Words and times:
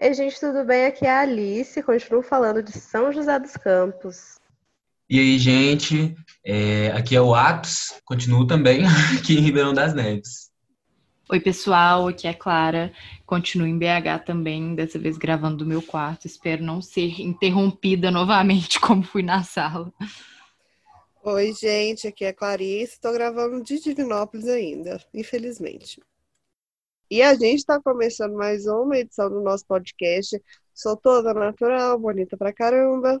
Ei, 0.00 0.14
gente, 0.14 0.38
tudo 0.38 0.64
bem? 0.64 0.86
Aqui 0.86 1.04
é 1.04 1.10
a 1.10 1.20
Alice, 1.22 1.82
continuo 1.82 2.22
falando 2.22 2.62
de 2.62 2.70
São 2.70 3.12
José 3.12 3.36
dos 3.36 3.56
Campos. 3.56 4.38
E 5.10 5.18
aí, 5.18 5.36
gente, 5.40 6.14
é, 6.44 6.92
aqui 6.92 7.16
é 7.16 7.20
o 7.20 7.34
Atos, 7.34 8.00
continuo 8.04 8.46
também 8.46 8.82
aqui 9.18 9.36
em 9.36 9.40
Ribeirão 9.40 9.74
das 9.74 9.94
Neves. 9.94 10.52
Oi, 11.28 11.40
pessoal, 11.40 12.06
aqui 12.06 12.28
é 12.28 12.30
a 12.30 12.34
Clara, 12.34 12.92
continuo 13.26 13.66
em 13.66 13.76
BH 13.76 14.24
também, 14.24 14.76
dessa 14.76 15.00
vez 15.00 15.18
gravando 15.18 15.56
do 15.56 15.66
meu 15.66 15.82
quarto. 15.82 16.28
Espero 16.28 16.62
não 16.62 16.80
ser 16.80 17.20
interrompida 17.20 18.08
novamente, 18.08 18.78
como 18.80 19.02
fui 19.02 19.24
na 19.24 19.42
sala. 19.42 19.92
Oi, 21.24 21.52
gente, 21.52 22.06
aqui 22.06 22.24
é 22.24 22.28
a 22.28 22.32
Clarice, 22.32 22.92
estou 22.92 23.12
gravando 23.12 23.64
de 23.64 23.80
Divinópolis 23.80 24.46
ainda, 24.46 25.04
infelizmente. 25.12 26.00
E 27.10 27.22
a 27.22 27.32
gente 27.32 27.56
está 27.56 27.80
começando 27.80 28.34
mais 28.34 28.66
uma 28.66 28.98
edição 28.98 29.30
do 29.30 29.40
nosso 29.40 29.64
podcast. 29.66 30.38
Sou 30.74 30.94
toda 30.94 31.32
natural, 31.32 31.98
bonita 31.98 32.36
pra 32.36 32.52
caramba. 32.52 33.18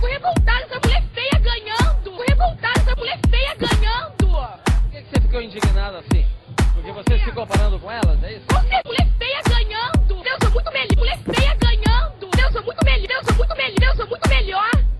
Tô 0.00 0.06
revoltada, 0.06 0.64
essa 0.64 0.80
mulher 0.80 1.04
feia 1.12 1.38
ganhando! 1.38 2.02
Tô 2.02 2.16
revoltada, 2.16 2.80
essa 2.80 2.96
mulher 2.96 3.20
feia 3.28 3.54
ganhando! 3.56 4.14
Por 4.16 4.90
que, 4.90 5.02
que 5.02 5.10
você 5.10 5.20
ficou 5.20 5.42
indignada 5.42 5.98
assim? 5.98 6.24
Porque 6.72 6.92
você 6.92 7.18
se 7.18 7.32
comparando 7.32 7.78
com 7.78 7.90
elas, 7.90 8.22
é 8.24 8.36
isso? 8.36 8.46
Você, 8.48 8.82
mulher 8.86 9.12
feia 9.18 9.42
ganhando! 9.42 10.22
Deus, 10.22 10.38
sou 10.42 10.50
muito 10.50 10.72
melhor! 10.72 10.96
Mulher 10.96 11.18
feia 11.18 11.54
ganhando! 11.56 12.30
Deus, 12.34 12.52
sou 12.54 12.62
muito 12.62 12.82
melhor! 12.82 13.06
Deus, 13.06 13.26
sou 13.26 13.36
muito 13.36 13.54
melhor! 13.54 13.78
Deus, 13.80 13.96
sou 13.98 14.06
muito 14.06 14.28
melhor! 14.30 14.93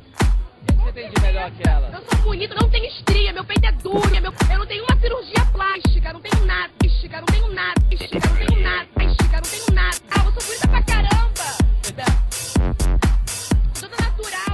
Você 0.85 0.93
tem 0.93 1.11
de 1.11 1.23
melhor 1.23 1.51
que 1.51 1.67
elas? 1.67 1.95
Eu 1.95 2.03
sou 2.03 2.19
bonita, 2.25 2.55
não 2.61 2.69
tenho 2.69 2.85
estria, 2.85 3.33
meu 3.33 3.43
peito 3.43 3.65
é 3.65 3.73
duro, 3.73 4.07
meu... 4.11 4.35
eu 4.53 4.59
não 4.59 4.67
tenho 4.67 4.85
uma 4.85 5.01
cirurgia 5.01 5.47
plástica, 5.51 6.13
não 6.13 6.21
tenho 6.21 6.45
nada, 6.45 6.71
estica, 6.85 7.21
não 7.21 7.27
tenho 7.27 7.49
nada, 7.55 7.81
estica, 7.91 8.29
não 8.29 8.37
tenho 8.37 8.61
nada, 8.61 8.87
estica, 9.03 9.37
não 9.37 9.51
tenho 9.51 9.73
nada. 9.73 9.97
Ah, 10.11 10.25
eu 10.27 10.33
sou 10.33 10.43
bonita 10.43 10.69
pra 10.69 10.83
caramba! 10.83 11.57
Toda 13.81 13.97
natural, 13.97 14.54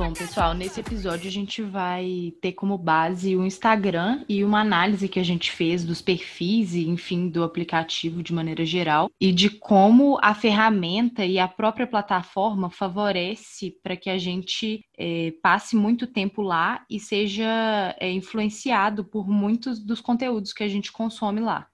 Bom, 0.00 0.14
pessoal, 0.14 0.54
nesse 0.54 0.80
episódio 0.80 1.28
a 1.28 1.30
gente 1.30 1.60
vai 1.60 2.32
ter 2.40 2.52
como 2.52 2.78
base 2.78 3.36
o 3.36 3.44
Instagram 3.44 4.24
e 4.26 4.42
uma 4.42 4.62
análise 4.62 5.06
que 5.10 5.20
a 5.20 5.22
gente 5.22 5.52
fez 5.52 5.84
dos 5.84 6.00
perfis 6.00 6.74
e, 6.74 6.88
enfim, 6.88 7.28
do 7.28 7.44
aplicativo 7.44 8.22
de 8.22 8.32
maneira 8.32 8.64
geral 8.64 9.10
e 9.20 9.30
de 9.30 9.50
como 9.50 10.18
a 10.22 10.34
ferramenta 10.34 11.22
e 11.26 11.38
a 11.38 11.46
própria 11.46 11.86
plataforma 11.86 12.70
favorece 12.70 13.76
para 13.82 13.94
que 13.94 14.08
a 14.08 14.16
gente 14.16 14.82
eh, 14.96 15.34
passe 15.42 15.76
muito 15.76 16.06
tempo 16.06 16.40
lá 16.40 16.82
e 16.88 16.98
seja 16.98 17.94
eh, 18.00 18.10
influenciado 18.10 19.04
por 19.04 19.28
muitos 19.28 19.78
dos 19.78 20.00
conteúdos 20.00 20.54
que 20.54 20.64
a 20.64 20.68
gente 20.68 20.90
consome 20.90 21.42
lá. 21.42 21.68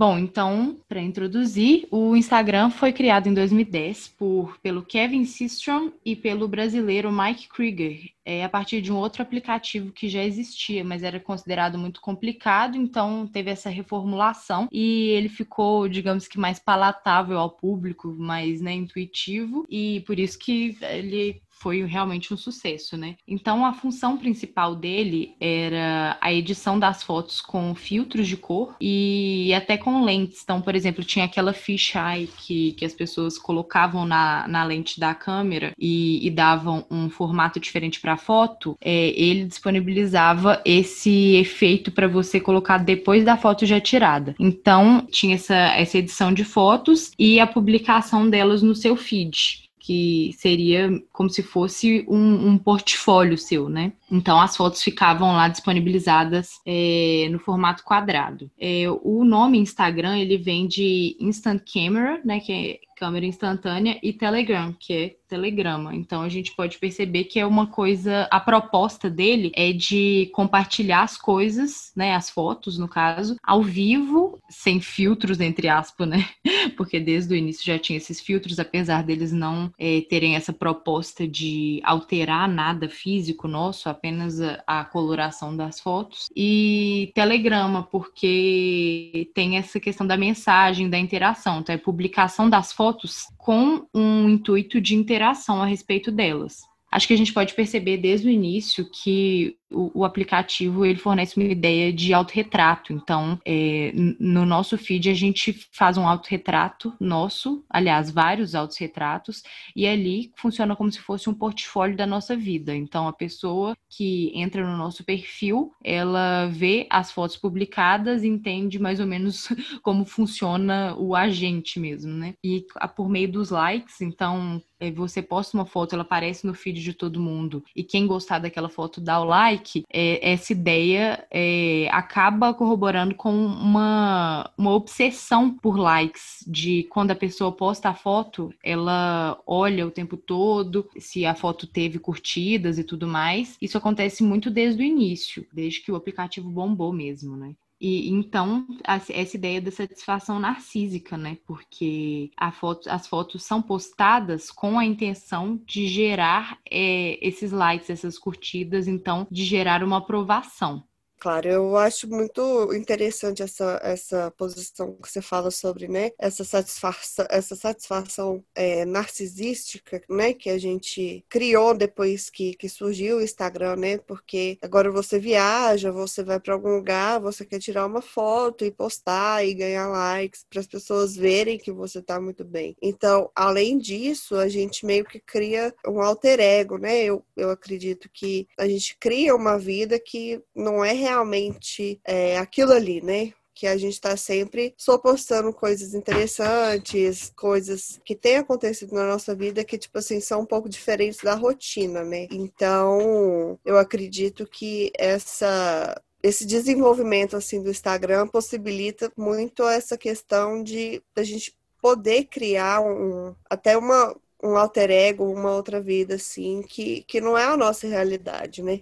Bom, 0.00 0.16
então, 0.16 0.80
para 0.88 1.02
introduzir, 1.02 1.86
o 1.90 2.16
Instagram 2.16 2.70
foi 2.70 2.90
criado 2.90 3.26
em 3.26 3.34
2010 3.34 4.08
por, 4.08 4.56
pelo 4.62 4.82
Kevin 4.82 5.26
Systrom 5.26 5.90
e 6.02 6.16
pelo 6.16 6.48
brasileiro 6.48 7.12
Mike 7.12 7.50
Krieger, 7.50 8.08
é, 8.24 8.42
a 8.42 8.48
partir 8.48 8.80
de 8.80 8.90
um 8.90 8.96
outro 8.96 9.20
aplicativo 9.20 9.92
que 9.92 10.08
já 10.08 10.24
existia, 10.24 10.82
mas 10.82 11.02
era 11.02 11.20
considerado 11.20 11.76
muito 11.76 12.00
complicado, 12.00 12.78
então 12.78 13.26
teve 13.26 13.50
essa 13.50 13.68
reformulação 13.68 14.68
e 14.72 15.08
ele 15.10 15.28
ficou, 15.28 15.86
digamos 15.86 16.26
que, 16.26 16.40
mais 16.40 16.58
palatável 16.58 17.38
ao 17.38 17.50
público, 17.50 18.08
mais 18.08 18.62
né, 18.62 18.72
intuitivo, 18.72 19.66
e 19.68 20.02
por 20.06 20.18
isso 20.18 20.38
que 20.38 20.78
ele 20.80 21.42
foi 21.60 21.84
realmente 21.84 22.32
um 22.32 22.36
sucesso, 22.36 22.96
né? 22.96 23.16
Então 23.28 23.64
a 23.64 23.72
função 23.72 24.16
principal 24.16 24.74
dele 24.74 25.34
era 25.38 26.16
a 26.20 26.32
edição 26.32 26.78
das 26.78 27.02
fotos 27.02 27.40
com 27.40 27.74
filtros 27.74 28.26
de 28.26 28.36
cor 28.36 28.74
e 28.80 29.52
até 29.54 29.76
com 29.76 30.02
lentes. 30.02 30.40
Então, 30.42 30.60
por 30.60 30.74
exemplo, 30.74 31.04
tinha 31.04 31.26
aquela 31.26 31.52
fisheye 31.52 32.28
que, 32.38 32.72
que 32.72 32.84
as 32.84 32.94
pessoas 32.94 33.38
colocavam 33.38 34.06
na, 34.06 34.48
na 34.48 34.64
lente 34.64 34.98
da 34.98 35.14
câmera 35.14 35.72
e, 35.78 36.26
e 36.26 36.30
davam 36.30 36.86
um 36.90 37.10
formato 37.10 37.60
diferente 37.60 38.00
para 38.00 38.14
a 38.14 38.18
foto. 38.18 38.76
É, 38.80 39.08
ele 39.20 39.44
disponibilizava 39.44 40.62
esse 40.64 41.36
efeito 41.36 41.92
para 41.92 42.08
você 42.08 42.40
colocar 42.40 42.78
depois 42.78 43.24
da 43.24 43.36
foto 43.36 43.66
já 43.66 43.80
tirada. 43.80 44.34
Então, 44.38 45.06
tinha 45.10 45.34
essa, 45.34 45.54
essa 45.54 45.98
edição 45.98 46.32
de 46.32 46.44
fotos 46.44 47.12
e 47.18 47.38
a 47.38 47.46
publicação 47.46 48.28
delas 48.28 48.62
no 48.62 48.74
seu 48.74 48.96
feed 48.96 49.69
que 49.80 50.34
seria 50.36 50.90
como 51.10 51.30
se 51.30 51.42
fosse 51.42 52.04
um, 52.06 52.50
um, 52.50 52.58
portfólio 52.58 53.38
seu, 53.38 53.68
né? 53.68 53.92
Então 54.10 54.38
as 54.38 54.56
fotos 54.56 54.82
ficavam 54.82 55.32
lá 55.32 55.48
disponibilizadas 55.48 56.60
é, 56.66 57.28
no 57.30 57.38
formato 57.38 57.82
quadrado. 57.82 58.50
É, 58.60 58.84
o 59.02 59.24
nome 59.24 59.58
Instagram 59.58 60.18
ele 60.18 60.36
vem 60.36 60.68
de 60.68 61.16
Instant 61.18 61.62
Camera, 61.72 62.20
né? 62.22 62.40
Que 62.40 62.52
é 62.52 62.78
câmera 63.00 63.24
instantânea, 63.24 63.98
e 64.02 64.12
Telegram, 64.12 64.74
que 64.78 64.92
é 64.92 65.16
telegrama. 65.26 65.94
Então 65.94 66.20
a 66.20 66.28
gente 66.28 66.54
pode 66.54 66.76
perceber 66.76 67.24
que 67.24 67.38
é 67.38 67.46
uma 67.46 67.66
coisa, 67.66 68.28
a 68.30 68.38
proposta 68.38 69.08
dele 69.08 69.50
é 69.54 69.72
de 69.72 70.28
compartilhar 70.34 71.02
as 71.02 71.16
coisas, 71.16 71.92
né, 71.96 72.14
as 72.14 72.28
fotos 72.28 72.76
no 72.76 72.88
caso, 72.88 73.36
ao 73.42 73.62
vivo, 73.62 74.38
sem 74.50 74.80
filtros 74.80 75.40
entre 75.40 75.68
aspas, 75.68 76.08
né? 76.08 76.28
Porque 76.76 77.00
desde 77.00 77.32
o 77.32 77.36
início 77.36 77.64
já 77.64 77.78
tinha 77.78 77.96
esses 77.96 78.20
filtros, 78.20 78.58
apesar 78.58 79.02
deles 79.02 79.32
não 79.32 79.72
é, 79.78 80.02
terem 80.02 80.34
essa 80.34 80.52
proposta 80.52 81.26
de 81.26 81.80
alterar 81.84 82.48
nada 82.48 82.88
físico 82.88 83.48
nosso, 83.48 83.88
apenas 83.88 84.40
a, 84.40 84.62
a 84.66 84.84
coloração 84.84 85.56
das 85.56 85.80
fotos. 85.80 86.28
E 86.34 87.12
telegrama, 87.14 87.84
porque 87.84 89.30
tem 89.32 89.56
essa 89.56 89.78
questão 89.78 90.06
da 90.06 90.16
mensagem, 90.16 90.90
da 90.90 90.98
interação, 90.98 91.60
então 91.60 91.74
é 91.74 91.78
publicação 91.78 92.50
das 92.50 92.72
fotos 92.72 92.89
fotos 92.90 93.26
com 93.38 93.86
um 93.94 94.28
intuito 94.28 94.80
de 94.80 94.96
interação 94.96 95.62
a 95.62 95.66
respeito 95.66 96.10
delas. 96.10 96.62
Acho 96.90 97.06
que 97.06 97.14
a 97.14 97.16
gente 97.16 97.32
pode 97.32 97.54
perceber 97.54 97.98
desde 97.98 98.26
o 98.26 98.30
início 98.30 98.90
que 98.90 99.56
o, 99.70 100.00
o 100.00 100.04
aplicativo 100.04 100.84
ele 100.84 100.98
fornece 100.98 101.36
uma 101.36 101.48
ideia 101.48 101.92
de 101.92 102.12
autorretrato. 102.12 102.92
Então, 102.92 103.38
é, 103.44 103.92
no 103.94 104.44
nosso 104.44 104.76
feed 104.76 105.08
a 105.10 105.14
gente 105.14 105.52
faz 105.72 105.96
um 105.96 106.06
autorretrato 106.06 106.92
nosso, 107.00 107.64
aliás, 107.68 108.10
vários 108.10 108.54
autorretratos, 108.54 109.42
e 109.74 109.86
ali 109.86 110.32
funciona 110.36 110.74
como 110.74 110.90
se 110.90 111.00
fosse 111.00 111.28
um 111.28 111.34
portfólio 111.34 111.96
da 111.96 112.06
nossa 112.06 112.36
vida. 112.36 112.74
Então, 112.74 113.06
a 113.06 113.12
pessoa 113.12 113.76
que 113.88 114.32
entra 114.34 114.64
no 114.64 114.76
nosso 114.76 115.04
perfil, 115.04 115.72
ela 115.84 116.46
vê 116.46 116.86
as 116.90 117.12
fotos 117.12 117.36
publicadas 117.36 118.24
entende 118.24 118.78
mais 118.78 119.00
ou 119.00 119.06
menos 119.06 119.48
como 119.82 120.04
funciona 120.04 120.94
o 120.96 121.14
agente 121.14 121.78
mesmo, 121.78 122.12
né? 122.12 122.34
E 122.42 122.64
por 122.96 123.08
meio 123.08 123.30
dos 123.30 123.50
likes, 123.50 124.00
então 124.00 124.60
é, 124.80 124.90
você 124.90 125.20
posta 125.20 125.56
uma 125.56 125.66
foto, 125.66 125.94
ela 125.94 126.02
aparece 126.02 126.46
no 126.46 126.54
feed 126.54 126.80
de 126.82 126.94
todo 126.94 127.20
mundo, 127.20 127.62
e 127.76 127.84
quem 127.84 128.06
gostar 128.06 128.38
daquela 128.38 128.68
foto 128.68 129.00
dá 129.00 129.20
o 129.20 129.24
like, 129.24 129.59
é, 129.92 130.32
essa 130.32 130.52
ideia 130.52 131.26
é, 131.30 131.88
acaba 131.90 132.54
corroborando 132.54 133.14
com 133.14 133.32
uma, 133.32 134.50
uma 134.56 134.72
obsessão 134.72 135.50
por 135.50 135.78
likes, 135.78 136.44
de 136.46 136.84
quando 136.90 137.10
a 137.10 137.16
pessoa 137.16 137.52
posta 137.52 137.90
a 137.90 137.94
foto, 137.94 138.52
ela 138.62 139.40
olha 139.46 139.86
o 139.86 139.90
tempo 139.90 140.16
todo 140.16 140.88
se 140.98 141.26
a 141.26 141.34
foto 141.34 141.66
teve 141.66 141.98
curtidas 141.98 142.78
e 142.78 142.84
tudo 142.84 143.06
mais. 143.06 143.56
Isso 143.60 143.78
acontece 143.78 144.22
muito 144.22 144.50
desde 144.50 144.82
o 144.82 144.84
início, 144.84 145.46
desde 145.52 145.80
que 145.80 145.92
o 145.92 145.96
aplicativo 145.96 146.50
bombou 146.50 146.92
mesmo, 146.92 147.36
né? 147.36 147.54
E 147.80 148.10
então, 148.10 148.66
essa 148.84 149.36
ideia 149.36 149.60
da 149.60 149.70
satisfação 149.70 150.38
narcísica, 150.38 151.16
né? 151.16 151.38
Porque 151.46 152.30
foto, 152.52 152.90
as 152.90 153.06
fotos 153.06 153.42
são 153.42 153.62
postadas 153.62 154.50
com 154.50 154.78
a 154.78 154.84
intenção 154.84 155.56
de 155.64 155.88
gerar 155.88 156.58
é, 156.70 157.18
esses 157.26 157.52
likes, 157.52 157.88
essas 157.88 158.18
curtidas, 158.18 158.86
então, 158.86 159.26
de 159.30 159.44
gerar 159.44 159.82
uma 159.82 159.96
aprovação. 159.98 160.84
Claro, 161.20 161.46
eu 161.48 161.76
acho 161.76 162.08
muito 162.08 162.72
interessante 162.72 163.42
essa, 163.42 163.78
essa 163.84 164.30
posição 164.38 164.94
que 164.94 165.06
você 165.06 165.20
fala 165.20 165.50
sobre, 165.50 165.86
né, 165.86 166.12
essa 166.18 166.44
satisfação, 166.44 167.26
essa 167.28 167.54
satisfação 167.54 168.42
é, 168.54 168.86
narcisística, 168.86 170.00
né, 170.08 170.32
que 170.32 170.48
a 170.48 170.56
gente 170.56 171.22
criou 171.28 171.74
depois 171.74 172.30
que, 172.30 172.54
que 172.54 172.70
surgiu 172.70 173.18
o 173.18 173.22
Instagram, 173.22 173.76
né, 173.76 173.98
porque 173.98 174.56
agora 174.62 174.90
você 174.90 175.18
viaja, 175.18 175.92
você 175.92 176.24
vai 176.24 176.40
para 176.40 176.54
algum 176.54 176.76
lugar, 176.76 177.20
você 177.20 177.44
quer 177.44 177.58
tirar 177.58 177.84
uma 177.84 178.00
foto 178.00 178.64
e 178.64 178.70
postar 178.70 179.44
e 179.44 179.52
ganhar 179.52 179.88
likes 179.88 180.46
para 180.48 180.60
as 180.60 180.66
pessoas 180.66 181.14
verem 181.14 181.58
que 181.58 181.70
você 181.70 181.98
está 181.98 182.18
muito 182.18 182.46
bem. 182.46 182.74
Então, 182.80 183.30
além 183.34 183.76
disso, 183.76 184.36
a 184.36 184.48
gente 184.48 184.86
meio 184.86 185.04
que 185.04 185.20
cria 185.20 185.74
um 185.86 186.00
alter 186.00 186.40
ego, 186.40 186.78
né, 186.78 187.04
eu, 187.04 187.22
eu 187.36 187.50
acredito 187.50 188.08
que 188.10 188.48
a 188.58 188.66
gente 188.66 188.96
cria 188.98 189.36
uma 189.36 189.58
vida 189.58 190.00
que 190.00 190.42
não 190.54 190.82
é 190.82 190.94
realmente 191.10 192.00
é, 192.04 192.38
aquilo 192.38 192.72
ali, 192.72 193.02
né? 193.02 193.32
que 193.52 193.66
a 193.66 193.76
gente 193.76 193.92
está 193.92 194.16
sempre 194.16 194.72
só 194.78 194.96
postando 194.96 195.52
coisas 195.52 195.92
interessantes, 195.92 197.30
coisas 197.36 198.00
que 198.06 198.16
têm 198.16 198.38
acontecido 198.38 198.94
na 198.94 199.06
nossa 199.06 199.34
vida 199.34 199.62
que, 199.62 199.76
tipo 199.76 199.98
assim, 199.98 200.18
são 200.18 200.40
um 200.40 200.46
pouco 200.46 200.66
diferentes 200.66 201.20
da 201.22 201.34
rotina, 201.34 202.02
né? 202.02 202.26
Então, 202.30 203.58
eu 203.62 203.76
acredito 203.76 204.46
que 204.46 204.90
essa 204.96 206.00
esse 206.22 206.46
desenvolvimento 206.46 207.36
assim 207.36 207.62
do 207.62 207.70
Instagram 207.70 208.26
possibilita 208.28 209.12
muito 209.16 209.66
essa 209.66 209.96
questão 209.96 210.62
de 210.62 211.02
a 211.16 211.22
gente 211.22 211.54
poder 211.82 212.24
criar 212.24 212.80
um, 212.80 213.34
até 213.48 213.76
uma, 213.76 214.14
um 214.42 214.56
alter 214.56 214.90
ego, 214.90 215.30
uma 215.30 215.54
outra 215.54 215.82
vida, 215.82 216.14
assim, 216.14 216.62
que, 216.62 217.02
que 217.02 217.20
não 217.20 217.36
é 217.36 217.44
a 217.44 217.56
nossa 217.56 217.86
realidade, 217.86 218.62
né? 218.62 218.80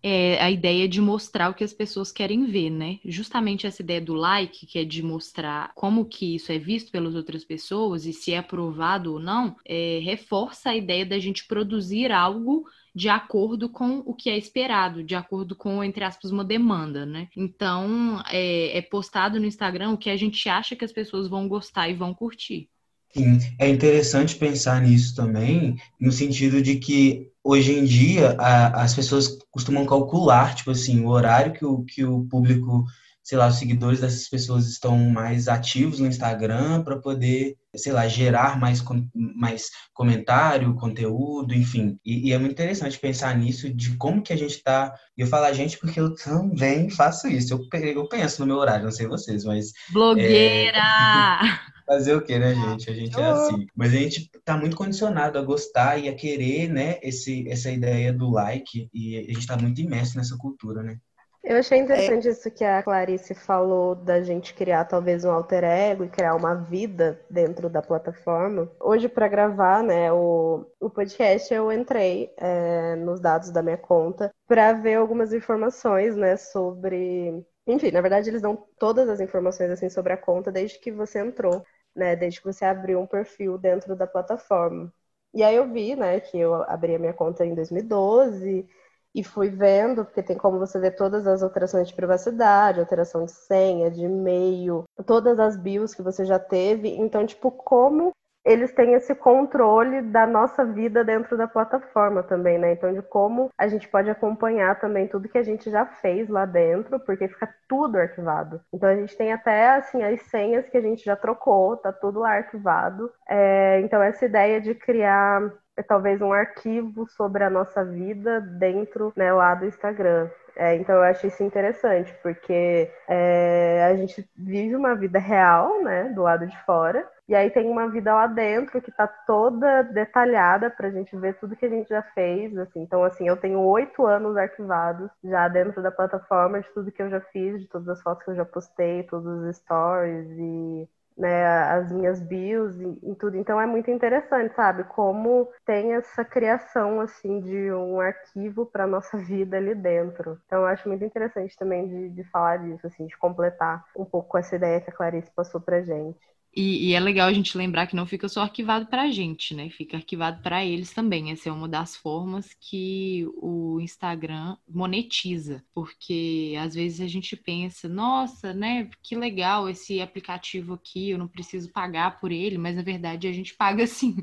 É 0.00 0.40
a 0.40 0.50
ideia 0.50 0.88
de 0.88 1.00
mostrar 1.00 1.50
o 1.50 1.54
que 1.54 1.64
as 1.64 1.72
pessoas 1.72 2.12
querem 2.12 2.46
ver, 2.46 2.70
né? 2.70 3.00
Justamente 3.04 3.66
essa 3.66 3.82
ideia 3.82 4.00
do 4.00 4.14
like, 4.14 4.64
que 4.64 4.78
é 4.78 4.84
de 4.84 5.02
mostrar 5.02 5.72
como 5.74 6.04
que 6.04 6.36
isso 6.36 6.52
é 6.52 6.58
visto 6.58 6.92
pelas 6.92 7.16
outras 7.16 7.44
pessoas 7.44 8.06
e 8.06 8.12
se 8.12 8.32
é 8.32 8.38
aprovado 8.38 9.14
ou 9.14 9.18
não, 9.18 9.56
é, 9.64 9.98
reforça 10.02 10.70
a 10.70 10.76
ideia 10.76 11.04
da 11.04 11.18
gente 11.18 11.46
produzir 11.46 12.12
algo 12.12 12.64
de 12.94 13.08
acordo 13.08 13.68
com 13.68 13.98
o 14.06 14.14
que 14.14 14.30
é 14.30 14.38
esperado, 14.38 15.02
de 15.02 15.14
acordo 15.14 15.54
com, 15.56 15.82
entre 15.82 16.04
aspas, 16.04 16.30
uma 16.30 16.44
demanda, 16.44 17.04
né? 17.04 17.28
Então, 17.36 18.22
é, 18.30 18.78
é 18.78 18.82
postado 18.82 19.38
no 19.40 19.46
Instagram 19.46 19.90
o 19.92 19.98
que 19.98 20.10
a 20.10 20.16
gente 20.16 20.48
acha 20.48 20.76
que 20.76 20.84
as 20.84 20.92
pessoas 20.92 21.28
vão 21.28 21.48
gostar 21.48 21.88
e 21.88 21.94
vão 21.94 22.14
curtir. 22.14 22.68
Sim, 23.14 23.38
é 23.58 23.68
interessante 23.68 24.36
pensar 24.36 24.82
nisso 24.82 25.14
também, 25.14 25.76
no 26.00 26.12
sentido 26.12 26.60
de 26.62 26.76
que 26.76 27.28
hoje 27.42 27.72
em 27.72 27.84
dia 27.84 28.36
a, 28.38 28.82
as 28.82 28.94
pessoas 28.94 29.38
costumam 29.50 29.86
calcular, 29.86 30.54
tipo 30.54 30.70
assim, 30.70 31.04
o 31.04 31.08
horário 31.08 31.52
que 31.52 31.64
o, 31.64 31.84
que 31.84 32.04
o 32.04 32.24
público 32.24 32.84
sei 33.28 33.36
lá, 33.36 33.46
os 33.46 33.58
seguidores 33.58 34.00
dessas 34.00 34.26
pessoas 34.26 34.66
estão 34.66 34.98
mais 35.10 35.48
ativos 35.48 36.00
no 36.00 36.06
Instagram 36.06 36.82
para 36.82 36.96
poder, 36.96 37.58
sei 37.76 37.92
lá, 37.92 38.08
gerar 38.08 38.58
mais, 38.58 38.82
mais 39.14 39.68
comentário, 39.92 40.74
conteúdo, 40.76 41.52
enfim. 41.52 41.98
E, 42.02 42.30
e, 42.30 42.32
é 42.32 42.38
muito 42.38 42.52
interessante 42.52 42.98
pensar 42.98 43.36
nisso, 43.36 43.68
de 43.68 43.94
como 43.98 44.22
que 44.22 44.32
a 44.32 44.36
gente 44.36 44.56
está. 44.56 44.94
E 45.14 45.20
eu 45.20 45.26
falo 45.26 45.44
a 45.44 45.52
gente 45.52 45.76
porque 45.76 46.00
eu 46.00 46.14
também 46.14 46.88
faço 46.88 47.28
isso. 47.28 47.52
Eu, 47.52 47.60
eu 47.82 48.08
penso 48.08 48.40
no 48.40 48.46
meu 48.46 48.56
horário, 48.56 48.86
não 48.86 48.90
sei 48.90 49.06
vocês, 49.06 49.44
mas. 49.44 49.74
Blogueira! 49.92 50.78
É... 50.78 51.68
Fazer 51.88 52.14
o 52.14 52.20
que, 52.20 52.38
né, 52.38 52.54
gente? 52.54 52.90
A 52.90 52.92
gente 52.92 53.18
é 53.18 53.24
assim. 53.24 53.66
Mas 53.74 53.94
a 53.94 53.96
gente 53.96 54.30
tá 54.44 54.58
muito 54.58 54.76
condicionado 54.76 55.38
a 55.38 55.42
gostar 55.42 55.96
e 55.96 56.06
a 56.06 56.14
querer, 56.14 56.68
né, 56.68 56.98
esse, 57.02 57.48
essa 57.48 57.70
ideia 57.70 58.12
do 58.12 58.30
like. 58.30 58.90
E 58.92 59.16
a 59.18 59.32
gente 59.32 59.46
tá 59.46 59.56
muito 59.56 59.80
imerso 59.80 60.18
nessa 60.18 60.36
cultura, 60.36 60.82
né? 60.82 60.98
Eu 61.42 61.56
achei 61.56 61.78
interessante 61.78 62.28
é. 62.28 62.30
isso 62.30 62.50
que 62.50 62.62
a 62.62 62.82
Clarice 62.82 63.34
falou 63.34 63.94
da 63.94 64.20
gente 64.20 64.52
criar 64.52 64.84
talvez 64.84 65.24
um 65.24 65.30
alter 65.30 65.64
ego 65.64 66.04
e 66.04 66.08
criar 66.10 66.34
uma 66.34 66.54
vida 66.54 67.24
dentro 67.30 67.70
da 67.70 67.80
plataforma. 67.80 68.70
Hoje, 68.78 69.08
para 69.08 69.28
gravar 69.28 69.82
né, 69.82 70.12
o, 70.12 70.66
o 70.78 70.90
podcast, 70.90 71.52
eu 71.54 71.72
entrei 71.72 72.30
é, 72.36 72.96
nos 72.96 73.18
dados 73.18 73.50
da 73.50 73.62
minha 73.62 73.78
conta 73.78 74.30
para 74.46 74.74
ver 74.74 74.96
algumas 74.96 75.32
informações 75.32 76.16
né, 76.16 76.36
sobre. 76.36 77.42
Enfim, 77.66 77.92
na 77.92 78.02
verdade, 78.02 78.28
eles 78.28 78.42
dão 78.42 78.66
todas 78.78 79.08
as 79.08 79.18
informações 79.18 79.70
assim 79.70 79.88
sobre 79.88 80.12
a 80.12 80.18
conta 80.18 80.52
desde 80.52 80.78
que 80.78 80.92
você 80.92 81.20
entrou, 81.20 81.64
né? 81.98 82.16
Desde 82.16 82.40
que 82.40 82.46
você 82.46 82.64
abriu 82.64 83.00
um 83.00 83.06
perfil 83.06 83.58
dentro 83.58 83.96
da 83.96 84.06
plataforma. 84.06 84.92
E 85.34 85.42
aí 85.42 85.56
eu 85.56 85.70
vi, 85.70 85.94
né, 85.94 86.20
que 86.20 86.38
eu 86.38 86.54
abri 86.64 86.94
a 86.94 86.98
minha 86.98 87.12
conta 87.12 87.44
em 87.44 87.54
2012 87.54 88.66
e 89.14 89.24
fui 89.24 89.50
vendo, 89.50 90.04
porque 90.04 90.22
tem 90.22 90.36
como 90.36 90.58
você 90.58 90.78
ver 90.78 90.96
todas 90.96 91.26
as 91.26 91.42
alterações 91.42 91.88
de 91.88 91.94
privacidade, 91.94 92.80
alteração 92.80 93.24
de 93.24 93.32
senha, 93.32 93.90
de 93.90 94.04
e-mail, 94.04 94.84
todas 95.06 95.38
as 95.38 95.56
bios 95.56 95.94
que 95.94 96.02
você 96.02 96.24
já 96.24 96.38
teve. 96.38 96.88
Então, 96.96 97.26
tipo, 97.26 97.50
como 97.50 98.12
eles 98.48 98.72
têm 98.72 98.94
esse 98.94 99.14
controle 99.14 100.00
da 100.00 100.26
nossa 100.26 100.64
vida 100.64 101.04
dentro 101.04 101.36
da 101.36 101.46
plataforma 101.46 102.22
também, 102.22 102.58
né? 102.58 102.72
Então, 102.72 102.94
de 102.94 103.02
como 103.02 103.50
a 103.58 103.68
gente 103.68 103.86
pode 103.86 104.08
acompanhar 104.08 104.80
também 104.80 105.06
tudo 105.06 105.28
que 105.28 105.36
a 105.36 105.42
gente 105.42 105.70
já 105.70 105.84
fez 105.84 106.30
lá 106.30 106.46
dentro, 106.46 106.98
porque 107.00 107.28
fica 107.28 107.54
tudo 107.68 107.98
arquivado. 107.98 108.58
Então, 108.72 108.88
a 108.88 108.96
gente 108.96 109.14
tem 109.18 109.34
até, 109.34 109.76
assim, 109.76 110.02
as 110.02 110.22
senhas 110.22 110.66
que 110.66 110.78
a 110.78 110.80
gente 110.80 111.04
já 111.04 111.14
trocou, 111.14 111.76
tá 111.76 111.92
tudo 111.92 112.20
lá 112.20 112.36
arquivado. 112.36 113.12
É, 113.28 113.80
então, 113.80 114.02
essa 114.02 114.24
ideia 114.24 114.58
de 114.62 114.74
criar 114.74 115.52
é 115.76 115.82
talvez 115.82 116.20
um 116.22 116.32
arquivo 116.32 117.06
sobre 117.06 117.44
a 117.44 117.50
nossa 117.50 117.84
vida 117.84 118.40
dentro 118.40 119.12
né, 119.14 119.30
lá 119.32 119.54
do 119.54 119.66
Instagram. 119.66 120.30
É, 120.60 120.74
então 120.74 120.96
eu 120.96 121.02
acho 121.04 121.24
isso 121.28 121.40
interessante, 121.44 122.12
porque 122.20 122.92
é, 123.08 123.84
a 123.84 123.96
gente 123.96 124.28
vive 124.36 124.74
uma 124.74 124.96
vida 124.96 125.16
real, 125.20 125.80
né, 125.84 126.08
do 126.08 126.22
lado 126.22 126.48
de 126.48 126.64
fora, 126.64 127.08
e 127.28 127.34
aí 127.34 127.48
tem 127.48 127.68
uma 127.70 127.88
vida 127.88 128.12
lá 128.12 128.26
dentro 128.26 128.82
que 128.82 128.90
está 128.90 129.06
toda 129.06 129.82
detalhada 129.84 130.68
para 130.68 130.88
a 130.88 130.90
gente 130.90 131.16
ver 131.16 131.38
tudo 131.38 131.54
que 131.54 131.64
a 131.64 131.68
gente 131.68 131.88
já 131.88 132.02
fez, 132.02 132.56
assim. 132.58 132.80
Então, 132.82 133.04
assim, 133.04 133.28
eu 133.28 133.36
tenho 133.36 133.60
oito 133.60 134.04
anos 134.04 134.36
arquivados 134.36 135.08
já 135.22 135.46
dentro 135.46 135.80
da 135.80 135.92
plataforma 135.92 136.60
de 136.60 136.68
tudo 136.74 136.90
que 136.90 137.02
eu 137.02 137.10
já 137.10 137.20
fiz, 137.20 137.60
de 137.60 137.68
todas 137.68 137.88
as 137.90 138.02
fotos 138.02 138.24
que 138.24 138.30
eu 138.30 138.36
já 138.36 138.44
postei, 138.44 139.04
todos 139.04 139.26
os 139.44 139.56
stories 139.56 140.28
e 140.38 140.88
né, 141.18 141.44
as 141.72 141.90
minhas 141.92 142.20
bios 142.20 142.78
e, 142.80 143.10
e, 143.10 143.14
tudo. 143.16 143.36
Então 143.36 143.60
é 143.60 143.66
muito 143.66 143.90
interessante, 143.90 144.54
sabe? 144.54 144.84
Como 144.84 145.48
tem 145.66 145.94
essa 145.94 146.24
criação 146.24 147.00
assim 147.00 147.40
de 147.40 147.72
um 147.72 148.00
arquivo 148.00 148.64
para 148.66 148.86
nossa 148.86 149.16
vida 149.18 149.56
ali 149.56 149.74
dentro. 149.74 150.40
Então 150.46 150.60
eu 150.60 150.66
acho 150.66 150.88
muito 150.88 151.04
interessante 151.04 151.56
também 151.56 151.86
de, 151.88 152.08
de 152.10 152.24
falar 152.30 152.58
disso, 152.58 152.86
assim, 152.86 153.06
de 153.06 153.16
completar 153.18 153.84
um 153.96 154.04
pouco 154.04 154.38
essa 154.38 154.56
ideia 154.56 154.80
que 154.80 154.90
a 154.90 154.94
Clarice 154.94 155.30
passou 155.34 155.60
pra 155.60 155.82
gente. 155.82 156.18
E, 156.58 156.88
e, 156.88 156.92
é 156.92 156.98
legal 156.98 157.28
a 157.28 157.32
gente 157.32 157.56
lembrar 157.56 157.86
que 157.86 157.94
não 157.94 158.04
fica 158.04 158.28
só 158.28 158.42
arquivado 158.42 158.86
para 158.86 159.02
a 159.02 159.10
gente, 159.12 159.54
né? 159.54 159.70
Fica 159.70 159.96
arquivado 159.96 160.42
para 160.42 160.64
eles 160.64 160.92
também. 160.92 161.30
Essa 161.30 161.50
é 161.50 161.52
uma 161.52 161.68
das 161.68 161.94
formas 161.94 162.52
que 162.60 163.24
o 163.36 163.78
Instagram 163.80 164.56
monetiza, 164.68 165.62
porque 165.72 166.56
às 166.60 166.74
vezes 166.74 167.00
a 167.00 167.06
gente 167.06 167.36
pensa, 167.36 167.88
nossa, 167.88 168.52
né? 168.52 168.90
Que 169.00 169.14
legal 169.14 169.68
esse 169.68 170.00
aplicativo 170.00 170.74
aqui, 170.74 171.10
eu 171.10 171.18
não 171.18 171.28
preciso 171.28 171.70
pagar 171.70 172.18
por 172.18 172.32
ele, 172.32 172.58
mas 172.58 172.74
na 172.74 172.82
verdade 172.82 173.28
a 173.28 173.32
gente 173.32 173.54
paga 173.54 173.86
sim. 173.86 174.16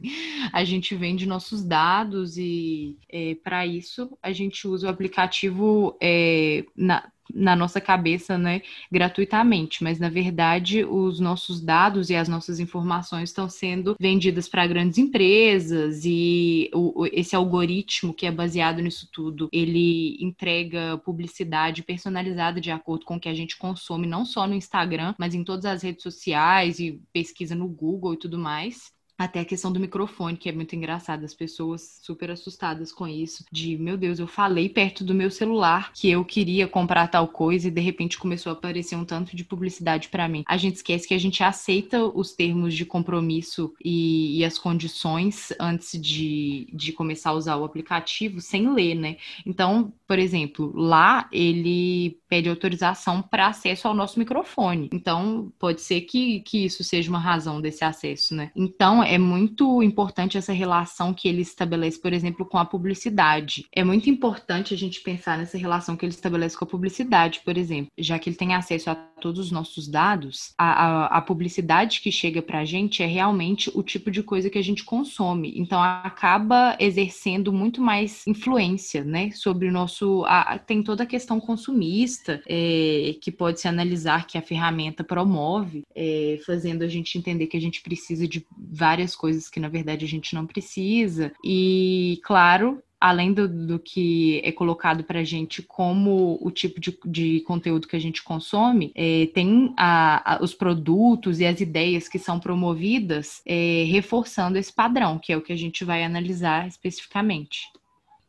A 0.51 0.65
gente 0.65 0.93
vende 0.93 1.25
nossos 1.25 1.63
dados 1.63 2.37
e 2.37 2.97
é, 3.07 3.35
para 3.35 3.65
isso 3.65 4.17
a 4.21 4.33
gente 4.33 4.67
usa 4.67 4.87
o 4.87 4.89
aplicativo 4.89 5.97
é, 6.01 6.65
na, 6.75 7.09
na 7.33 7.55
nossa 7.55 7.81
cabeça, 7.81 8.37
né, 8.37 8.61
gratuitamente, 8.91 9.83
mas 9.83 9.99
na 9.99 10.09
verdade 10.09 10.83
os 10.83 11.19
nossos 11.19 11.61
dados 11.61 12.09
e 12.09 12.15
as 12.15 12.27
nossas 12.27 12.59
informações 12.59 13.29
estão 13.29 13.49
sendo 13.49 13.95
vendidas 13.99 14.47
para 14.47 14.67
grandes 14.67 14.97
empresas 14.97 16.03
e 16.05 16.69
o, 16.73 17.05
esse 17.11 17.35
algoritmo 17.35 18.13
que 18.13 18.25
é 18.25 18.31
baseado 18.31 18.81
nisso 18.81 19.09
tudo, 19.11 19.49
ele 19.51 20.17
entrega 20.23 20.97
publicidade 20.99 21.83
personalizada 21.83 22.61
de 22.61 22.71
acordo 22.71 23.05
com 23.05 23.15
o 23.15 23.19
que 23.19 23.29
a 23.29 23.33
gente 23.33 23.57
consome, 23.57 24.07
não 24.07 24.25
só 24.25 24.47
no 24.47 24.55
Instagram, 24.55 25.13
mas 25.17 25.33
em 25.33 25.43
todas 25.43 25.65
as 25.65 25.83
redes 25.83 26.03
sociais 26.03 26.79
e 26.79 27.01
pesquisa 27.11 27.55
no 27.55 27.67
Google 27.67 28.13
e 28.13 28.17
tudo 28.17 28.37
mais. 28.37 28.94
Até 29.17 29.39
a 29.39 29.45
questão 29.45 29.71
do 29.71 29.79
microfone, 29.79 30.35
que 30.35 30.49
é 30.49 30.51
muito 30.51 30.75
engraçado, 30.75 31.23
as 31.23 31.33
pessoas 31.33 31.99
super 32.01 32.29
assustadas 32.31 32.91
com 32.91 33.07
isso, 33.07 33.45
de 33.51 33.77
meu 33.77 33.95
Deus, 33.95 34.19
eu 34.19 34.27
falei 34.27 34.67
perto 34.67 35.05
do 35.05 35.13
meu 35.13 35.31
celular 35.31 35.91
que 35.93 36.09
eu 36.09 36.25
queria 36.25 36.67
comprar 36.67 37.07
tal 37.07 37.27
coisa 37.27 37.67
e 37.67 37.71
de 37.71 37.79
repente 37.79 38.17
começou 38.17 38.49
a 38.49 38.53
aparecer 38.53 38.95
um 38.95 39.05
tanto 39.05 39.35
de 39.35 39.45
publicidade 39.45 40.09
para 40.09 40.27
mim. 40.27 40.43
A 40.45 40.57
gente 40.57 40.75
esquece 40.75 41.07
que 41.07 41.13
a 41.13 41.19
gente 41.19 41.43
aceita 41.43 42.05
os 42.05 42.33
termos 42.33 42.73
de 42.73 42.85
compromisso 42.85 43.73
e, 43.83 44.39
e 44.39 44.45
as 44.45 44.57
condições 44.57 45.53
antes 45.59 45.99
de, 45.99 46.67
de 46.73 46.91
começar 46.91 47.29
a 47.29 47.33
usar 47.33 47.55
o 47.55 47.63
aplicativo 47.63 48.41
sem 48.41 48.73
ler, 48.73 48.95
né? 48.95 49.17
Então, 49.45 49.93
por 50.07 50.19
exemplo, 50.19 50.71
lá 50.75 51.27
ele 51.31 52.19
pede 52.27 52.49
autorização 52.49 53.21
para 53.21 53.47
acesso 53.47 53.87
ao 53.87 53.93
nosso 53.93 54.19
microfone. 54.19 54.89
Então, 54.93 55.51
pode 55.59 55.81
ser 55.81 56.01
que, 56.01 56.41
que 56.41 56.65
isso 56.65 56.83
seja 56.83 57.09
uma 57.09 57.19
razão 57.19 57.61
desse 57.61 57.83
acesso, 57.83 58.35
né? 58.35 58.51
Então, 58.55 59.03
é 59.03 59.17
muito 59.17 59.81
importante 59.81 60.37
essa 60.37 60.53
relação 60.53 61.13
que 61.13 61.27
ele 61.27 61.41
estabelece, 61.41 61.99
por 61.99 62.13
exemplo, 62.13 62.45
com 62.45 62.57
a 62.57 62.65
publicidade. 62.65 63.65
É 63.71 63.83
muito 63.83 64.09
importante 64.09 64.73
a 64.73 64.77
gente 64.77 65.01
pensar 65.01 65.37
nessa 65.37 65.57
relação 65.57 65.95
que 65.95 66.05
ele 66.05 66.13
estabelece 66.13 66.57
com 66.57 66.65
a 66.65 66.67
publicidade, 66.67 67.41
por 67.43 67.57
exemplo, 67.57 67.91
já 67.97 68.19
que 68.19 68.29
ele 68.29 68.37
tem 68.37 68.53
acesso 68.53 68.89
a 68.89 68.95
todos 69.21 69.39
os 69.39 69.51
nossos 69.51 69.87
dados, 69.87 70.53
a, 70.57 70.65
a, 70.65 71.17
a 71.17 71.21
publicidade 71.21 72.01
que 72.01 72.11
chega 72.11 72.41
para 72.41 72.59
a 72.59 72.65
gente 72.65 73.01
é 73.01 73.05
realmente 73.05 73.71
o 73.73 73.83
tipo 73.83 74.11
de 74.11 74.21
coisa 74.21 74.49
que 74.49 74.57
a 74.57 74.63
gente 74.63 74.83
consome. 74.83 75.53
Então, 75.55 75.81
acaba 75.81 76.75
exercendo 76.79 77.53
muito 77.53 77.81
mais 77.81 78.25
influência, 78.27 79.03
né, 79.03 79.31
sobre 79.31 79.67
o 79.67 79.71
nosso. 79.71 80.25
A, 80.25 80.57
tem 80.57 80.83
toda 80.83 81.03
a 81.03 81.07
questão 81.07 81.39
consumista 81.39 82.41
é, 82.47 83.15
que 83.21 83.31
pode 83.31 83.59
se 83.59 83.67
analisar 83.67 84.27
que 84.27 84.37
a 84.37 84.41
ferramenta 84.41 85.03
promove, 85.03 85.83
é, 85.95 86.39
fazendo 86.45 86.83
a 86.83 86.87
gente 86.87 87.17
entender 87.17 87.47
que 87.47 87.57
a 87.57 87.61
gente 87.61 87.81
precisa 87.81 88.27
de 88.27 88.45
várias 88.57 89.05
várias 89.05 89.15
coisas 89.15 89.49
que 89.49 89.59
na 89.59 89.69
verdade 89.69 90.05
a 90.05 90.07
gente 90.07 90.33
não 90.33 90.45
precisa. 90.45 91.31
E, 91.43 92.19
claro, 92.23 92.81
além 93.05 93.31
do, 93.31 93.47
do 93.47 93.77
que 93.77 94.41
é 94.43 94.51
colocado 94.51 95.03
para 95.03 95.19
a 95.19 95.23
gente 95.23 95.61
como 95.61 96.39
o 96.41 96.49
tipo 96.49 96.79
de, 96.79 96.97
de, 97.05 97.39
conteúdo 97.41 97.87
que 97.87 97.95
a 97.95 97.99
gente 97.99 98.23
consome, 98.23 98.91
é, 98.95 99.27
tem 99.27 99.71
a, 99.77 100.37
a, 100.37 100.43
os 100.43 100.55
produtos 100.55 101.39
e 101.39 101.45
as 101.45 101.61
ideias 101.61 102.09
que 102.09 102.17
são 102.17 102.39
promovidas 102.39 103.43
é, 103.45 103.85
reforçando 103.87 104.57
esse 104.57 104.73
padrão, 104.73 105.19
que 105.19 105.31
é 105.31 105.37
o 105.37 105.41
que 105.41 105.53
a 105.53 105.55
gente 105.55 105.85
vai 105.85 106.03
analisar 106.03 106.67
especificamente. 106.67 107.67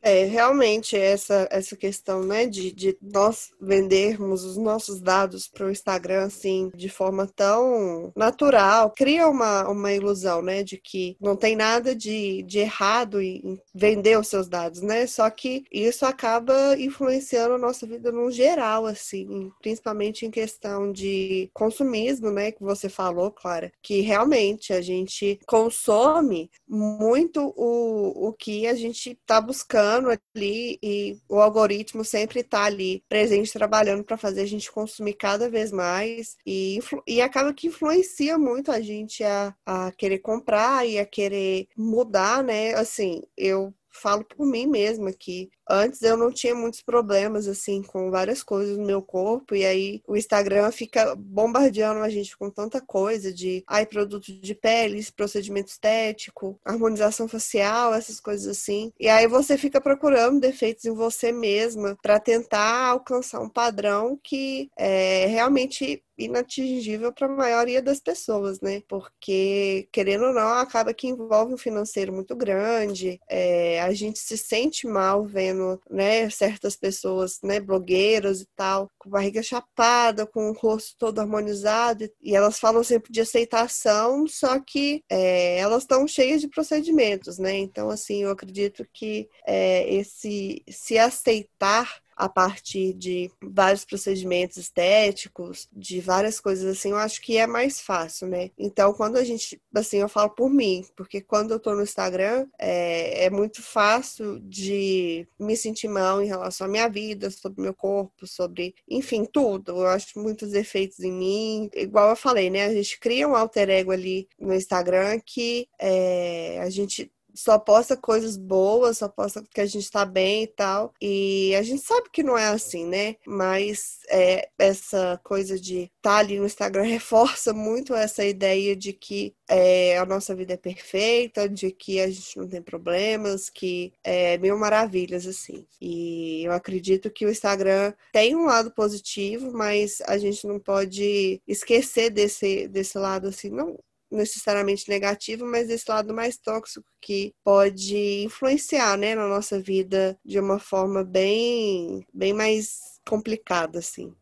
É, 0.06 0.22
realmente, 0.22 0.96
essa, 0.96 1.48
essa 1.50 1.74
questão, 1.74 2.22
né, 2.22 2.46
de, 2.46 2.70
de 2.70 2.96
nós 3.02 3.50
vendermos 3.60 4.44
os 4.44 4.56
nossos 4.56 5.00
dados 5.00 5.48
para 5.48 5.66
o 5.66 5.70
Instagram, 5.70 6.26
assim, 6.26 6.70
de 6.76 6.88
forma 6.88 7.26
tão 7.26 8.12
natural, 8.14 8.94
cria 8.96 9.26
uma, 9.26 9.68
uma 9.68 9.92
ilusão, 9.92 10.40
né, 10.40 10.62
de 10.62 10.76
que 10.76 11.16
não 11.20 11.34
tem 11.34 11.56
nada 11.56 11.92
de, 11.92 12.44
de 12.44 12.60
errado 12.60 13.20
em 13.20 13.60
vender 13.74 14.16
os 14.16 14.28
seus 14.28 14.48
dados, 14.48 14.80
né, 14.80 15.08
só 15.08 15.28
que 15.28 15.64
isso 15.72 16.06
acaba 16.06 16.76
influenciando 16.78 17.54
a 17.54 17.58
nossa 17.58 17.84
vida 17.84 18.12
no 18.12 18.30
geral, 18.30 18.86
assim, 18.86 19.50
principalmente 19.60 20.24
em 20.24 20.30
questão 20.30 20.92
de 20.92 21.50
consumismo, 21.52 22.30
né, 22.30 22.52
que 22.52 22.62
você 22.62 22.88
falou, 22.88 23.32
Clara, 23.32 23.72
que 23.82 24.02
realmente 24.02 24.72
a 24.72 24.80
gente 24.80 25.40
consome 25.48 26.48
muito 26.68 27.52
o, 27.56 28.28
o 28.28 28.32
que 28.32 28.68
a 28.68 28.74
gente 28.74 29.10
está 29.10 29.40
buscando 29.40 29.95
ali 30.08 30.78
e 30.82 31.18
o 31.28 31.40
algoritmo 31.40 32.04
sempre 32.04 32.40
está 32.40 32.64
ali 32.64 33.02
presente 33.08 33.52
trabalhando 33.52 34.04
para 34.04 34.16
fazer 34.16 34.42
a 34.42 34.46
gente 34.46 34.70
consumir 34.70 35.14
cada 35.14 35.48
vez 35.48 35.72
mais 35.72 36.36
e, 36.46 36.78
e 37.06 37.20
acaba 37.20 37.54
que 37.54 37.68
influencia 37.68 38.38
muito 38.38 38.70
a 38.70 38.80
gente 38.80 39.22
a, 39.24 39.54
a 39.64 39.92
querer 39.92 40.18
comprar 40.18 40.86
e 40.86 40.98
a 40.98 41.06
querer 41.06 41.68
mudar, 41.76 42.42
né? 42.42 42.74
Assim, 42.74 43.22
eu 43.36 43.74
falo 43.90 44.24
por 44.24 44.46
mim 44.46 44.66
mesma 44.66 45.12
que 45.12 45.48
antes 45.68 46.02
eu 46.02 46.16
não 46.16 46.30
tinha 46.32 46.54
muitos 46.54 46.82
problemas 46.82 47.48
assim 47.48 47.82
com 47.82 48.10
várias 48.10 48.42
coisas 48.42 48.76
no 48.78 48.84
meu 48.84 49.02
corpo 49.02 49.54
e 49.54 49.64
aí 49.64 50.02
o 50.06 50.16
Instagram 50.16 50.70
fica 50.70 51.14
bombardeando 51.16 52.00
a 52.00 52.08
gente 52.08 52.36
com 52.36 52.50
tanta 52.50 52.80
coisa 52.80 53.32
de 53.32 53.64
ai 53.66 53.86
produto 53.86 54.32
de 54.32 54.54
pele, 54.54 55.04
procedimento 55.16 55.70
estético, 55.70 56.58
harmonização 56.64 57.28
facial, 57.28 57.94
essas 57.94 58.20
coisas 58.20 58.46
assim. 58.46 58.92
E 58.98 59.08
aí 59.08 59.26
você 59.26 59.56
fica 59.56 59.80
procurando 59.80 60.40
defeitos 60.40 60.84
em 60.84 60.94
você 60.94 61.32
mesma 61.32 61.96
para 62.02 62.18
tentar 62.20 62.88
alcançar 62.88 63.40
um 63.40 63.48
padrão 63.48 64.18
que 64.22 64.70
é 64.76 65.26
realmente 65.26 66.02
inatingível 66.18 67.12
para 67.12 67.26
a 67.26 67.30
maioria 67.30 67.82
das 67.82 68.00
pessoas, 68.00 68.60
né? 68.60 68.82
Porque, 68.88 69.88
querendo 69.92 70.26
ou 70.26 70.32
não, 70.32 70.48
acaba 70.54 70.94
que 70.94 71.06
envolve 71.06 71.54
um 71.54 71.58
financeiro 71.58 72.12
muito 72.12 72.34
grande, 72.34 73.20
é, 73.28 73.80
a 73.82 73.92
gente 73.92 74.18
se 74.18 74.36
sente 74.36 74.86
mal 74.86 75.24
vendo, 75.24 75.55
né, 75.90 76.28
certas 76.30 76.76
pessoas, 76.76 77.38
né, 77.42 77.60
blogueiras 77.60 78.40
e 78.40 78.46
tal, 78.56 78.90
com 78.98 79.10
barriga 79.10 79.42
chapada, 79.42 80.26
com 80.26 80.50
o 80.50 80.52
rosto 80.52 80.96
todo 80.98 81.20
harmonizado, 81.20 82.08
e 82.22 82.34
elas 82.34 82.58
falam 82.58 82.82
sempre 82.82 83.12
de 83.12 83.20
aceitação, 83.20 84.26
só 84.26 84.58
que 84.60 85.02
é, 85.10 85.58
elas 85.58 85.82
estão 85.82 86.06
cheias 86.06 86.40
de 86.40 86.48
procedimentos, 86.48 87.38
né? 87.38 87.56
Então, 87.56 87.90
assim, 87.90 88.22
eu 88.22 88.30
acredito 88.30 88.86
que 88.92 89.28
é, 89.46 89.92
esse 89.94 90.62
se 90.68 90.98
aceitar 90.98 92.05
a 92.16 92.28
partir 92.28 92.94
de 92.94 93.30
vários 93.42 93.84
procedimentos 93.84 94.56
estéticos, 94.56 95.68
de 95.72 96.00
várias 96.00 96.40
coisas 96.40 96.64
assim, 96.64 96.90
eu 96.90 96.96
acho 96.96 97.20
que 97.20 97.36
é 97.36 97.46
mais 97.46 97.80
fácil, 97.80 98.26
né? 98.26 98.50
Então, 98.58 98.92
quando 98.94 99.16
a 99.16 99.24
gente, 99.24 99.60
assim, 99.74 99.98
eu 99.98 100.08
falo 100.08 100.30
por 100.30 100.48
mim, 100.48 100.84
porque 100.96 101.20
quando 101.20 101.52
eu 101.52 101.60
tô 101.60 101.74
no 101.74 101.82
Instagram, 101.82 102.46
é, 102.58 103.24
é 103.24 103.30
muito 103.30 103.62
fácil 103.62 104.40
de 104.40 105.28
me 105.38 105.56
sentir 105.56 105.88
mal 105.88 106.22
em 106.22 106.26
relação 106.26 106.66
à 106.66 106.70
minha 106.70 106.88
vida, 106.88 107.30
sobre 107.30 107.60
meu 107.62 107.74
corpo, 107.74 108.26
sobre, 108.26 108.74
enfim, 108.88 109.24
tudo. 109.24 109.72
Eu 109.72 109.86
acho 109.88 110.18
muitos 110.18 110.54
efeitos 110.54 111.00
em 111.00 111.12
mim. 111.12 111.70
Igual 111.74 112.10
eu 112.10 112.16
falei, 112.16 112.48
né? 112.48 112.64
A 112.64 112.72
gente 112.72 112.98
cria 112.98 113.28
um 113.28 113.36
alter 113.36 113.68
ego 113.68 113.92
ali 113.92 114.28
no 114.38 114.54
Instagram 114.54 115.20
que 115.24 115.68
é, 115.78 116.58
a 116.60 116.70
gente 116.70 117.10
só 117.36 117.58
posta 117.58 117.96
coisas 117.96 118.36
boas, 118.36 118.98
só 118.98 119.08
posta 119.08 119.42
que 119.52 119.60
a 119.60 119.66
gente 119.66 119.90
tá 119.90 120.04
bem 120.04 120.44
e 120.44 120.46
tal. 120.46 120.92
E 121.00 121.54
a 121.56 121.62
gente 121.62 121.82
sabe 121.82 122.08
que 122.10 122.22
não 122.22 122.36
é 122.36 122.46
assim, 122.48 122.86
né? 122.86 123.16
Mas 123.26 123.98
é, 124.08 124.48
essa 124.58 125.20
coisa 125.22 125.58
de 125.58 125.82
estar 125.82 125.90
tá 126.02 126.16
ali 126.16 126.38
no 126.38 126.46
Instagram 126.46 126.82
reforça 126.96 127.52
muito 127.52 127.94
essa 127.94 128.24
ideia 128.24 128.74
de 128.74 128.92
que 128.92 129.34
é, 129.48 129.98
a 129.98 130.06
nossa 130.06 130.34
vida 130.34 130.54
é 130.54 130.56
perfeita, 130.56 131.48
de 131.48 131.70
que 131.70 132.00
a 132.00 132.08
gente 132.08 132.36
não 132.38 132.48
tem 132.48 132.62
problemas, 132.62 133.48
que 133.50 133.92
é 134.02 134.38
mil 134.38 134.58
maravilhas, 134.58 135.26
assim. 135.26 135.66
E 135.80 136.44
eu 136.44 136.52
acredito 136.52 137.10
que 137.10 137.26
o 137.26 137.30
Instagram 137.30 137.92
tem 138.12 138.34
um 138.34 138.46
lado 138.46 138.70
positivo, 138.70 139.52
mas 139.52 140.00
a 140.06 140.18
gente 140.18 140.46
não 140.46 140.58
pode 140.58 141.40
esquecer 141.46 142.10
desse, 142.10 142.68
desse 142.68 142.98
lado, 142.98 143.28
assim, 143.28 143.50
não 143.50 143.78
necessariamente 144.10 144.88
negativo, 144.88 145.44
mas 145.46 145.68
esse 145.70 145.84
lado 145.88 146.14
mais 146.14 146.36
tóxico 146.38 146.86
que 147.00 147.34
pode 147.44 148.22
influenciar, 148.24 148.96
né, 148.96 149.14
na 149.14 149.28
nossa 149.28 149.60
vida 149.60 150.18
de 150.24 150.38
uma 150.40 150.58
forma 150.58 151.04
bem, 151.04 152.06
bem 152.12 152.32
mais 152.32 153.00
complicada, 153.08 153.78
assim. 153.78 154.14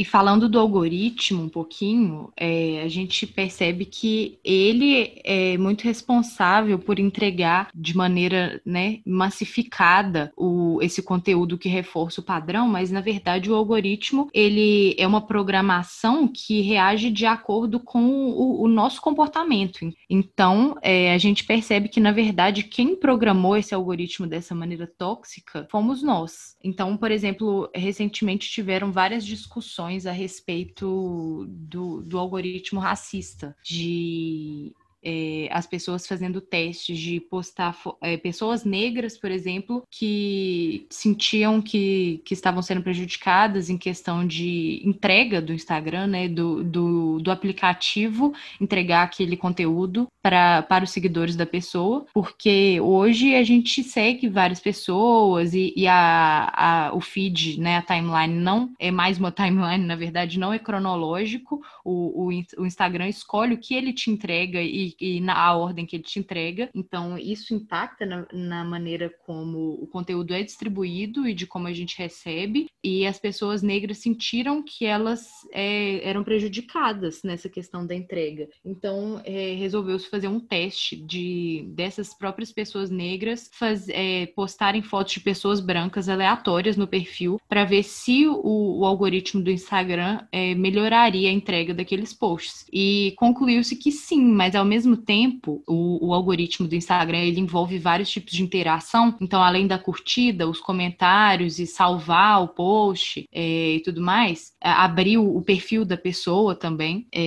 E 0.00 0.04
falando 0.04 0.48
do 0.48 0.58
algoritmo 0.58 1.42
um 1.42 1.48
pouquinho, 1.50 2.32
é, 2.34 2.80
a 2.82 2.88
gente 2.88 3.26
percebe 3.26 3.84
que 3.84 4.38
ele 4.42 5.12
é 5.22 5.58
muito 5.58 5.82
responsável 5.82 6.78
por 6.78 6.98
entregar 6.98 7.68
de 7.74 7.94
maneira 7.94 8.62
né, 8.64 9.00
massificada 9.04 10.32
o, 10.38 10.78
esse 10.80 11.02
conteúdo 11.02 11.58
que 11.58 11.68
reforça 11.68 12.22
o 12.22 12.24
padrão, 12.24 12.66
mas 12.66 12.90
na 12.90 13.02
verdade 13.02 13.50
o 13.50 13.54
algoritmo 13.54 14.30
ele 14.32 14.96
é 14.96 15.06
uma 15.06 15.20
programação 15.20 16.26
que 16.26 16.62
reage 16.62 17.10
de 17.10 17.26
acordo 17.26 17.78
com 17.78 18.02
o, 18.02 18.62
o 18.62 18.68
nosso 18.68 19.02
comportamento. 19.02 19.80
Então 20.08 20.78
é, 20.80 21.12
a 21.12 21.18
gente 21.18 21.44
percebe 21.44 21.90
que 21.90 22.00
na 22.00 22.10
verdade 22.10 22.62
quem 22.62 22.96
programou 22.96 23.54
esse 23.54 23.74
algoritmo 23.74 24.26
dessa 24.26 24.54
maneira 24.54 24.86
tóxica 24.86 25.68
fomos 25.70 26.02
nós. 26.02 26.56
Então, 26.64 26.96
por 26.96 27.10
exemplo, 27.10 27.68
recentemente 27.74 28.48
tiveram 28.48 28.90
várias 28.90 29.26
discussões 29.26 29.89
a 30.06 30.12
respeito 30.12 31.46
do, 31.48 32.02
do 32.02 32.18
algoritmo 32.18 32.80
racista, 32.80 33.56
de 33.62 34.74
é, 35.02 35.48
as 35.50 35.66
pessoas 35.66 36.06
fazendo 36.06 36.40
testes 36.40 36.98
de 36.98 37.20
postar 37.20 37.76
é, 38.00 38.16
pessoas 38.16 38.64
negras, 38.64 39.16
por 39.16 39.30
exemplo, 39.30 39.82
que 39.90 40.86
sentiam 40.90 41.60
que, 41.62 42.20
que 42.24 42.34
estavam 42.34 42.62
sendo 42.62 42.82
prejudicadas 42.82 43.70
em 43.70 43.78
questão 43.78 44.26
de 44.26 44.82
entrega 44.84 45.40
do 45.40 45.52
Instagram, 45.52 46.06
né, 46.06 46.28
do, 46.28 46.62
do, 46.62 47.18
do 47.20 47.30
aplicativo, 47.30 48.32
entregar 48.60 49.02
aquele 49.02 49.36
conteúdo 49.36 50.06
pra, 50.22 50.62
para 50.62 50.84
os 50.84 50.90
seguidores 50.90 51.36
da 51.36 51.46
pessoa, 51.46 52.06
porque 52.12 52.80
hoje 52.80 53.34
a 53.34 53.42
gente 53.42 53.82
segue 53.82 54.28
várias 54.28 54.60
pessoas 54.60 55.54
e, 55.54 55.72
e 55.74 55.86
a, 55.86 56.52
a, 56.54 56.94
o 56.94 57.00
feed, 57.00 57.58
né, 57.60 57.78
a 57.78 57.82
timeline 57.82 58.34
não 58.34 58.70
é 58.78 58.90
mais 58.90 59.18
uma 59.18 59.32
timeline, 59.32 59.84
na 59.84 59.96
verdade, 59.96 60.38
não 60.38 60.52
é 60.52 60.58
cronológico, 60.58 61.62
o, 61.84 62.28
o, 62.28 62.42
o 62.58 62.66
Instagram 62.66 63.08
escolhe 63.08 63.54
o 63.54 63.58
que 63.58 63.74
ele 63.74 63.92
te 63.92 64.10
entrega 64.10 64.60
e 64.60 64.89
e, 65.00 65.20
na 65.20 65.54
ordem 65.54 65.86
que 65.86 65.96
ele 65.96 66.02
te 66.02 66.18
entrega. 66.18 66.70
Então, 66.74 67.18
isso 67.18 67.54
impacta 67.54 68.06
na, 68.06 68.26
na, 68.32 68.64
maneira 68.64 69.12
como 69.26 69.74
o 69.82 69.86
conteúdo 69.86 70.32
é 70.34 70.42
distribuído 70.42 71.28
e 71.28 71.34
de 71.34 71.46
como 71.46 71.66
a 71.66 71.72
gente 71.72 71.98
recebe. 71.98 72.68
E 72.82 73.06
as 73.06 73.18
pessoas 73.18 73.62
negras 73.62 73.98
sentiram 73.98 74.62
que 74.62 74.86
elas 74.86 75.28
é, 75.52 76.06
eram 76.08 76.24
prejudicadas 76.24 77.22
nessa 77.22 77.48
questão 77.48 77.86
da 77.86 77.94
entrega. 77.94 78.48
Então, 78.64 79.20
é, 79.24 79.54
resolveu-se 79.54 80.08
fazer 80.08 80.28
um 80.28 80.40
teste 80.40 80.96
de 80.96 81.64
dessas 81.68 82.14
próprias 82.14 82.52
pessoas 82.52 82.90
negras 82.90 83.50
faz, 83.52 83.88
é, 83.88 84.26
postarem 84.26 84.82
fotos 84.82 85.14
de 85.14 85.20
pessoas 85.20 85.60
brancas 85.60 86.08
aleatórias 86.08 86.76
no 86.76 86.86
perfil 86.86 87.40
para 87.48 87.64
ver 87.64 87.82
se 87.82 88.26
o, 88.26 88.78
o, 88.78 88.84
algoritmo 88.84 89.42
do 89.42 89.50
Instagram 89.50 90.26
é, 90.32 90.54
melhoraria 90.54 91.28
a 91.28 91.32
entrega 91.32 91.74
daqueles 91.74 92.12
posts. 92.12 92.66
E 92.72 93.14
concluiu-se 93.16 93.76
que 93.76 93.90
sim, 93.90 94.24
mas 94.24 94.54
ao 94.54 94.64
mesmo 94.64 94.79
mesmo 94.80 94.96
tempo, 94.96 95.62
o, 95.66 96.08
o, 96.08 96.14
algoritmo 96.14 96.66
do 96.66 96.74
Instagram 96.74 97.18
ele 97.18 97.40
envolve 97.40 97.78
vários 97.78 98.08
tipos 98.08 98.32
de 98.32 98.42
interação. 98.42 99.14
Então, 99.20 99.42
além 99.42 99.66
da 99.66 99.78
curtida, 99.78 100.48
os 100.48 100.58
comentários 100.58 101.58
e 101.58 101.66
salvar 101.66 102.42
o 102.42 102.48
post 102.48 103.28
é, 103.30 103.74
e 103.74 103.80
tudo 103.80 104.00
mais, 104.00 104.52
abrir 104.60 105.18
o 105.18 105.40
perfil 105.42 105.84
da 105.84 105.96
pessoa 105.96 106.54
também. 106.54 107.06
É, 107.12 107.20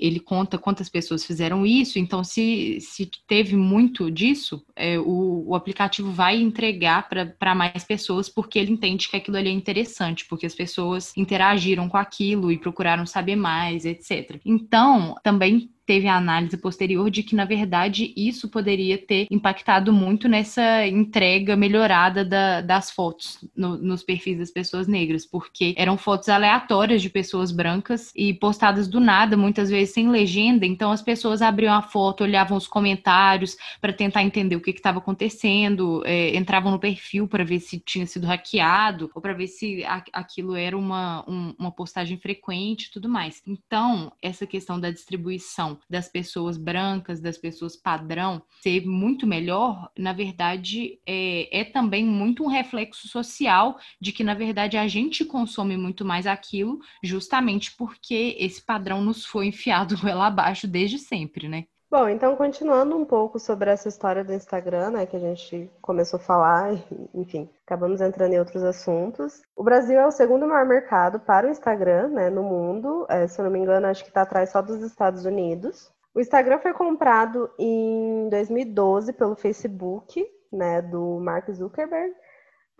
ele 0.00 0.20
conta 0.20 0.56
quantas 0.56 0.88
pessoas 0.88 1.24
fizeram 1.24 1.66
isso. 1.66 1.98
Então, 1.98 2.22
se, 2.22 2.78
se 2.80 3.10
teve 3.26 3.56
muito 3.56 4.10
disso, 4.10 4.62
é, 4.76 4.98
o, 4.98 5.48
o 5.48 5.54
aplicativo 5.56 6.12
vai 6.12 6.40
entregar 6.40 7.08
para 7.08 7.54
mais 7.54 7.82
pessoas 7.82 8.28
porque 8.28 8.58
ele 8.58 8.72
entende 8.72 9.08
que 9.08 9.16
aquilo 9.16 9.36
ali 9.36 9.48
é 9.48 9.52
interessante, 9.52 10.24
porque 10.28 10.46
as 10.46 10.54
pessoas 10.54 11.12
interagiram 11.16 11.88
com 11.88 11.96
aquilo 11.96 12.52
e 12.52 12.58
procuraram 12.58 13.04
saber 13.04 13.36
mais, 13.36 13.84
etc. 13.84 14.40
Então, 14.44 15.16
também 15.24 15.70
teve 15.90 16.06
a 16.06 16.16
análise 16.16 16.56
posterior 16.56 17.10
de 17.10 17.24
que, 17.24 17.34
na 17.34 17.44
verdade, 17.44 18.14
isso 18.16 18.48
poderia 18.48 18.96
ter 18.96 19.26
impactado 19.28 19.92
muito 19.92 20.28
nessa 20.28 20.86
entrega 20.86 21.56
melhorada 21.56 22.24
da, 22.24 22.60
das 22.60 22.92
fotos 22.92 23.44
no, 23.56 23.76
nos 23.76 24.04
perfis 24.04 24.38
das 24.38 24.52
pessoas 24.52 24.86
negras, 24.86 25.26
porque 25.26 25.74
eram 25.76 25.98
fotos 25.98 26.28
aleatórias 26.28 27.02
de 27.02 27.10
pessoas 27.10 27.50
brancas 27.50 28.12
e 28.14 28.32
postadas 28.32 28.86
do 28.86 29.00
nada, 29.00 29.36
muitas 29.36 29.68
vezes 29.68 29.92
sem 29.92 30.08
legenda. 30.08 30.64
Então, 30.64 30.92
as 30.92 31.02
pessoas 31.02 31.42
abriam 31.42 31.74
a 31.74 31.82
foto, 31.82 32.22
olhavam 32.22 32.56
os 32.56 32.68
comentários 32.68 33.56
para 33.80 33.92
tentar 33.92 34.22
entender 34.22 34.54
o 34.54 34.60
que 34.60 34.70
estava 34.70 34.98
acontecendo, 34.98 36.04
é, 36.06 36.36
entravam 36.36 36.70
no 36.70 36.78
perfil 36.78 37.26
para 37.26 37.42
ver 37.42 37.58
se 37.58 37.80
tinha 37.80 38.06
sido 38.06 38.28
hackeado 38.28 39.10
ou 39.12 39.20
para 39.20 39.32
ver 39.32 39.48
se 39.48 39.82
a, 39.82 40.04
aquilo 40.12 40.54
era 40.54 40.78
uma, 40.78 41.28
um, 41.28 41.52
uma 41.58 41.72
postagem 41.72 42.16
frequente 42.16 42.84
e 42.84 42.90
tudo 42.92 43.08
mais. 43.08 43.42
Então, 43.44 44.12
essa 44.22 44.46
questão 44.46 44.78
da 44.78 44.92
distribuição 44.92 45.79
das 45.88 46.08
pessoas 46.08 46.56
brancas, 46.56 47.20
das 47.20 47.38
pessoas 47.38 47.76
padrão, 47.76 48.42
ser 48.62 48.86
muito 48.86 49.26
melhor, 49.26 49.90
na 49.98 50.12
verdade, 50.12 50.98
é, 51.06 51.60
é 51.60 51.64
também 51.64 52.04
muito 52.04 52.44
um 52.44 52.48
reflexo 52.48 53.08
social 53.08 53.78
de 54.00 54.12
que, 54.12 54.24
na 54.24 54.34
verdade, 54.34 54.76
a 54.76 54.86
gente 54.88 55.24
consome 55.24 55.76
muito 55.76 56.04
mais 56.04 56.26
aquilo 56.26 56.78
justamente 57.02 57.74
porque 57.76 58.36
esse 58.38 58.64
padrão 58.64 59.02
nos 59.02 59.24
foi 59.24 59.46
enfiado 59.46 59.96
goela 60.00 60.26
abaixo 60.26 60.66
desde 60.66 60.98
sempre, 60.98 61.48
né? 61.48 61.64
Bom, 61.90 62.08
então 62.08 62.36
continuando 62.36 62.96
um 62.96 63.04
pouco 63.04 63.40
sobre 63.40 63.68
essa 63.68 63.88
história 63.88 64.22
do 64.22 64.32
Instagram, 64.32 64.90
né, 64.90 65.06
que 65.06 65.16
a 65.16 65.18
gente 65.20 65.68
começou 65.82 66.20
a 66.20 66.22
falar, 66.22 66.74
enfim, 67.12 67.50
acabamos 67.66 68.00
entrando 68.00 68.32
em 68.32 68.38
outros 68.38 68.62
assuntos. 68.62 69.42
O 69.56 69.64
Brasil 69.64 69.98
é 69.98 70.06
o 70.06 70.12
segundo 70.12 70.46
maior 70.46 70.64
mercado 70.64 71.18
para 71.18 71.48
o 71.48 71.50
Instagram, 71.50 72.10
né, 72.10 72.30
no 72.30 72.44
mundo. 72.44 73.06
É, 73.08 73.26
se 73.26 73.40
eu 73.40 73.44
não 73.44 73.50
me 73.50 73.58
engano, 73.58 73.88
acho 73.88 74.04
que 74.04 74.10
está 74.10 74.22
atrás 74.22 74.50
só 74.50 74.62
dos 74.62 74.80
Estados 74.82 75.24
Unidos. 75.24 75.90
O 76.14 76.20
Instagram 76.20 76.60
foi 76.60 76.72
comprado 76.72 77.50
em 77.58 78.28
2012 78.30 79.12
pelo 79.12 79.34
Facebook, 79.34 80.24
né, 80.52 80.80
do 80.80 81.18
Mark 81.18 81.50
Zuckerberg, 81.50 82.14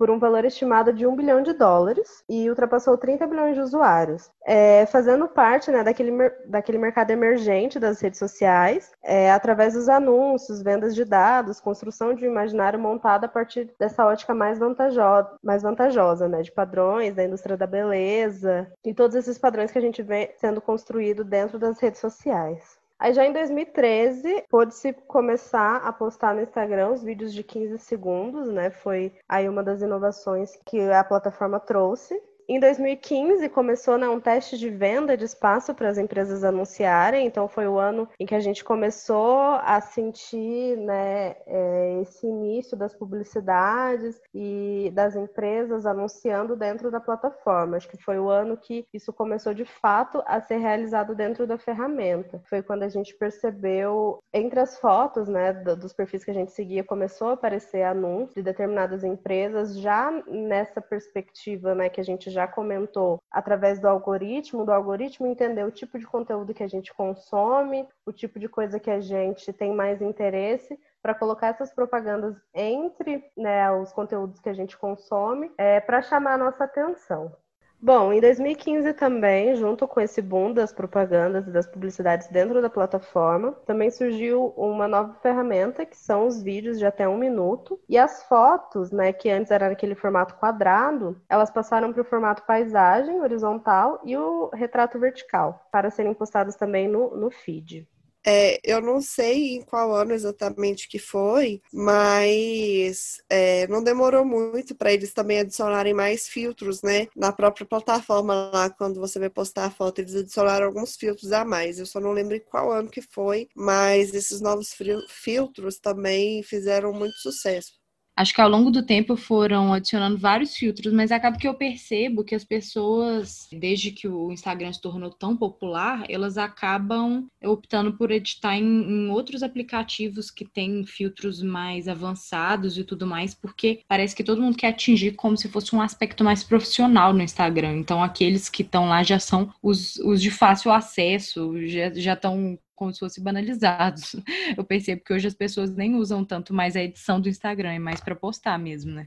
por 0.00 0.10
um 0.10 0.18
valor 0.18 0.46
estimado 0.46 0.94
de 0.94 1.06
um 1.06 1.14
bilhão 1.14 1.42
de 1.42 1.52
dólares 1.52 2.24
e 2.26 2.48
ultrapassou 2.48 2.96
30 2.96 3.26
bilhões 3.26 3.54
de 3.54 3.60
usuários, 3.60 4.30
é, 4.46 4.86
fazendo 4.86 5.28
parte 5.28 5.70
né, 5.70 5.84
daquele, 5.84 6.10
daquele 6.46 6.78
mercado 6.78 7.10
emergente 7.10 7.78
das 7.78 8.00
redes 8.00 8.18
sociais, 8.18 8.92
é, 9.04 9.30
através 9.30 9.74
dos 9.74 9.90
anúncios, 9.90 10.62
vendas 10.62 10.94
de 10.94 11.04
dados, 11.04 11.60
construção 11.60 12.14
de 12.14 12.26
um 12.26 12.30
imaginário 12.30 12.78
montado 12.78 13.24
a 13.24 13.28
partir 13.28 13.74
dessa 13.78 14.06
ótica 14.06 14.34
mais 14.34 14.58
vantajosa, 14.58 15.36
mais 15.44 15.62
vantajosa 15.62 16.26
né, 16.26 16.40
de 16.40 16.50
padrões 16.50 17.14
da 17.14 17.22
indústria 17.22 17.58
da 17.58 17.66
beleza 17.66 18.72
e 18.82 18.94
todos 18.94 19.14
esses 19.14 19.36
padrões 19.36 19.70
que 19.70 19.76
a 19.76 19.82
gente 19.82 20.02
vê 20.02 20.32
sendo 20.38 20.62
construído 20.62 21.22
dentro 21.22 21.58
das 21.58 21.78
redes 21.78 22.00
sociais. 22.00 22.79
Aí 23.00 23.14
já 23.14 23.24
em 23.24 23.32
2013, 23.32 24.44
pôde-se 24.50 24.92
começar 24.92 25.76
a 25.76 25.90
postar 25.90 26.34
no 26.34 26.42
Instagram 26.42 26.90
os 26.90 27.02
vídeos 27.02 27.32
de 27.32 27.42
15 27.42 27.78
segundos, 27.78 28.48
né? 28.52 28.70
Foi 28.70 29.10
aí 29.26 29.48
uma 29.48 29.62
das 29.62 29.80
inovações 29.80 30.54
que 30.66 30.78
a 30.78 31.02
plataforma 31.02 31.58
trouxe. 31.58 32.22
Em 32.52 32.58
2015 32.58 33.48
começou 33.50 33.96
né, 33.96 34.08
um 34.08 34.18
teste 34.18 34.58
de 34.58 34.68
venda 34.68 35.16
de 35.16 35.24
espaço 35.24 35.72
para 35.72 35.88
as 35.88 35.96
empresas 35.96 36.42
anunciarem, 36.42 37.24
então 37.24 37.46
foi 37.46 37.68
o 37.68 37.78
ano 37.78 38.08
em 38.18 38.26
que 38.26 38.34
a 38.34 38.40
gente 38.40 38.64
começou 38.64 39.52
a 39.62 39.80
sentir 39.80 40.76
né, 40.78 41.36
é, 41.46 42.00
esse 42.02 42.26
início 42.26 42.76
das 42.76 42.92
publicidades 42.92 44.20
e 44.34 44.90
das 44.92 45.14
empresas 45.14 45.86
anunciando 45.86 46.56
dentro 46.56 46.90
da 46.90 46.98
plataforma. 46.98 47.76
Acho 47.76 47.88
que 47.88 48.02
foi 48.02 48.18
o 48.18 48.28
ano 48.28 48.56
que 48.56 48.84
isso 48.92 49.12
começou 49.12 49.54
de 49.54 49.64
fato 49.64 50.20
a 50.26 50.40
ser 50.40 50.56
realizado 50.56 51.14
dentro 51.14 51.46
da 51.46 51.56
ferramenta. 51.56 52.42
Foi 52.48 52.64
quando 52.64 52.82
a 52.82 52.88
gente 52.88 53.14
percebeu, 53.14 54.18
entre 54.34 54.58
as 54.58 54.76
fotos 54.76 55.28
né, 55.28 55.52
dos 55.52 55.92
perfis 55.92 56.24
que 56.24 56.32
a 56.32 56.34
gente 56.34 56.50
seguia, 56.50 56.82
começou 56.82 57.28
a 57.28 57.34
aparecer 57.34 57.84
anúncios 57.84 58.34
de 58.34 58.42
determinadas 58.42 59.04
empresas 59.04 59.78
já 59.78 60.10
nessa 60.26 60.80
perspectiva 60.80 61.76
né, 61.76 61.88
que 61.88 62.00
a 62.00 62.04
gente 62.04 62.28
já 62.28 62.39
já 62.40 62.48
comentou, 62.48 63.22
através 63.30 63.78
do 63.78 63.86
algoritmo, 63.86 64.64
do 64.64 64.72
algoritmo 64.72 65.26
entender 65.26 65.62
o 65.62 65.70
tipo 65.70 65.98
de 65.98 66.06
conteúdo 66.06 66.54
que 66.54 66.62
a 66.62 66.68
gente 66.68 66.92
consome, 66.94 67.86
o 68.06 68.12
tipo 68.12 68.38
de 68.38 68.48
coisa 68.48 68.80
que 68.80 68.90
a 68.90 69.00
gente 69.00 69.52
tem 69.52 69.74
mais 69.74 70.00
interesse, 70.00 70.78
para 71.02 71.14
colocar 71.14 71.48
essas 71.48 71.72
propagandas 71.72 72.34
entre 72.54 73.30
né, 73.36 73.70
os 73.72 73.92
conteúdos 73.92 74.40
que 74.40 74.48
a 74.48 74.54
gente 74.54 74.76
consome, 74.78 75.50
é, 75.58 75.80
para 75.80 76.00
chamar 76.00 76.34
a 76.34 76.38
nossa 76.38 76.64
atenção. 76.64 77.34
Bom, 77.82 78.12
em 78.12 78.20
2015 78.20 78.92
também, 78.92 79.56
junto 79.56 79.88
com 79.88 80.02
esse 80.02 80.20
boom 80.20 80.52
das 80.52 80.70
propagandas 80.70 81.46
e 81.46 81.50
das 81.50 81.66
publicidades 81.66 82.28
dentro 82.28 82.60
da 82.60 82.68
plataforma, 82.68 83.52
também 83.64 83.90
surgiu 83.90 84.52
uma 84.54 84.86
nova 84.86 85.14
ferramenta 85.22 85.86
que 85.86 85.96
são 85.96 86.26
os 86.26 86.42
vídeos 86.42 86.78
de 86.78 86.84
até 86.84 87.08
um 87.08 87.16
minuto. 87.16 87.80
E 87.88 87.96
as 87.96 88.22
fotos, 88.24 88.90
né, 88.92 89.14
que 89.14 89.30
antes 89.30 89.50
era 89.50 89.70
naquele 89.70 89.94
formato 89.94 90.34
quadrado, 90.34 91.18
elas 91.26 91.50
passaram 91.50 91.90
para 91.90 92.02
o 92.02 92.04
formato 92.04 92.42
paisagem 92.42 93.18
horizontal 93.22 93.98
e 94.04 94.14
o 94.14 94.50
retrato 94.52 94.98
vertical, 94.98 95.66
para 95.72 95.90
serem 95.90 96.12
postadas 96.12 96.56
também 96.56 96.86
no, 96.86 97.16
no 97.16 97.30
feed. 97.30 97.88
É, 98.26 98.60
eu 98.62 98.82
não 98.82 99.00
sei 99.00 99.56
em 99.56 99.62
qual 99.62 99.94
ano 99.94 100.12
exatamente 100.12 100.88
que 100.88 100.98
foi, 100.98 101.62
mas 101.72 103.16
é, 103.30 103.66
não 103.68 103.82
demorou 103.82 104.24
muito 104.26 104.74
para 104.74 104.92
eles 104.92 105.12
também 105.14 105.38
adicionarem 105.40 105.94
mais 105.94 106.28
filtros, 106.28 106.82
né? 106.82 107.08
Na 107.16 107.32
própria 107.32 107.66
plataforma 107.66 108.50
lá, 108.52 108.68
quando 108.70 109.00
você 109.00 109.18
vai 109.18 109.30
postar 109.30 109.66
a 109.66 109.70
foto, 109.70 110.00
eles 110.00 110.14
adicionaram 110.14 110.66
alguns 110.66 110.96
filtros 110.96 111.32
a 111.32 111.44
mais. 111.46 111.78
Eu 111.78 111.86
só 111.86 111.98
não 111.98 112.12
lembro 112.12 112.34
em 112.36 112.40
qual 112.40 112.70
ano 112.70 112.90
que 112.90 113.00
foi, 113.02 113.48
mas 113.54 114.12
esses 114.14 114.40
novos 114.40 114.74
filtros 115.08 115.78
também 115.78 116.42
fizeram 116.42 116.92
muito 116.92 117.16
sucesso 117.18 117.79
acho 118.20 118.34
que 118.34 118.40
ao 118.40 118.48
longo 118.48 118.70
do 118.70 118.82
tempo 118.82 119.16
foram 119.16 119.72
adicionando 119.72 120.18
vários 120.18 120.54
filtros, 120.54 120.92
mas 120.92 121.10
acaba 121.10 121.38
que 121.38 121.48
eu 121.48 121.54
percebo 121.54 122.22
que 122.22 122.34
as 122.34 122.44
pessoas, 122.44 123.48
desde 123.50 123.90
que 123.90 124.06
o 124.06 124.30
Instagram 124.30 124.72
se 124.72 124.80
tornou 124.80 125.10
tão 125.10 125.34
popular, 125.34 126.04
elas 126.08 126.36
acabam 126.36 127.26
optando 127.42 127.94
por 127.94 128.10
editar 128.10 128.56
em, 128.56 128.64
em 128.64 129.10
outros 129.10 129.42
aplicativos 129.42 130.30
que 130.30 130.44
têm 130.44 130.84
filtros 130.84 131.42
mais 131.42 131.88
avançados 131.88 132.76
e 132.76 132.84
tudo 132.84 133.06
mais, 133.06 133.34
porque 133.34 133.80
parece 133.88 134.14
que 134.14 134.24
todo 134.24 134.42
mundo 134.42 134.56
quer 134.56 134.68
atingir 134.68 135.12
como 135.12 135.36
se 135.36 135.48
fosse 135.48 135.74
um 135.74 135.80
aspecto 135.80 136.22
mais 136.22 136.44
profissional 136.44 137.14
no 137.14 137.22
Instagram. 137.22 137.78
Então, 137.78 138.02
aqueles 138.02 138.50
que 138.50 138.62
estão 138.62 138.88
lá 138.88 139.02
já 139.02 139.18
são 139.18 139.50
os, 139.62 139.96
os 139.96 140.20
de 140.20 140.30
fácil 140.30 140.70
acesso, 140.70 141.52
já 141.66 142.12
estão 142.12 142.58
como 142.80 142.94
se 142.94 143.00
fossem 143.00 143.22
banalizados. 143.22 144.16
Eu 144.56 144.64
percebo 144.64 145.04
que 145.04 145.12
hoje 145.12 145.28
as 145.28 145.34
pessoas 145.34 145.70
nem 145.70 145.96
usam 145.96 146.24
tanto 146.24 146.54
mais 146.54 146.74
a 146.74 146.80
edição 146.80 147.20
do 147.20 147.28
Instagram, 147.28 147.72
é 147.72 147.78
mais 147.78 148.00
para 148.00 148.16
postar 148.16 148.58
mesmo, 148.58 148.90
né? 148.90 149.06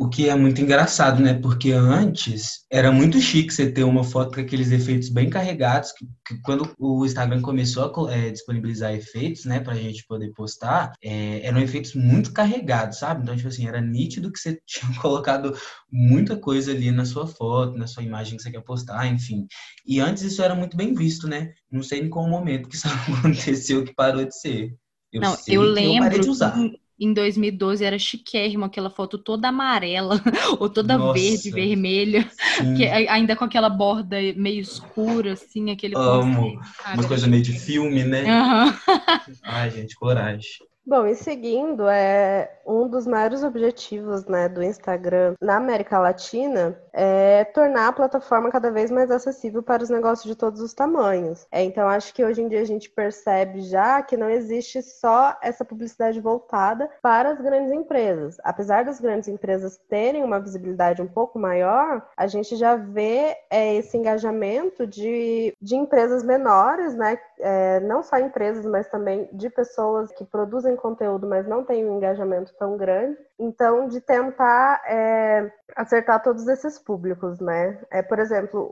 O 0.00 0.08
que 0.08 0.30
é 0.30 0.34
muito 0.34 0.62
engraçado, 0.62 1.20
né? 1.20 1.34
Porque 1.34 1.72
antes 1.72 2.64
era 2.70 2.90
muito 2.90 3.20
chique 3.20 3.52
você 3.52 3.70
ter 3.70 3.84
uma 3.84 4.02
foto 4.02 4.34
com 4.34 4.40
aqueles 4.40 4.72
efeitos 4.72 5.10
bem 5.10 5.28
carregados, 5.28 5.92
que, 5.92 6.06
que 6.26 6.40
quando 6.40 6.74
o 6.78 7.04
Instagram 7.04 7.42
começou 7.42 8.08
a 8.08 8.14
é, 8.14 8.30
disponibilizar 8.30 8.94
efeitos, 8.94 9.44
né, 9.44 9.60
pra 9.60 9.74
gente 9.74 10.06
poder 10.06 10.32
postar, 10.32 10.94
é, 11.04 11.46
eram 11.46 11.60
efeitos 11.60 11.94
muito 11.94 12.32
carregados, 12.32 12.98
sabe? 12.98 13.22
Então, 13.22 13.36
tipo 13.36 13.48
assim, 13.48 13.68
era 13.68 13.78
nítido 13.78 14.32
que 14.32 14.38
você 14.38 14.58
tinha 14.64 14.90
colocado 15.02 15.54
muita 15.92 16.34
coisa 16.34 16.72
ali 16.72 16.90
na 16.90 17.04
sua 17.04 17.26
foto, 17.26 17.76
na 17.76 17.86
sua 17.86 18.02
imagem 18.02 18.38
que 18.38 18.42
você 18.42 18.50
quer 18.50 18.64
postar, 18.64 19.06
enfim. 19.06 19.46
E 19.86 20.00
antes 20.00 20.22
isso 20.22 20.42
era 20.42 20.54
muito 20.54 20.78
bem 20.78 20.94
visto, 20.94 21.28
né? 21.28 21.52
Não 21.70 21.82
sei 21.82 22.00
em 22.00 22.08
qual 22.08 22.26
momento 22.26 22.70
que 22.70 22.76
isso 22.76 22.88
aconteceu 23.20 23.84
que 23.84 23.94
parou 23.94 24.24
de 24.24 24.34
ser. 24.34 24.74
Eu 25.12 25.20
Não, 25.20 25.36
eu 25.46 25.60
lembro. 25.60 25.96
Eu 25.96 26.02
parei 26.04 26.20
de 26.20 26.30
usar 26.30 26.56
em 27.00 27.14
2012 27.14 27.84
era 27.84 27.98
chiquérrimo, 27.98 28.66
aquela 28.66 28.90
foto 28.90 29.16
toda 29.16 29.48
amarela, 29.48 30.20
ou 30.60 30.68
toda 30.68 30.98
Nossa. 30.98 31.18
verde, 31.18 31.50
vermelha, 31.50 32.28
que, 32.76 32.86
ainda 32.86 33.34
com 33.34 33.44
aquela 33.44 33.70
borda 33.70 34.16
meio 34.36 34.60
escura, 34.60 35.32
assim, 35.32 35.70
aquele... 35.70 35.94
Amo, 35.96 36.60
uma 36.94 37.08
coisa 37.08 37.26
meio 37.26 37.42
de 37.42 37.58
filme, 37.58 38.04
né? 38.04 38.24
Uhum. 38.24 38.72
Ai, 39.42 39.70
gente, 39.70 39.96
coragem. 39.96 40.50
Bom, 40.84 41.06
e 41.06 41.14
seguindo, 41.14 41.88
é 41.88 42.50
um 42.66 42.88
dos 42.88 43.06
maiores 43.06 43.44
objetivos 43.44 44.24
né, 44.26 44.48
do 44.48 44.62
Instagram 44.62 45.34
na 45.40 45.56
América 45.56 45.98
Latina 45.98 46.76
é 46.92 47.44
tornar 47.44 47.88
a 47.88 47.92
plataforma 47.92 48.50
cada 48.50 48.70
vez 48.70 48.90
mais 48.90 49.10
acessível 49.10 49.62
para 49.62 49.82
os 49.82 49.90
negócios 49.90 50.26
de 50.26 50.36
todos 50.36 50.60
os 50.60 50.74
tamanhos. 50.74 51.46
É, 51.50 51.62
então, 51.62 51.88
acho 51.88 52.14
que 52.14 52.24
hoje 52.24 52.42
em 52.42 52.48
dia 52.48 52.60
a 52.60 52.64
gente 52.64 52.90
percebe 52.90 53.60
já 53.60 54.02
que 54.02 54.16
não 54.16 54.28
existe 54.28 54.82
só 54.82 55.36
essa 55.42 55.64
publicidade 55.64 56.20
voltada 56.20 56.90
para 57.02 57.30
as 57.30 57.40
grandes 57.40 57.72
empresas. 57.72 58.38
Apesar 58.42 58.84
das 58.84 59.00
grandes 59.00 59.28
empresas 59.28 59.78
terem 59.88 60.24
uma 60.24 60.40
visibilidade 60.40 61.02
um 61.02 61.06
pouco 61.06 61.38
maior, 61.38 62.06
a 62.16 62.26
gente 62.26 62.56
já 62.56 62.76
vê 62.76 63.36
é, 63.50 63.74
esse 63.76 63.96
engajamento 63.96 64.86
de, 64.86 65.54
de 65.60 65.76
empresas 65.76 66.22
menores, 66.22 66.94
né? 66.94 67.18
É, 67.38 67.80
não 67.80 68.02
só 68.02 68.18
empresas, 68.18 68.66
mas 68.66 68.88
também 68.88 69.28
de 69.32 69.48
pessoas 69.48 70.12
que 70.12 70.24
produzem 70.24 70.76
conteúdo, 70.76 71.26
mas 71.26 71.46
não 71.46 71.64
têm 71.64 71.86
um 71.86 71.96
engajamento 71.96 72.52
tão 72.58 72.76
grande. 72.76 73.16
Então, 73.38 73.88
de 73.88 74.00
tentar 74.00 74.82
é, 74.86 75.50
acertar 75.74 76.22
todos 76.22 76.46
esses 76.46 76.78
públicos, 76.80 77.40
né? 77.40 77.78
É, 77.90 78.02
por 78.02 78.18
exemplo, 78.18 78.70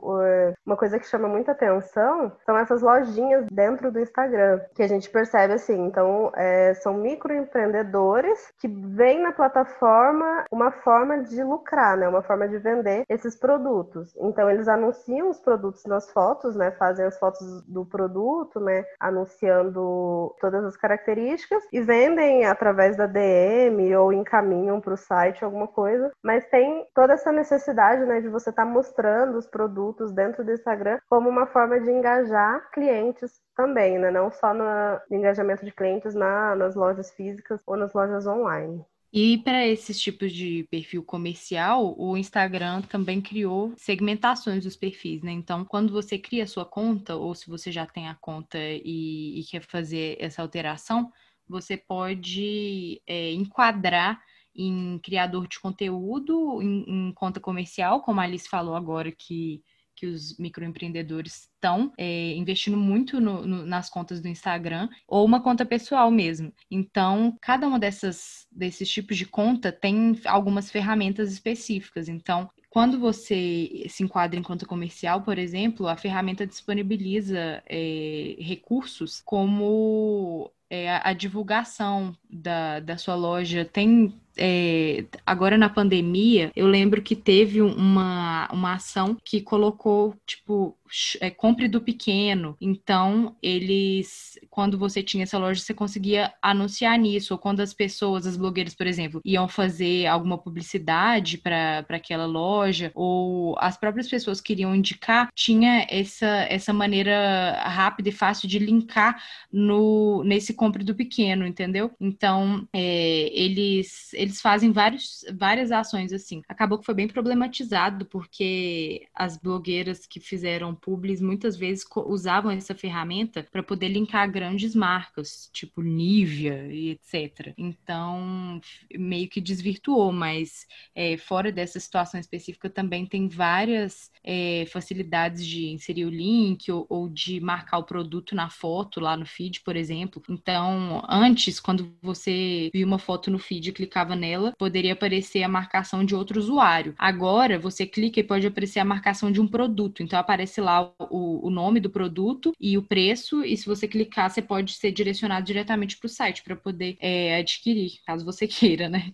uma 0.65 0.77
coisa 0.77 0.99
que 0.99 1.07
chama 1.07 1.27
muita 1.27 1.51
atenção 1.51 2.31
são 2.45 2.57
essas 2.57 2.81
lojinhas 2.81 3.45
dentro 3.51 3.91
do 3.91 3.99
Instagram, 3.99 4.61
que 4.75 4.83
a 4.83 4.87
gente 4.87 5.09
percebe 5.09 5.53
assim. 5.53 5.85
Então, 5.85 6.31
é, 6.35 6.73
são 6.75 6.93
microempreendedores 6.93 8.51
que 8.59 8.67
veem 8.67 9.21
na 9.21 9.31
plataforma 9.31 10.45
uma 10.51 10.71
forma 10.71 11.23
de 11.23 11.43
lucrar, 11.43 11.97
né? 11.97 12.07
Uma 12.07 12.21
forma 12.21 12.47
de 12.47 12.57
vender 12.57 13.03
esses 13.09 13.35
produtos. 13.35 14.15
Então, 14.17 14.49
eles 14.49 14.67
anunciam 14.67 15.29
os 15.29 15.39
produtos 15.39 15.85
nas 15.85 16.11
fotos, 16.11 16.55
né? 16.55 16.71
Fazem 16.71 17.05
as 17.05 17.17
fotos 17.17 17.63
do 17.67 17.85
produto, 17.85 18.59
né? 18.59 18.85
Anunciando 18.99 20.35
todas 20.39 20.63
as 20.63 20.75
características 20.75 21.63
e 21.71 21.81
vendem 21.81 22.45
através 22.45 22.95
da 22.95 23.05
DM 23.05 23.95
ou 23.95 24.13
encaminham 24.13 24.79
para 24.79 24.93
o 24.93 24.97
site 24.97 25.43
alguma 25.43 25.67
coisa, 25.67 26.11
mas 26.23 26.45
tem 26.45 26.85
toda 26.93 27.13
essa 27.13 27.31
necessidade 27.31 27.98
né, 28.05 28.21
de 28.21 28.29
você 28.29 28.49
estar 28.49 28.65
tá 28.65 28.69
mostrando 28.69 29.37
os 29.37 29.47
produtos 29.47 30.11
dentro 30.11 30.43
do 30.43 30.51
Instagram 30.51 30.99
como 31.09 31.29
uma 31.29 31.47
forma 31.47 31.79
de 31.79 31.89
engajar 31.89 32.69
clientes 32.71 33.39
também, 33.55 33.97
né? 33.97 34.11
não 34.11 34.31
só 34.31 34.53
no 34.53 34.63
engajamento 35.11 35.65
de 35.65 35.71
clientes 35.71 36.13
na, 36.15 36.55
nas 36.55 36.75
lojas 36.75 37.11
físicas 37.11 37.61
ou 37.65 37.75
nas 37.75 37.93
lojas 37.93 38.25
online. 38.25 38.83
E 39.11 39.39
para 39.39 39.65
esses 39.65 39.99
tipos 39.99 40.31
de 40.31 40.67
perfil 40.69 41.03
comercial, 41.03 41.95
o 41.97 42.15
Instagram 42.15 42.83
também 42.83 43.19
criou 43.19 43.73
segmentações 43.75 44.63
dos 44.63 44.75
perfis, 44.75 45.23
né? 45.23 45.31
Então, 45.31 45.65
quando 45.65 45.91
você 45.91 46.15
cria 46.19 46.43
a 46.43 46.47
sua 46.47 46.63
conta, 46.63 47.15
ou 47.15 47.33
se 47.33 47.49
você 47.49 47.71
já 47.71 47.87
tem 47.87 48.07
a 48.07 48.13
conta 48.13 48.59
e, 48.59 49.39
e 49.39 49.43
quer 49.49 49.63
fazer 49.63 50.15
essa 50.19 50.43
alteração, 50.43 51.11
você 51.47 51.75
pode 51.75 53.01
é, 53.07 53.31
enquadrar 53.31 54.21
em 54.55 54.99
criador 54.99 55.47
de 55.47 55.59
conteúdo, 55.59 56.61
em, 56.61 57.09
em 57.09 57.13
conta 57.13 57.39
comercial, 57.39 58.01
como 58.01 58.19
a 58.19 58.23
Alice 58.23 58.49
falou 58.49 58.75
agora 58.75 59.11
que 59.11 59.61
que 59.99 60.05
os 60.05 60.37
microempreendedores 60.37 61.49
estão 61.53 61.91
é, 61.97 62.31
investindo 62.31 62.77
muito 62.77 63.19
no, 63.19 63.45
no, 63.45 63.65
nas 63.65 63.89
contas 63.89 64.21
do 64.21 64.29
Instagram 64.29 64.87
ou 65.05 65.25
uma 65.25 65.41
conta 65.43 65.65
pessoal 65.65 66.09
mesmo. 66.09 66.53
Então, 66.71 67.37
cada 67.41 67.67
uma 67.67 67.77
dessas 67.77 68.47
desses 68.49 68.89
tipos 68.89 69.17
de 69.17 69.25
conta 69.25 69.73
tem 69.73 70.17
algumas 70.25 70.71
ferramentas 70.71 71.33
específicas. 71.33 72.07
Então, 72.07 72.49
quando 72.69 72.97
você 72.97 73.85
se 73.89 74.03
enquadra 74.03 74.39
em 74.39 74.43
conta 74.43 74.65
comercial, 74.65 75.21
por 75.21 75.37
exemplo, 75.37 75.85
a 75.87 75.97
ferramenta 75.97 76.47
disponibiliza 76.47 77.61
é, 77.67 78.37
recursos 78.39 79.21
como 79.25 80.49
é, 80.69 80.97
a 81.03 81.11
divulgação 81.13 82.15
da, 82.29 82.79
da 82.79 82.95
sua 82.95 83.15
loja 83.15 83.65
tem 83.65 84.13
é, 84.39 85.05
agora 85.25 85.57
na 85.57 85.69
pandemia, 85.69 86.51
eu 86.55 86.65
lembro 86.65 87.01
que 87.01 87.15
teve 87.15 87.61
uma, 87.61 88.47
uma 88.51 88.73
ação 88.73 89.17
que 89.23 89.41
colocou, 89.41 90.15
tipo, 90.25 90.75
é, 91.19 91.29
compre 91.29 91.67
do 91.67 91.81
pequeno. 91.81 92.55
Então, 92.59 93.35
eles, 93.41 94.39
quando 94.49 94.77
você 94.77 95.03
tinha 95.03 95.23
essa 95.23 95.37
loja, 95.37 95.61
você 95.61 95.73
conseguia 95.73 96.33
anunciar 96.41 96.97
nisso. 96.97 97.33
Ou 97.33 97.39
quando 97.39 97.61
as 97.61 97.73
pessoas, 97.73 98.25
as 98.25 98.37
blogueiras, 98.37 98.75
por 98.75 98.87
exemplo, 98.87 99.21
iam 99.23 99.47
fazer 99.47 100.07
alguma 100.07 100.37
publicidade 100.37 101.37
para 101.37 101.85
aquela 101.89 102.25
loja, 102.25 102.91
ou 102.95 103.55
as 103.59 103.77
próprias 103.77 104.07
pessoas 104.07 104.41
queriam 104.41 104.75
indicar, 104.75 105.29
tinha 105.35 105.85
essa, 105.89 106.27
essa 106.49 106.73
maneira 106.73 107.61
rápida 107.65 108.09
e 108.09 108.13
fácil 108.13 108.47
de 108.47 108.59
linkar 108.59 109.21
no, 109.51 110.23
nesse 110.23 110.53
compre 110.53 110.83
do 110.83 110.95
pequeno, 110.95 111.45
entendeu? 111.45 111.91
Então, 111.99 112.67
é, 112.73 113.29
eles, 113.31 114.13
eles 114.13 114.41
fazem 114.41 114.71
vários, 114.71 115.25
várias 115.37 115.71
ações 115.71 116.13
assim. 116.13 116.41
Acabou 116.47 116.79
que 116.79 116.85
foi 116.85 116.95
bem 116.95 117.07
problematizado, 117.07 118.05
porque 118.05 119.07
as 119.13 119.37
blogueiras 119.37 120.05
que 120.05 120.19
fizeram 120.19 120.75
publis 120.79 121.21
muitas 121.21 121.55
vezes 121.55 121.85
usavam 122.07 122.51
essa 122.51 122.75
ferramenta 122.75 123.45
para 123.51 123.63
poder 123.63 123.89
linkar 123.89 124.29
grandes 124.31 124.75
marcas, 124.75 125.49
tipo 125.53 125.81
Nivea 125.81 126.67
e 126.71 126.91
etc. 126.91 127.53
Então, 127.57 128.59
meio 128.97 129.29
que 129.29 129.41
desvirtuou, 129.41 130.11
mas 130.11 130.65
é, 130.95 131.17
fora 131.17 131.51
dessa 131.51 131.79
situação 131.79 132.19
específica 132.19 132.69
também 132.69 133.05
tem 133.05 133.27
várias 133.27 134.11
é, 134.23 134.65
facilidades 134.71 135.45
de 135.45 135.69
inserir 135.69 136.05
o 136.05 136.09
link 136.09 136.71
ou, 136.71 136.85
ou 136.89 137.09
de 137.09 137.39
marcar 137.39 137.79
o 137.79 137.83
produto 137.83 138.35
na 138.35 138.49
foto 138.49 138.99
lá 138.99 139.17
no 139.17 139.25
feed, 139.25 139.61
por 139.61 139.75
exemplo. 139.75 140.21
Então, 140.29 141.03
antes, 141.09 141.59
quando 141.59 141.93
você 142.01 142.69
via 142.73 142.85
uma 142.85 142.99
foto 142.99 143.31
no 143.31 143.39
feed 143.39 143.69
e 143.69 143.73
clicava 143.73 144.15
nela, 144.15 144.53
poderia 144.57 144.93
aparecer 144.93 145.43
a 145.43 145.49
marcação 145.49 146.03
de 146.03 146.15
outro 146.15 146.39
usuário. 146.39 146.93
Agora, 146.97 147.57
você 147.57 147.85
clica 147.85 148.19
e 148.19 148.23
pode 148.23 148.45
aparecer 148.45 148.79
a 148.79 148.85
marcação 148.85 149.31
de 149.31 149.41
um 149.41 149.47
produto. 149.47 150.03
Então, 150.03 150.19
aparece 150.19 150.61
lá 150.61 150.68
o, 151.09 151.47
o 151.47 151.49
nome 151.49 151.79
do 151.79 151.89
produto 151.89 152.53
e 152.59 152.77
o 152.77 152.83
preço, 152.83 153.43
e 153.43 153.55
se 153.55 153.65
você 153.65 153.87
clicar, 153.87 154.29
você 154.29 154.41
pode 154.41 154.73
ser 154.73 154.91
direcionado 154.91 155.45
diretamente 155.45 155.97
para 155.97 156.07
o 156.07 156.09
site 156.09 156.43
para 156.43 156.55
poder 156.55 156.97
é, 156.99 157.37
adquirir, 157.37 157.99
caso 158.05 158.25
você 158.25 158.47
queira, 158.47 158.89
né? 158.89 159.11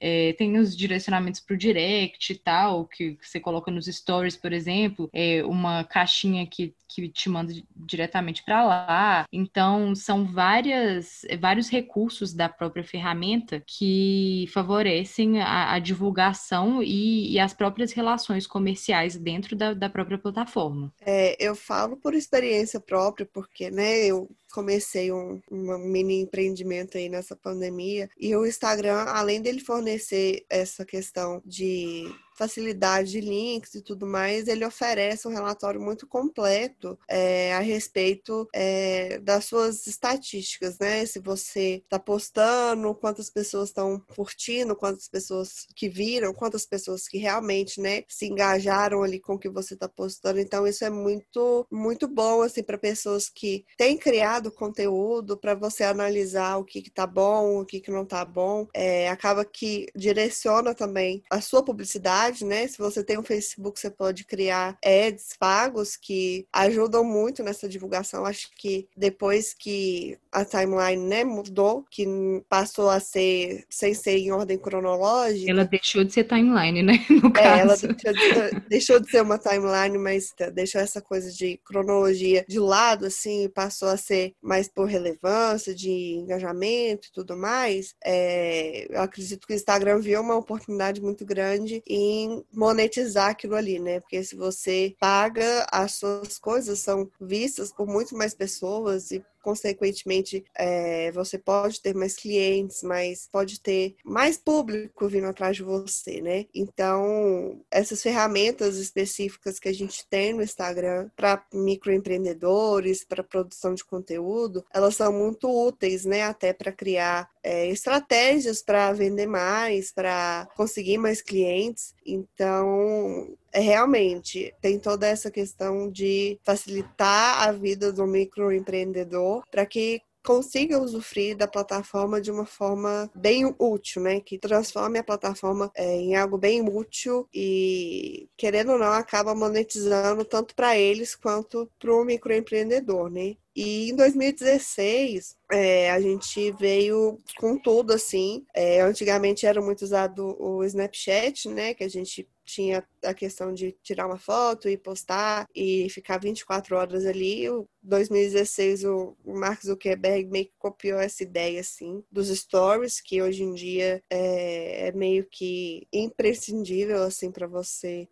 É, 0.00 0.32
tem 0.34 0.58
os 0.58 0.76
direcionamentos 0.76 1.40
para 1.40 1.54
o 1.54 1.58
direct 1.58 2.32
e 2.32 2.36
tal, 2.36 2.86
que 2.86 3.16
você 3.20 3.40
coloca 3.40 3.70
nos 3.70 3.86
stories, 3.86 4.36
por 4.36 4.52
exemplo, 4.52 5.08
é 5.12 5.44
uma 5.44 5.84
caixinha 5.84 6.46
que, 6.46 6.74
que 6.88 7.08
te 7.08 7.28
manda 7.28 7.52
diretamente 7.74 8.42
para 8.44 8.64
lá. 8.64 9.24
Então, 9.32 9.94
são 9.94 10.24
várias, 10.24 11.22
vários 11.40 11.68
recursos 11.68 12.32
da 12.32 12.48
própria 12.48 12.84
ferramenta 12.84 13.62
que 13.66 14.46
favorecem 14.52 15.40
a, 15.40 15.72
a 15.72 15.78
divulgação 15.78 16.82
e, 16.82 17.32
e, 17.32 17.38
as 17.38 17.52
próprias 17.52 17.92
relações 17.92 18.46
comerciais 18.46 19.16
dentro 19.16 19.56
da, 19.56 19.74
da 19.74 19.88
própria 19.88 20.18
plataforma. 20.18 20.92
É, 21.00 21.36
eu 21.38 21.54
falo 21.54 21.96
por 21.96 22.14
experiência 22.14 22.80
própria, 22.80 23.26
porque 23.26 23.70
né, 23.70 24.04
eu 24.06 24.30
comecei 24.54 25.10
um, 25.10 25.40
um 25.50 25.78
mini 25.78 26.20
empreendimento 26.20 26.96
aí 26.96 27.08
nessa 27.08 27.34
pandemia 27.34 28.08
e 28.16 28.36
o 28.36 28.46
Instagram, 28.46 29.02
além 29.08 29.42
dele 29.42 29.58
fornecer 29.58 30.46
essa 30.48 30.84
questão 30.84 31.42
de 31.44 32.08
facilidade 32.34 33.12
de 33.12 33.20
links 33.20 33.74
e 33.74 33.82
tudo 33.82 34.06
mais, 34.06 34.48
ele 34.48 34.64
oferece 34.64 35.26
um 35.26 35.32
relatório 35.32 35.80
muito 35.80 36.06
completo 36.06 36.98
é, 37.08 37.54
a 37.54 37.60
respeito 37.60 38.48
é, 38.52 39.18
das 39.20 39.44
suas 39.44 39.86
estatísticas, 39.86 40.78
né? 40.78 41.06
Se 41.06 41.20
você 41.20 41.82
está 41.84 41.98
postando, 41.98 42.94
quantas 42.94 43.30
pessoas 43.30 43.68
estão 43.68 44.02
curtindo, 44.14 44.76
quantas 44.76 45.08
pessoas 45.08 45.66
que 45.74 45.88
viram, 45.88 46.34
quantas 46.34 46.66
pessoas 46.66 47.06
que 47.06 47.18
realmente, 47.18 47.80
né, 47.80 48.02
se 48.08 48.26
engajaram 48.26 49.02
ali 49.02 49.20
com 49.20 49.34
o 49.34 49.38
que 49.38 49.48
você 49.48 49.74
está 49.74 49.88
postando. 49.88 50.40
Então, 50.40 50.66
isso 50.66 50.84
é 50.84 50.90
muito, 50.90 51.66
muito 51.70 52.08
bom, 52.08 52.42
assim, 52.42 52.62
para 52.62 52.76
pessoas 52.76 53.28
que 53.28 53.64
têm 53.76 53.96
criado 53.96 54.43
conteúdo, 54.50 55.36
para 55.36 55.54
você 55.54 55.84
analisar 55.84 56.56
o 56.56 56.64
que, 56.64 56.78
está 56.78 57.06
bom, 57.06 57.60
o 57.60 57.64
que, 57.64 57.80
que 57.80 57.90
não 57.90 58.02
está 58.02 58.24
bom. 58.24 58.66
É, 58.74 59.08
acaba 59.08 59.44
que 59.44 59.86
direciona 59.94 60.74
também 60.74 61.22
a 61.30 61.40
sua 61.40 61.62
publicidade 61.62 62.44
né? 62.44 62.66
Se 62.66 62.78
você 62.78 63.04
tem 63.04 63.18
um 63.18 63.22
Facebook, 63.22 63.78
você 63.78 63.90
pode 63.90 64.24
criar 64.24 64.78
ads 64.84 65.36
pagos 65.38 65.96
que 65.96 66.46
ajudam 66.52 67.04
muito 67.04 67.42
nessa 67.42 67.68
divulgação. 67.68 68.24
Acho 68.24 68.48
que 68.56 68.88
depois 68.96 69.54
que 69.54 70.16
a 70.32 70.44
timeline 70.44 71.02
né, 71.02 71.24
mudou, 71.24 71.84
que 71.90 72.06
passou 72.48 72.88
a 72.88 72.98
ser 73.00 73.64
sem 73.68 73.94
ser 73.94 74.18
em 74.18 74.32
ordem 74.32 74.58
cronológica. 74.58 75.50
Ela 75.50 75.64
deixou 75.64 76.04
de 76.04 76.12
ser 76.12 76.24
timeline, 76.24 76.82
né? 76.82 76.94
No 77.24 77.32
caso. 77.32 77.48
É, 77.48 77.60
ela 77.60 77.76
deixou 77.76 78.12
de, 78.12 78.60
deixou 78.68 79.00
de 79.00 79.10
ser 79.10 79.22
uma 79.22 79.38
timeline, 79.38 79.96
mas 79.98 80.34
deixou 80.52 80.80
essa 80.80 81.00
coisa 81.00 81.30
de 81.30 81.58
cronologia 81.64 82.44
de 82.48 82.58
lado, 82.58 83.06
assim, 83.06 83.48
passou 83.48 83.88
a 83.88 83.96
ser 83.96 84.33
mais 84.42 84.68
por 84.68 84.86
relevância, 84.86 85.74
de 85.74 85.90
engajamento 85.90 87.08
e 87.08 87.12
tudo 87.12 87.36
mais. 87.36 87.94
É, 88.04 88.86
eu 88.94 89.00
acredito 89.00 89.46
que 89.46 89.54
o 89.54 89.56
Instagram 89.56 90.00
viu 90.00 90.20
uma 90.20 90.36
oportunidade 90.36 91.00
muito 91.00 91.24
grande 91.24 91.82
em 91.86 92.44
monetizar 92.52 93.30
aquilo 93.30 93.56
ali, 93.56 93.78
né? 93.78 94.00
Porque 94.00 94.22
se 94.22 94.36
você 94.36 94.94
paga, 95.00 95.66
as 95.72 95.94
suas 95.94 96.38
coisas 96.38 96.78
são 96.80 97.10
vistas 97.20 97.72
por 97.72 97.86
muito 97.86 98.16
mais 98.16 98.34
pessoas 98.34 99.10
e 99.10 99.24
consequentemente, 99.44 100.42
é, 100.56 101.12
você 101.12 101.38
pode 101.38 101.80
ter 101.82 101.94
mais 101.94 102.16
clientes, 102.16 102.82
mas 102.82 103.28
pode 103.30 103.60
ter 103.60 103.94
mais 104.02 104.38
público 104.38 105.06
vindo 105.06 105.26
atrás 105.26 105.56
de 105.56 105.62
você, 105.62 106.22
né? 106.22 106.46
Então, 106.54 107.60
essas 107.70 108.02
ferramentas 108.02 108.76
específicas 108.78 109.60
que 109.60 109.68
a 109.68 109.72
gente 109.72 110.08
tem 110.08 110.32
no 110.32 110.42
Instagram 110.42 111.10
para 111.14 111.44
microempreendedores, 111.52 113.04
para 113.04 113.22
produção 113.22 113.74
de 113.74 113.84
conteúdo, 113.84 114.64
elas 114.72 114.96
são 114.96 115.12
muito 115.12 115.48
úteis, 115.48 116.06
né? 116.06 116.22
Até 116.22 116.54
para 116.54 116.72
criar 116.72 117.28
é, 117.44 117.68
estratégias 117.68 118.62
para 118.62 118.90
vender 118.92 119.26
mais, 119.26 119.92
para 119.92 120.48
conseguir 120.56 120.96
mais 120.96 121.20
clientes. 121.20 121.94
Então, 122.04 123.36
é, 123.52 123.60
realmente 123.60 124.52
tem 124.62 124.78
toda 124.78 125.06
essa 125.06 125.30
questão 125.30 125.90
de 125.90 126.40
facilitar 126.42 127.46
a 127.46 127.52
vida 127.52 127.92
do 127.92 128.06
microempreendedor 128.06 129.44
para 129.50 129.66
que 129.66 130.00
consiga 130.24 130.80
usufruir 130.80 131.36
da 131.36 131.46
plataforma 131.46 132.18
de 132.18 132.30
uma 132.30 132.46
forma 132.46 133.10
bem 133.14 133.54
útil, 133.58 134.00
né? 134.02 134.20
Que 134.20 134.38
transforme 134.38 134.98
a 134.98 135.04
plataforma 135.04 135.70
é, 135.76 135.96
em 135.96 136.16
algo 136.16 136.38
bem 136.38 136.62
útil 136.66 137.28
e, 137.32 138.26
querendo 138.36 138.72
ou 138.72 138.78
não, 138.78 138.92
acaba 138.92 139.34
monetizando 139.34 140.24
tanto 140.24 140.54
para 140.54 140.78
eles 140.78 141.14
quanto 141.14 141.70
para 141.78 141.94
o 141.94 142.04
microempreendedor, 142.04 143.10
né? 143.10 143.36
E 143.54 143.90
em 143.90 143.96
2016, 143.96 145.36
é, 145.52 145.90
a 145.90 146.00
gente 146.00 146.50
veio 146.52 147.18
com 147.38 147.56
tudo, 147.56 147.92
assim. 147.92 148.44
É, 148.52 148.80
antigamente 148.80 149.46
era 149.46 149.60
muito 149.60 149.82
usado 149.82 150.36
o 150.40 150.64
Snapchat, 150.64 151.48
né? 151.48 151.72
Que 151.72 151.84
a 151.84 151.88
gente 151.88 152.28
tinha 152.44 152.86
a 153.02 153.14
questão 153.14 153.52
de 153.52 153.72
tirar 153.82 154.06
uma 154.06 154.18
foto 154.18 154.68
e 154.68 154.76
postar 154.76 155.46
e 155.54 155.88
ficar 155.90 156.18
24 156.18 156.76
horas 156.76 157.06
ali. 157.06 157.46
Em 157.46 157.64
2016, 157.82 158.84
o 158.84 159.16
Mark 159.24 159.62
Zuckerberg 159.62 160.28
meio 160.30 160.46
que 160.46 160.52
copiou 160.58 160.98
essa 160.98 161.22
ideia, 161.22 161.60
assim, 161.60 162.02
dos 162.10 162.28
stories, 162.28 163.00
que 163.00 163.22
hoje 163.22 163.44
em 163.44 163.54
dia 163.54 164.02
é, 164.10 164.88
é 164.88 164.92
meio 164.92 165.26
que 165.30 165.86
imprescindível, 165.92 167.02
assim, 167.02 167.30
para 167.30 167.46
você 167.46 168.08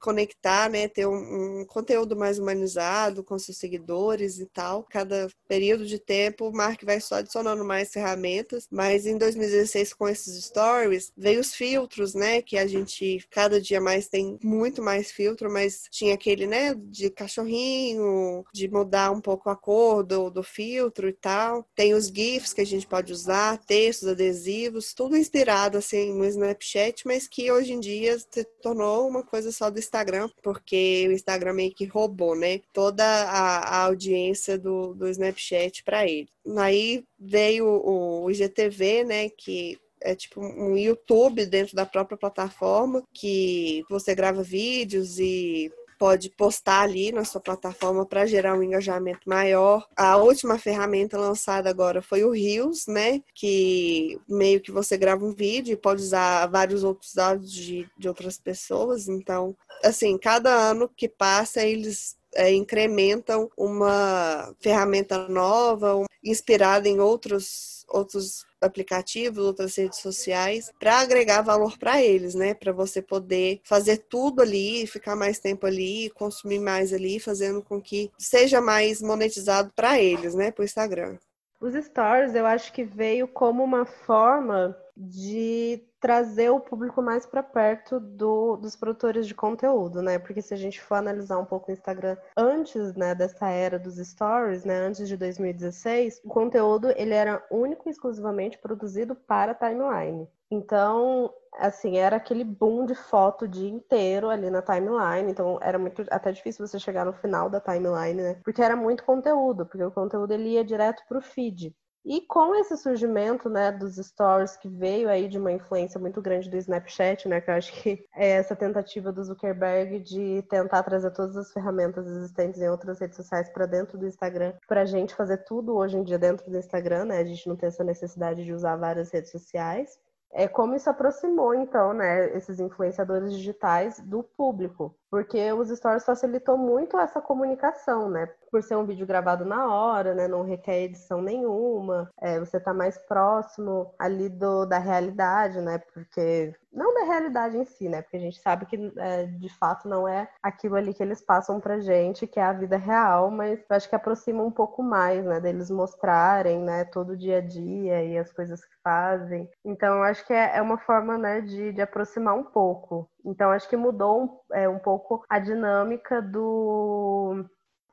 conectar, 0.00 0.70
né, 0.70 0.88
ter 0.88 1.06
um, 1.06 1.60
um, 1.60 1.64
conteúdo 1.66 2.16
mais 2.16 2.38
humanizado 2.38 3.22
com 3.22 3.38
seus 3.38 3.58
seguidores 3.58 4.38
e 4.38 4.46
tal. 4.46 4.84
Cada 4.84 5.28
período 5.46 5.86
de 5.86 5.98
tempo, 5.98 6.48
o 6.48 6.52
Mark 6.52 6.82
vai 6.84 7.00
só 7.00 7.16
adicionando 7.16 7.64
mais 7.64 7.92
ferramentas, 7.92 8.66
mas 8.70 9.06
em 9.06 9.18
2016 9.18 9.92
com 9.94 10.08
esses 10.08 10.44
stories 10.44 11.12
veio 11.16 11.40
os 11.40 11.54
filtros, 11.54 12.14
né, 12.14 12.40
que 12.42 12.56
a 12.56 12.66
gente 12.66 13.26
cada 13.30 13.60
dia 13.60 13.80
mais 13.80 14.08
tem 14.08 14.38
muito 14.42 14.82
mais 14.82 15.12
filtro, 15.12 15.50
mas 15.50 15.84
tinha 15.90 16.14
aquele, 16.14 16.46
né, 16.46 16.74
de 16.74 17.10
cachorrinho, 17.10 18.44
de 18.52 18.68
mudar 18.68 19.10
um 19.10 19.20
pouco 19.20 19.50
a 19.50 19.56
cor 19.56 20.02
do, 20.02 20.30
do 20.30 20.42
filtro 20.42 21.08
e 21.08 21.12
tal. 21.12 21.66
Tem 21.74 21.94
os 21.94 22.06
GIFs 22.06 22.52
que 22.52 22.60
a 22.60 22.66
gente 22.66 22.86
pode 22.86 23.12
usar, 23.12 23.58
textos, 23.58 24.08
adesivos, 24.08 24.94
tudo 24.94 25.16
inspirado 25.16 25.78
assim 25.78 26.14
no 26.14 26.24
Snapchat, 26.24 27.06
mas 27.06 27.28
que 27.28 27.50
hoje 27.52 27.72
em 27.72 27.80
dia 27.80 28.18
se 28.18 28.44
tornou 28.62 29.06
uma 29.08 29.22
coisa 29.22 29.52
só 29.52 29.68
do 29.68 29.78
Instagram, 29.90 30.30
porque 30.42 31.06
o 31.08 31.12
Instagram 31.12 31.54
meio 31.54 31.74
que 31.74 31.84
roubou, 31.84 32.36
né? 32.36 32.60
Toda 32.72 33.04
a, 33.04 33.58
a 33.58 33.84
audiência 33.86 34.56
do, 34.56 34.94
do 34.94 35.08
Snapchat 35.08 35.82
para 35.82 36.06
ele. 36.06 36.28
Aí 36.56 37.04
veio 37.18 37.66
o, 37.66 38.24
o 38.24 38.30
IGTV, 38.30 39.04
né? 39.04 39.28
Que 39.30 39.78
é 40.02 40.14
tipo 40.14 40.40
um 40.40 40.76
YouTube 40.76 41.44
dentro 41.44 41.76
da 41.76 41.84
própria 41.84 42.16
plataforma 42.16 43.02
que 43.12 43.84
você 43.90 44.14
grava 44.14 44.42
vídeos 44.42 45.18
e 45.18 45.70
pode 46.00 46.30
postar 46.30 46.80
ali 46.80 47.12
na 47.12 47.26
sua 47.26 47.42
plataforma 47.42 48.06
para 48.06 48.24
gerar 48.24 48.54
um 48.54 48.62
engajamento 48.62 49.28
maior. 49.28 49.86
A 49.94 50.16
última 50.16 50.58
ferramenta 50.58 51.18
lançada 51.18 51.68
agora 51.68 52.00
foi 52.00 52.24
o 52.24 52.30
Reels, 52.30 52.86
né? 52.86 53.22
Que 53.34 54.18
meio 54.26 54.62
que 54.62 54.72
você 54.72 54.96
grava 54.96 55.22
um 55.26 55.34
vídeo 55.34 55.74
e 55.74 55.76
pode 55.76 56.00
usar 56.00 56.46
vários 56.46 56.82
outros 56.84 57.18
áudios 57.18 57.52
de, 57.52 57.86
de 57.98 58.08
outras 58.08 58.38
pessoas. 58.38 59.08
Então, 59.08 59.54
assim, 59.84 60.16
cada 60.16 60.50
ano 60.50 60.88
que 60.88 61.06
passa, 61.06 61.62
eles 61.62 62.16
é, 62.34 62.50
incrementam 62.50 63.50
uma 63.54 64.54
ferramenta 64.58 65.28
nova, 65.28 65.96
um, 65.96 66.06
inspirada 66.24 66.88
em 66.88 66.98
outros, 66.98 67.84
outros 67.86 68.46
aplicativos, 68.60 69.44
outras 69.44 69.76
redes 69.76 69.98
sociais, 69.98 70.70
para 70.78 71.00
agregar 71.00 71.42
valor 71.42 71.78
para 71.78 72.02
eles, 72.02 72.34
né? 72.34 72.54
Para 72.54 72.72
você 72.72 73.00
poder 73.00 73.60
fazer 73.64 73.98
tudo 74.08 74.42
ali, 74.42 74.86
ficar 74.86 75.16
mais 75.16 75.38
tempo 75.38 75.66
ali, 75.66 76.10
consumir 76.10 76.58
mais 76.58 76.92
ali, 76.92 77.18
fazendo 77.18 77.62
com 77.62 77.80
que 77.80 78.10
seja 78.18 78.60
mais 78.60 79.00
monetizado 79.00 79.72
para 79.74 79.98
eles, 80.00 80.34
né? 80.34 80.50
Para 80.50 80.62
o 80.62 80.64
Instagram. 80.64 81.18
Os 81.60 81.74
stories, 81.74 82.34
eu 82.34 82.46
acho 82.46 82.72
que 82.72 82.82
veio 82.82 83.28
como 83.28 83.62
uma 83.62 83.84
forma 83.84 84.74
de 84.96 85.82
trazer 86.00 86.50
o 86.50 86.60
público 86.60 87.02
mais 87.02 87.26
para 87.26 87.42
perto 87.42 88.00
do, 88.00 88.56
dos 88.56 88.74
produtores 88.74 89.26
de 89.26 89.34
conteúdo, 89.34 90.00
né? 90.02 90.18
Porque 90.18 90.40
se 90.40 90.54
a 90.54 90.56
gente 90.56 90.80
for 90.80 90.94
analisar 90.94 91.38
um 91.38 91.44
pouco 91.44 91.70
o 91.70 91.74
Instagram 91.74 92.16
antes, 92.36 92.94
né, 92.94 93.14
dessa 93.14 93.48
era 93.48 93.78
dos 93.78 93.96
stories, 93.96 94.64
né, 94.64 94.78
antes 94.78 95.06
de 95.06 95.16
2016, 95.16 96.20
o 96.24 96.28
conteúdo 96.28 96.90
ele 96.96 97.12
era 97.12 97.44
único 97.50 97.88
e 97.88 97.90
exclusivamente 97.90 98.58
produzido 98.58 99.14
para 99.14 99.54
timeline. 99.54 100.26
Então, 100.50 101.32
assim, 101.54 101.96
era 101.98 102.16
aquele 102.16 102.42
boom 102.44 102.86
de 102.86 102.94
foto 102.94 103.44
o 103.44 103.48
dia 103.48 103.68
inteiro 103.68 104.28
ali 104.28 104.50
na 104.50 104.62
timeline. 104.62 105.30
Então, 105.30 105.58
era 105.62 105.78
muito 105.78 106.04
até 106.10 106.32
difícil 106.32 106.66
você 106.66 106.78
chegar 106.78 107.04
no 107.04 107.12
final 107.12 107.48
da 107.48 107.60
timeline, 107.60 108.20
né? 108.20 108.40
Porque 108.42 108.62
era 108.62 108.74
muito 108.74 109.04
conteúdo, 109.04 109.64
porque 109.66 109.84
o 109.84 109.92
conteúdo 109.92 110.32
ele 110.32 110.50
ia 110.50 110.64
direto 110.64 111.04
para 111.08 111.18
o 111.18 111.22
feed. 111.22 111.74
E 112.04 112.22
com 112.22 112.54
esse 112.54 112.76
surgimento, 112.78 113.50
né, 113.50 113.70
dos 113.70 113.96
stories 113.96 114.56
que 114.56 114.68
veio 114.68 115.08
aí 115.08 115.28
de 115.28 115.38
uma 115.38 115.52
influência 115.52 116.00
muito 116.00 116.22
grande 116.22 116.48
do 116.48 116.56
Snapchat, 116.56 117.28
né, 117.28 117.40
que 117.40 117.50
eu 117.50 117.54
acho 117.54 117.72
que 117.72 118.04
é 118.16 118.30
essa 118.30 118.56
tentativa 118.56 119.12
do 119.12 119.22
Zuckerberg 119.22 120.00
de 120.00 120.42
tentar 120.48 120.82
trazer 120.82 121.10
todas 121.10 121.36
as 121.36 121.52
ferramentas 121.52 122.06
existentes 122.06 122.60
em 122.60 122.68
outras 122.68 122.98
redes 122.98 123.16
sociais 123.16 123.50
para 123.50 123.66
dentro 123.66 123.98
do 123.98 124.06
Instagram, 124.06 124.54
para 124.66 124.82
a 124.82 124.86
gente 124.86 125.14
fazer 125.14 125.38
tudo 125.44 125.76
hoje 125.76 125.98
em 125.98 126.02
dia 126.02 126.18
dentro 126.18 126.50
do 126.50 126.56
Instagram, 126.56 127.04
né, 127.04 127.18
a 127.18 127.24
gente 127.24 127.46
não 127.46 127.56
tem 127.56 127.68
essa 127.68 127.84
necessidade 127.84 128.44
de 128.44 128.52
usar 128.52 128.76
várias 128.76 129.10
redes 129.10 129.30
sociais 129.30 129.98
é 130.32 130.46
como 130.46 130.74
isso 130.74 130.88
aproximou, 130.88 131.54
então, 131.54 131.92
né, 131.92 132.36
esses 132.36 132.60
influenciadores 132.60 133.32
digitais 133.32 133.98
do 134.00 134.22
público, 134.22 134.94
porque 135.10 135.52
os 135.52 135.68
stories 135.68 136.04
facilitou 136.04 136.56
muito 136.56 136.98
essa 136.98 137.20
comunicação, 137.20 138.08
né, 138.08 138.28
por 138.50 138.62
ser 138.62 138.76
um 138.76 138.86
vídeo 138.86 139.06
gravado 139.06 139.44
na 139.44 139.72
hora, 139.72 140.14
né, 140.14 140.28
não 140.28 140.44
requer 140.44 140.82
edição 140.82 141.20
nenhuma, 141.20 142.10
é, 142.20 142.38
você 142.38 142.56
está 142.56 142.72
mais 142.72 142.96
próximo 142.98 143.92
ali 143.98 144.28
do, 144.28 144.64
da 144.66 144.78
realidade, 144.78 145.60
né, 145.60 145.78
porque 145.92 146.54
não 146.72 146.94
da 146.94 147.04
realidade 147.04 147.56
em 147.56 147.64
si, 147.64 147.88
né, 147.88 148.02
porque 148.02 148.16
a 148.16 148.20
gente 148.20 148.40
sabe 148.40 148.66
que 148.66 148.92
é, 148.96 149.24
de 149.26 149.48
fato 149.48 149.88
não 149.88 150.06
é 150.06 150.28
aquilo 150.42 150.76
ali 150.76 150.94
que 150.94 151.02
eles 151.02 151.20
passam 151.20 151.60
pra 151.60 151.80
gente, 151.80 152.26
que 152.26 152.38
é 152.38 152.44
a 152.44 152.52
vida 152.52 152.76
real, 152.76 153.30
mas 153.30 153.58
eu 153.58 153.76
acho 153.76 153.88
que 153.88 153.96
aproxima 153.96 154.42
um 154.42 154.50
pouco 154.50 154.82
mais, 154.82 155.24
né, 155.24 155.40
deles 155.40 155.70
mostrarem, 155.70 156.60
né, 156.60 156.84
todo 156.84 157.10
o 157.10 157.16
dia 157.16 157.38
a 157.38 157.40
dia 157.40 158.04
e 158.04 158.16
as 158.18 158.32
coisas 158.32 158.64
que 158.64 158.74
fazem. 158.82 159.48
Então, 159.64 159.96
eu 159.96 160.02
acho 160.02 160.26
que 160.26 160.32
é, 160.32 160.56
é 160.56 160.62
uma 160.62 160.78
forma, 160.78 161.18
né, 161.18 161.40
de, 161.40 161.72
de 161.72 161.80
aproximar 161.80 162.34
um 162.34 162.44
pouco. 162.44 163.08
Então, 163.24 163.50
acho 163.50 163.68
que 163.68 163.76
mudou 163.76 164.44
é, 164.52 164.68
um 164.68 164.78
pouco 164.78 165.24
a 165.28 165.38
dinâmica 165.38 166.20
do 166.22 167.44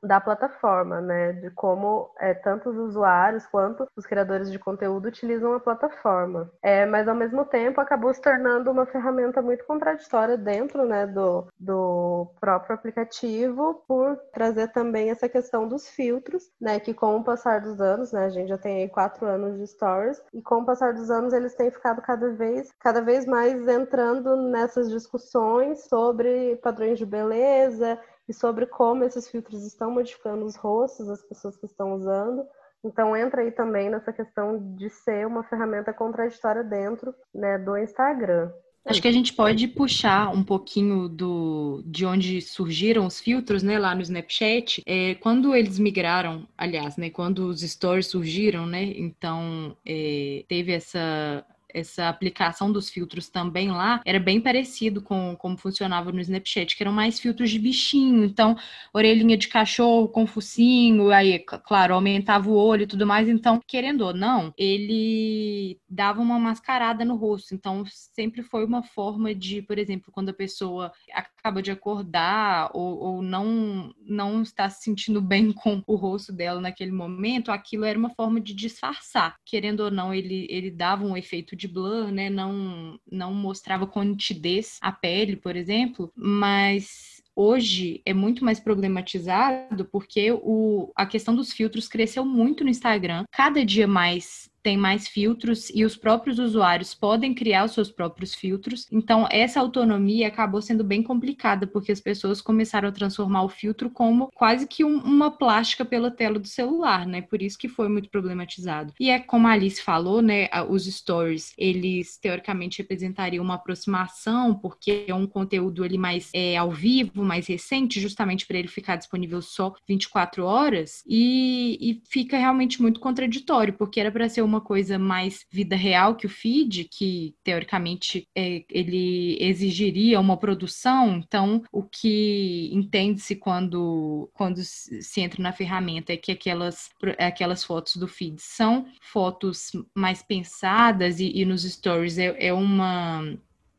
da 0.02 0.20
plataforma, 0.20 1.00
né? 1.00 1.32
De 1.32 1.50
como 1.50 2.10
é, 2.18 2.34
tanto 2.34 2.70
os 2.70 2.76
usuários 2.76 3.46
quanto 3.46 3.88
os 3.96 4.06
criadores 4.06 4.50
de 4.50 4.58
conteúdo 4.58 5.08
utilizam 5.08 5.52
a 5.54 5.60
plataforma. 5.60 6.50
É, 6.62 6.86
mas 6.86 7.08
ao 7.08 7.14
mesmo 7.14 7.44
tempo 7.44 7.80
acabou 7.80 8.12
se 8.12 8.20
tornando 8.20 8.70
uma 8.70 8.86
ferramenta 8.86 9.42
muito 9.42 9.64
contraditória 9.64 10.36
dentro 10.36 10.84
né, 10.86 11.06
do, 11.06 11.46
do 11.58 12.28
próprio 12.40 12.74
aplicativo, 12.74 13.82
por 13.86 14.16
trazer 14.32 14.68
também 14.68 15.10
essa 15.10 15.28
questão 15.28 15.68
dos 15.68 15.88
filtros, 15.88 16.50
né? 16.60 16.78
Que 16.80 16.94
com 16.94 17.16
o 17.16 17.24
passar 17.24 17.60
dos 17.60 17.80
anos, 17.80 18.12
né? 18.12 18.26
A 18.26 18.30
gente 18.30 18.48
já 18.48 18.58
tem 18.58 18.82
aí 18.82 18.88
quatro 18.88 19.26
anos 19.26 19.58
de 19.58 19.66
stories, 19.66 20.22
e 20.32 20.42
com 20.42 20.56
o 20.56 20.64
passar 20.64 20.92
dos 20.92 21.10
anos 21.10 21.32
eles 21.32 21.54
têm 21.54 21.70
ficado 21.70 22.00
cada 22.02 22.30
vez, 22.30 22.70
cada 22.78 23.00
vez 23.00 23.26
mais 23.26 23.66
entrando 23.66 24.36
nessas 24.36 24.90
discussões 24.90 25.84
sobre 25.84 26.56
padrões 26.56 26.98
de 26.98 27.06
beleza 27.06 27.98
e 28.28 28.34
sobre 28.34 28.66
como 28.66 29.04
esses 29.04 29.28
filtros 29.28 29.64
estão 29.64 29.90
modificando 29.90 30.44
os 30.44 30.56
rostos 30.56 31.06
das 31.06 31.22
pessoas 31.22 31.56
que 31.56 31.66
estão 31.66 31.94
usando. 31.94 32.44
Então 32.84 33.16
entra 33.16 33.42
aí 33.42 33.50
também 33.50 33.90
nessa 33.90 34.12
questão 34.12 34.74
de 34.76 34.88
ser 34.90 35.26
uma 35.26 35.42
ferramenta 35.42 35.92
contraditória 35.92 36.62
dentro 36.62 37.14
né, 37.34 37.58
do 37.58 37.76
Instagram. 37.76 38.52
Acho 38.84 39.02
que 39.02 39.08
a 39.08 39.12
gente 39.12 39.34
pode 39.34 39.68
puxar 39.68 40.30
um 40.30 40.42
pouquinho 40.42 41.08
do, 41.08 41.82
de 41.84 42.06
onde 42.06 42.40
surgiram 42.40 43.04
os 43.04 43.20
filtros, 43.20 43.62
né, 43.62 43.78
lá 43.78 43.94
no 43.94 44.00
Snapchat. 44.00 44.82
É, 44.86 45.14
quando 45.16 45.54
eles 45.54 45.78
migraram, 45.78 46.48
aliás, 46.56 46.96
né, 46.96 47.10
quando 47.10 47.40
os 47.48 47.60
stories 47.60 48.06
surgiram, 48.06 48.66
né, 48.66 48.84
então 48.96 49.76
é, 49.86 50.42
teve 50.48 50.72
essa 50.72 51.44
essa 51.78 52.08
aplicação 52.08 52.70
dos 52.70 52.90
filtros 52.90 53.28
também 53.28 53.70
lá 53.70 54.00
era 54.04 54.18
bem 54.18 54.40
parecido 54.40 55.00
com 55.00 55.36
como 55.36 55.56
funcionava 55.56 56.12
no 56.12 56.20
Snapchat, 56.20 56.76
que 56.76 56.82
eram 56.82 56.92
mais 56.92 57.18
filtros 57.18 57.50
de 57.50 57.58
bichinho. 57.58 58.24
Então, 58.24 58.56
orelhinha 58.92 59.36
de 59.36 59.48
cachorro 59.48 60.08
com 60.08 60.26
focinho, 60.26 61.10
aí, 61.10 61.38
claro, 61.38 61.94
aumentava 61.94 62.50
o 62.50 62.54
olho 62.54 62.82
e 62.82 62.86
tudo 62.86 63.06
mais. 63.06 63.28
Então, 63.28 63.60
querendo 63.66 64.02
ou 64.02 64.14
não, 64.14 64.52
ele 64.56 65.78
dava 65.88 66.20
uma 66.20 66.38
mascarada 66.38 67.04
no 67.04 67.16
rosto. 67.16 67.54
Então, 67.54 67.84
sempre 67.86 68.42
foi 68.42 68.64
uma 68.64 68.82
forma 68.82 69.34
de, 69.34 69.62
por 69.62 69.78
exemplo, 69.78 70.12
quando 70.12 70.30
a 70.30 70.34
pessoa 70.34 70.92
acaba 71.12 71.62
de 71.62 71.70
acordar 71.70 72.70
ou, 72.74 72.98
ou 72.98 73.22
não, 73.22 73.92
não 74.00 74.42
está 74.42 74.68
se 74.68 74.82
sentindo 74.82 75.20
bem 75.20 75.52
com 75.52 75.82
o 75.86 75.94
rosto 75.94 76.32
dela 76.32 76.60
naquele 76.60 76.92
momento, 76.92 77.50
aquilo 77.50 77.84
era 77.84 77.98
uma 77.98 78.10
forma 78.10 78.40
de 78.40 78.54
disfarçar. 78.54 79.36
Querendo 79.44 79.80
ou 79.80 79.90
não, 79.90 80.12
ele, 80.12 80.46
ele 80.50 80.70
dava 80.70 81.04
um 81.04 81.16
efeito 81.16 81.54
de 81.54 81.67
blur, 81.68 82.10
né? 82.10 82.30
Não, 82.30 82.98
não 83.10 83.32
mostrava 83.32 83.86
com 83.86 84.02
nitidez 84.02 84.78
a 84.80 84.90
pele, 84.90 85.36
por 85.36 85.56
exemplo, 85.56 86.12
mas 86.16 87.22
hoje 87.36 88.02
é 88.04 88.12
muito 88.12 88.44
mais 88.44 88.58
problematizado 88.58 89.84
porque 89.84 90.32
o, 90.32 90.90
a 90.96 91.06
questão 91.06 91.36
dos 91.36 91.52
filtros 91.52 91.86
cresceu 91.86 92.24
muito 92.24 92.64
no 92.64 92.70
Instagram. 92.70 93.24
Cada 93.30 93.64
dia 93.64 93.86
mais 93.86 94.50
tem 94.68 94.76
mais 94.76 95.08
filtros 95.08 95.70
e 95.74 95.82
os 95.82 95.96
próprios 95.96 96.38
usuários 96.38 96.92
podem 96.92 97.32
criar 97.32 97.64
os 97.64 97.72
seus 97.72 97.90
próprios 97.90 98.34
filtros. 98.34 98.86
Então, 98.92 99.26
essa 99.30 99.60
autonomia 99.60 100.28
acabou 100.28 100.60
sendo 100.60 100.84
bem 100.84 101.02
complicada, 101.02 101.66
porque 101.66 101.90
as 101.90 102.02
pessoas 102.02 102.42
começaram 102.42 102.86
a 102.86 102.92
transformar 102.92 103.44
o 103.44 103.48
filtro 103.48 103.88
como 103.88 104.30
quase 104.34 104.66
que 104.66 104.84
um, 104.84 104.98
uma 104.98 105.30
plástica 105.30 105.86
pela 105.86 106.10
tela 106.10 106.38
do 106.38 106.46
celular, 106.46 107.06
né? 107.06 107.22
Por 107.22 107.40
isso 107.40 107.56
que 107.56 107.66
foi 107.66 107.88
muito 107.88 108.10
problematizado. 108.10 108.92
E 109.00 109.08
é 109.08 109.18
como 109.18 109.48
a 109.48 109.52
Alice 109.52 109.80
falou, 109.80 110.20
né? 110.20 110.50
Os 110.68 110.84
stories, 110.84 111.54
eles 111.56 112.18
teoricamente 112.18 112.82
representariam 112.82 113.42
uma 113.42 113.54
aproximação, 113.54 114.54
porque 114.54 115.06
é 115.08 115.14
um 115.14 115.26
conteúdo 115.26 115.82
ali 115.82 115.96
mais 115.96 116.28
é, 116.34 116.58
ao 116.58 116.70
vivo, 116.70 117.24
mais 117.24 117.46
recente, 117.46 118.02
justamente 118.02 118.46
para 118.46 118.58
ele 118.58 118.68
ficar 118.68 118.96
disponível 118.96 119.40
só 119.40 119.72
24 119.88 120.44
horas, 120.44 121.02
e, 121.08 121.78
e 121.80 122.02
fica 122.06 122.36
realmente 122.36 122.82
muito 122.82 123.00
contraditório, 123.00 123.72
porque 123.72 123.98
era 123.98 124.12
para 124.12 124.28
ser 124.28 124.42
uma 124.42 124.57
uma 124.58 124.60
coisa 124.60 124.98
mais 124.98 125.46
vida 125.50 125.76
real 125.76 126.16
que 126.16 126.26
o 126.26 126.30
feed, 126.30 126.88
que 126.90 127.34
teoricamente 127.44 128.28
é, 128.36 128.64
ele 128.68 129.38
exigiria 129.40 130.20
uma 130.20 130.36
produção. 130.36 131.16
Então, 131.16 131.62
o 131.72 131.82
que 131.82 132.70
entende-se 132.72 133.36
quando, 133.36 134.28
quando 134.34 134.60
se 134.62 135.20
entra 135.20 135.42
na 135.42 135.52
ferramenta 135.52 136.12
é 136.12 136.16
que 136.16 136.32
aquelas, 136.32 136.90
aquelas 137.18 137.62
fotos 137.62 137.96
do 137.96 138.08
feed 138.08 138.40
são 138.40 138.86
fotos 139.00 139.70
mais 139.94 140.22
pensadas 140.22 141.20
e, 141.20 141.30
e 141.34 141.44
nos 141.44 141.62
stories 141.62 142.18
é, 142.18 142.34
é 142.38 142.52
uma 142.52 143.38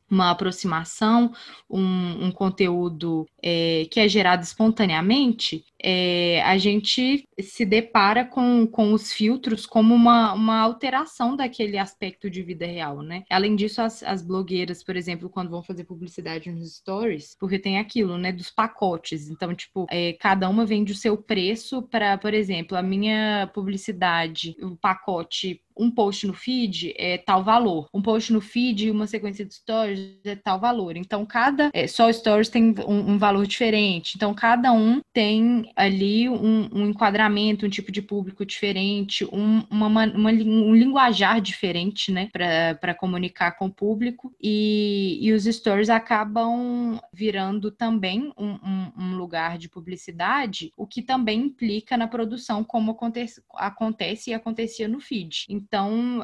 uma 0.09 0.31
aproximação, 0.31 1.31
um, 1.69 2.25
um 2.25 2.31
conteúdo 2.31 3.25
é, 3.41 3.87
que 3.91 3.99
é 3.99 4.07
gerado 4.07 4.43
espontaneamente, 4.43 5.63
é, 5.81 6.41
a 6.43 6.57
gente 6.57 7.25
se 7.39 7.65
depara 7.65 8.25
com, 8.25 8.67
com 8.67 8.91
os 8.91 9.13
filtros 9.13 9.65
como 9.65 9.93
uma, 9.93 10.33
uma 10.33 10.59
alteração 10.59 11.35
daquele 11.35 11.77
aspecto 11.77 12.29
de 12.29 12.43
vida 12.43 12.65
real, 12.65 13.01
né? 13.01 13.23
Além 13.29 13.55
disso, 13.55 13.81
as, 13.81 14.03
as 14.03 14.21
blogueiras, 14.21 14.83
por 14.83 14.95
exemplo, 14.95 15.29
quando 15.29 15.49
vão 15.49 15.63
fazer 15.63 15.85
publicidade 15.85 16.51
nos 16.51 16.75
stories, 16.75 17.35
porque 17.39 17.57
tem 17.57 17.77
aquilo, 17.77 18.17
né, 18.17 18.31
dos 18.31 18.51
pacotes. 18.51 19.29
Então, 19.29 19.53
tipo, 19.55 19.85
é, 19.89 20.13
cada 20.13 20.49
uma 20.49 20.65
vende 20.65 20.91
o 20.91 20.95
seu 20.95 21.17
preço 21.17 21.81
para, 21.83 22.17
por 22.17 22.33
exemplo, 22.33 22.77
a 22.77 22.83
minha 22.83 23.49
publicidade, 23.53 24.55
o 24.61 24.75
pacote 24.75 25.61
um 25.79 25.89
post 25.89 26.27
no 26.27 26.33
feed 26.33 26.93
é 26.97 27.17
tal 27.17 27.43
valor, 27.43 27.87
um 27.93 28.01
post 28.01 28.33
no 28.33 28.41
feed 28.41 28.87
e 28.87 28.91
uma 28.91 29.07
sequência 29.07 29.45
de 29.45 29.53
stories 29.53 30.19
é 30.25 30.35
tal 30.35 30.59
valor. 30.59 30.97
Então, 30.97 31.25
cada 31.25 31.69
é, 31.73 31.87
só 31.87 32.11
stories 32.11 32.49
tem 32.49 32.75
um, 32.85 33.13
um 33.13 33.17
valor 33.17 33.47
diferente. 33.47 34.13
Então, 34.15 34.33
cada 34.33 34.71
um 34.73 34.99
tem 35.13 35.71
ali 35.75 36.27
um, 36.27 36.69
um, 36.73 36.89
enquadramento, 36.89 37.65
um 37.65 37.69
tipo 37.69 37.91
de 37.91 38.01
público 38.01 38.45
diferente, 38.45 39.25
um, 39.25 39.63
uma, 39.69 39.87
uma, 39.87 40.31
um 40.31 40.75
linguajar 40.75 41.39
diferente, 41.39 42.11
né, 42.11 42.29
para 42.33 42.93
comunicar 42.93 43.51
com 43.51 43.67
o 43.67 43.73
público. 43.73 44.33
E, 44.41 45.17
e 45.21 45.31
os 45.31 45.45
stories 45.45 45.89
acabam 45.89 46.99
virando 47.13 47.71
também 47.71 48.33
um, 48.37 48.51
um, 48.51 48.91
um, 48.97 49.17
lugar 49.17 49.57
de 49.57 49.69
publicidade, 49.69 50.71
o 50.75 50.85
que 50.85 51.01
também 51.01 51.41
implica 51.41 51.95
na 51.95 52.07
produção, 52.07 52.63
como 52.63 52.91
acontece, 52.91 53.41
acontece 53.55 54.31
e 54.31 54.33
acontecia 54.33 54.87
no 54.87 54.99
feed. 54.99 55.45
Então, 55.49 55.68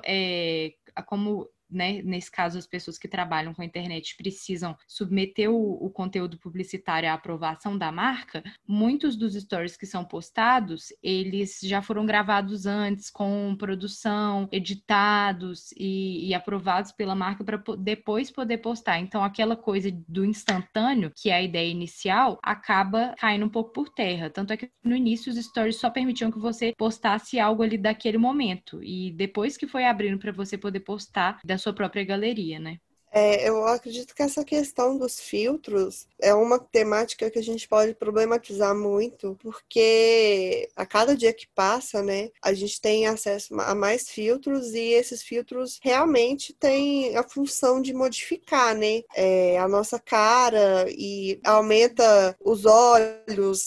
é, 0.06 0.74
como 1.04 1.50
né, 1.70 2.02
nesse 2.04 2.32
caso, 2.32 2.58
as 2.58 2.68
pessoas 2.68 2.98
que 2.98 3.08
trabalham 3.08 3.54
com 3.54 3.62
a 3.62 3.66
internet 3.66 4.16
precisam 4.18 4.78
submeter 4.88 5.50
o, 5.50 5.86
o, 5.86 5.90
conteúdo 5.90 6.38
publicitário 6.38 7.10
à 7.10 7.14
aprovação 7.14 7.78
da 7.78 7.92
marca, 7.92 8.44
muitos 8.68 9.16
dos 9.16 9.34
stories 9.34 9.78
que 9.78 9.86
são 9.86 10.04
postados, 10.04 10.94
eles 11.02 11.60
já 11.64 11.82
foram 11.82 12.06
gravados 12.06 12.66
antes, 12.66 13.10
com 13.10 13.56
produção, 13.58 14.48
editados 14.52 15.72
e, 15.78 16.28
e 16.28 16.34
aprovados 16.34 16.92
pela 16.92 17.16
marca 17.16 17.44
para 17.44 17.62
depois 17.78 18.32
poder 18.32 18.58
postar. 18.60 19.00
Então, 19.00 19.24
aquela 19.24 19.56
coisa 19.56 19.90
do 20.08 20.26
instantâneo, 20.26 21.12
que 21.16 21.30
é 21.30 21.36
a 21.36 21.42
ideia 21.42 21.70
inicial, 21.70 22.40
acaba 22.44 23.14
caindo 23.18 23.46
um 23.46 23.50
pouco 23.50 23.72
por 23.72 23.90
terra. 23.90 24.30
Tanto 24.30 24.54
é 24.54 24.58
que 24.58 24.70
no 24.84 24.96
início 24.96 25.32
os 25.32 25.38
stories 25.38 25.78
só 25.78 25.90
permitiam 25.90 26.32
que 26.32 26.40
você 26.40 26.74
postasse 26.78 27.40
algo 27.40 27.64
ali 27.64 27.78
daquele 27.78 28.18
momento. 28.18 28.84
E 28.84 29.12
depois 29.12 29.58
que 29.58 29.68
foi 29.68 29.86
abrindo 29.86 30.20
para 30.20 30.32
você 30.32 30.58
poder 30.58 30.82
postar 30.82 31.40
da 31.56 31.60
sua 31.60 31.74
própria 31.74 32.04
galeria, 32.06 32.60
né? 32.60 32.80
É, 33.16 33.48
eu 33.48 33.66
acredito 33.66 34.14
que 34.14 34.22
essa 34.22 34.44
questão 34.44 34.98
dos 34.98 35.22
filtros 35.22 36.06
é 36.22 36.34
uma 36.34 36.60
temática 36.60 37.32
que 37.32 37.40
a 37.40 37.42
gente 37.42 37.66
pode 37.66 37.94
problematizar 37.94 38.76
muito, 38.76 39.38
porque 39.42 40.68
a 40.76 40.86
cada 40.86 41.16
dia 41.16 41.32
que 41.32 41.48
passa, 41.56 42.04
né, 42.04 42.30
a 42.42 42.52
gente 42.52 42.82
tem 42.82 43.08
acesso 43.08 43.58
a 43.62 43.74
mais 43.74 44.10
filtros 44.10 44.74
e 44.74 44.92
esses 44.92 45.24
filtros 45.24 45.80
realmente 45.82 46.52
têm 46.52 47.16
a 47.16 47.24
função 47.24 47.82
de 47.82 47.94
modificar, 47.94 48.76
né, 48.76 49.04
é, 49.16 49.58
a 49.60 49.68
nossa 49.70 49.98
cara 49.98 50.86
e 50.90 51.40
aumenta 51.46 52.36
os 52.44 52.66
olhos, 52.66 53.66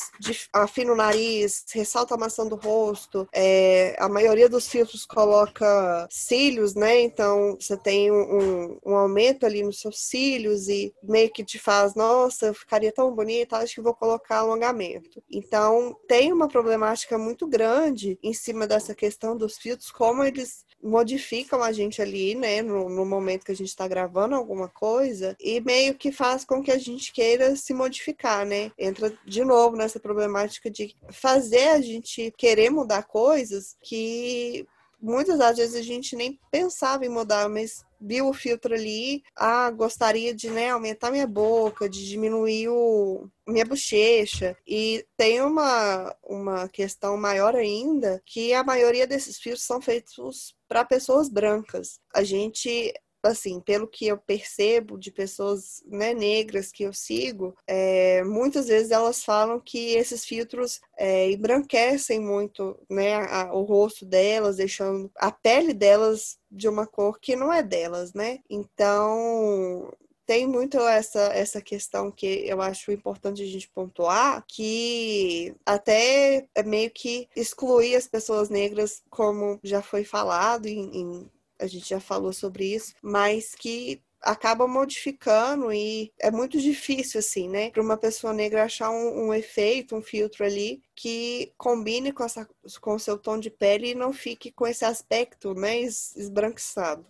afina 0.53 0.93
o 0.93 0.97
nariz, 0.97 1.65
ressalta 1.73 2.15
a 2.15 2.19
maçã 2.19 2.47
do 2.47 2.57
rosto. 2.57 3.27
É, 3.33 3.97
a 3.99 4.11
maioria 4.11 4.49
dos 4.49 4.69
filtros 4.69 5.07
coloca 5.07 6.07
cílios, 6.11 6.75
né, 6.75 7.01
então 7.01 7.57
você 7.59 7.79
tem 7.79 8.13
um, 8.13 8.79
um 8.85 8.95
aumento 8.95 9.38
ali 9.47 9.63
nos 9.63 9.81
seus 9.81 10.01
cílios 10.01 10.69
e 10.69 10.95
meio 11.03 11.31
que 11.31 11.45
te 11.45 11.59
faz, 11.59 11.95
nossa, 11.95 12.55
ficaria 12.55 12.93
tão 12.93 13.15
bonita, 13.15 13.57
acho 13.59 13.77
que 13.77 13.81
vou 13.81 13.95
colocar 13.95 14.39
alongamento. 14.39 15.23
Então, 15.31 15.97
tem 16.07 16.33
uma 16.33 16.49
problemática 16.49 17.19
muito 17.19 17.47
grande 17.47 18.19
em 18.23 18.33
cima 18.33 18.67
dessa 18.67 18.95
questão 18.95 19.37
dos 19.37 19.59
filtros, 19.59 19.91
como 19.91 20.25
eles 20.25 20.67
modificam 20.83 21.63
a 21.63 21.73
gente 21.73 22.01
ali, 22.01 22.35
né, 22.35 22.63
no, 22.63 22.89
no 22.89 23.05
momento 23.05 23.45
que 23.45 23.53
a 23.53 23.57
gente 23.57 23.69
está 23.69 23.87
gravando 23.89 24.35
alguma 24.35 24.69
coisa, 24.69 25.37
e 25.41 25.61
meio 25.61 25.95
que 25.95 26.13
faz 26.13 26.45
com 26.45 26.63
que 26.63 26.71
a 26.71 26.79
gente 26.79 27.13
queira 27.13 27.57
se 27.57 27.75
modificar, 27.75 28.47
né? 28.47 28.71
Entra 28.79 29.13
de 29.25 29.45
novo 29.45 29.77
nessa 29.77 29.99
problemática 29.99 30.71
de 30.71 30.95
fazer 31.11 31.69
a 31.71 31.81
gente 31.81 32.33
querer 32.37 32.71
mudar 32.71 33.03
coisas 33.03 33.77
que 33.83 34.67
muitas 35.01 35.39
das 35.39 35.57
vezes 35.57 35.75
a 35.75 35.83
gente 35.83 36.17
nem 36.17 36.39
pensava 36.51 37.05
em 37.05 37.09
mudar, 37.09 37.49
mas 37.49 37.85
viu 38.01 38.29
o 38.29 38.33
filtro 38.33 38.75
ali, 38.75 39.23
ah, 39.37 39.71
gostaria 39.71 40.35
de 40.35 40.51
né, 40.51 40.71
aumentar 40.71 41.11
minha 41.11 41.27
boca, 41.27 41.89
de 41.89 42.07
diminuir 42.07 42.69
o, 42.69 43.29
minha 43.47 43.65
bochecha. 43.65 44.57
E 44.67 45.05
tem 45.17 45.41
uma, 45.41 46.15
uma 46.23 46.69
questão 46.69 47.17
maior 47.17 47.57
ainda, 47.57 48.23
que 48.25 48.53
a 48.55 48.63
maioria 48.63 49.07
desses 49.07 49.39
filtros 49.39 49.67
são 49.67 49.81
feitos 49.81 50.55
para 50.69 50.85
pessoas 50.85 51.29
brancas. 51.29 51.99
A 52.15 52.23
gente 52.23 52.93
assim, 53.23 53.61
pelo 53.61 53.89
que 53.89 54.07
eu 54.07 54.17
percebo 54.19 54.99
de 54.99 55.11
pessoas 55.11 55.83
né, 55.87 56.15
negras 56.15 56.71
que 56.71 56.85
eu 56.85 56.93
sigo, 56.93 57.55
é, 57.67 58.23
muitas 58.25 58.69
vezes 58.69 58.91
elas 58.91 59.25
falam 59.25 59.61
que 59.61 59.95
esses 59.95 60.25
filtros 60.25 60.81
é, 60.97 61.31
embranquecem 61.31 62.21
muito 62.21 62.79
né, 62.89 63.15
a, 63.15 63.53
o 63.53 63.63
rosto 63.63 64.05
delas, 64.05 64.57
deixando 64.57 65.11
a 65.17 65.31
pele 65.31 65.73
delas 65.75 66.39
de 66.51 66.69
uma 66.69 66.87
cor 66.87 67.19
que 67.21 67.37
não 67.37 67.53
é 67.53 67.63
delas, 67.63 68.15
né? 68.15 68.39
Então, 68.49 69.93
tem 70.29 70.47
muito 70.47 70.79
essa, 70.79 71.21
essa 71.33 71.59
questão 71.59 72.11
que 72.11 72.27
eu 72.27 72.61
acho 72.61 72.93
importante 72.93 73.43
a 73.43 73.47
gente 73.47 73.67
pontuar, 73.71 74.45
que 74.47 75.55
até 75.65 76.47
é 76.55 76.63
meio 76.63 76.91
que 76.91 77.27
excluir 77.35 77.97
as 77.97 78.07
pessoas 78.07 78.51
negras, 78.51 79.03
como 79.09 79.59
já 79.65 79.81
foi 79.81 80.05
falado 80.05 80.67
em, 80.67 81.01
em 81.01 81.31
a 81.59 81.67
gente 81.67 81.89
já 81.89 82.01
falou 82.01 82.33
sobre 82.33 82.75
isso, 82.75 82.95
mas 83.03 83.55
que 83.55 84.01
acaba 84.21 84.67
modificando 84.67 85.73
e 85.73 86.13
é 86.21 86.31
muito 86.31 86.59
difícil, 86.61 87.21
assim, 87.21 87.49
né, 87.49 87.71
para 87.71 87.83
uma 87.83 87.97
pessoa 87.97 88.33
negra 88.33 88.65
achar 88.65 88.91
um, 88.91 89.27
um, 89.27 89.35
efeito, 89.35 89.95
um 89.95 90.03
filtro 90.03 90.45
ali 90.45 90.83
que 90.95 91.53
combine 91.57 92.13
com, 92.13 92.25
essa, 92.25 92.49
com 92.81 92.95
o 92.95 92.99
seu 92.99 93.17
tom 93.17 93.39
de 93.39 93.51
pele 93.51 93.91
e 93.91 93.95
não 93.95 94.13
fique 94.13 94.51
com 94.51 94.67
esse 94.67 94.85
aspecto, 94.85 95.55
né, 95.55 95.81
esbranquiçado. 95.81 97.07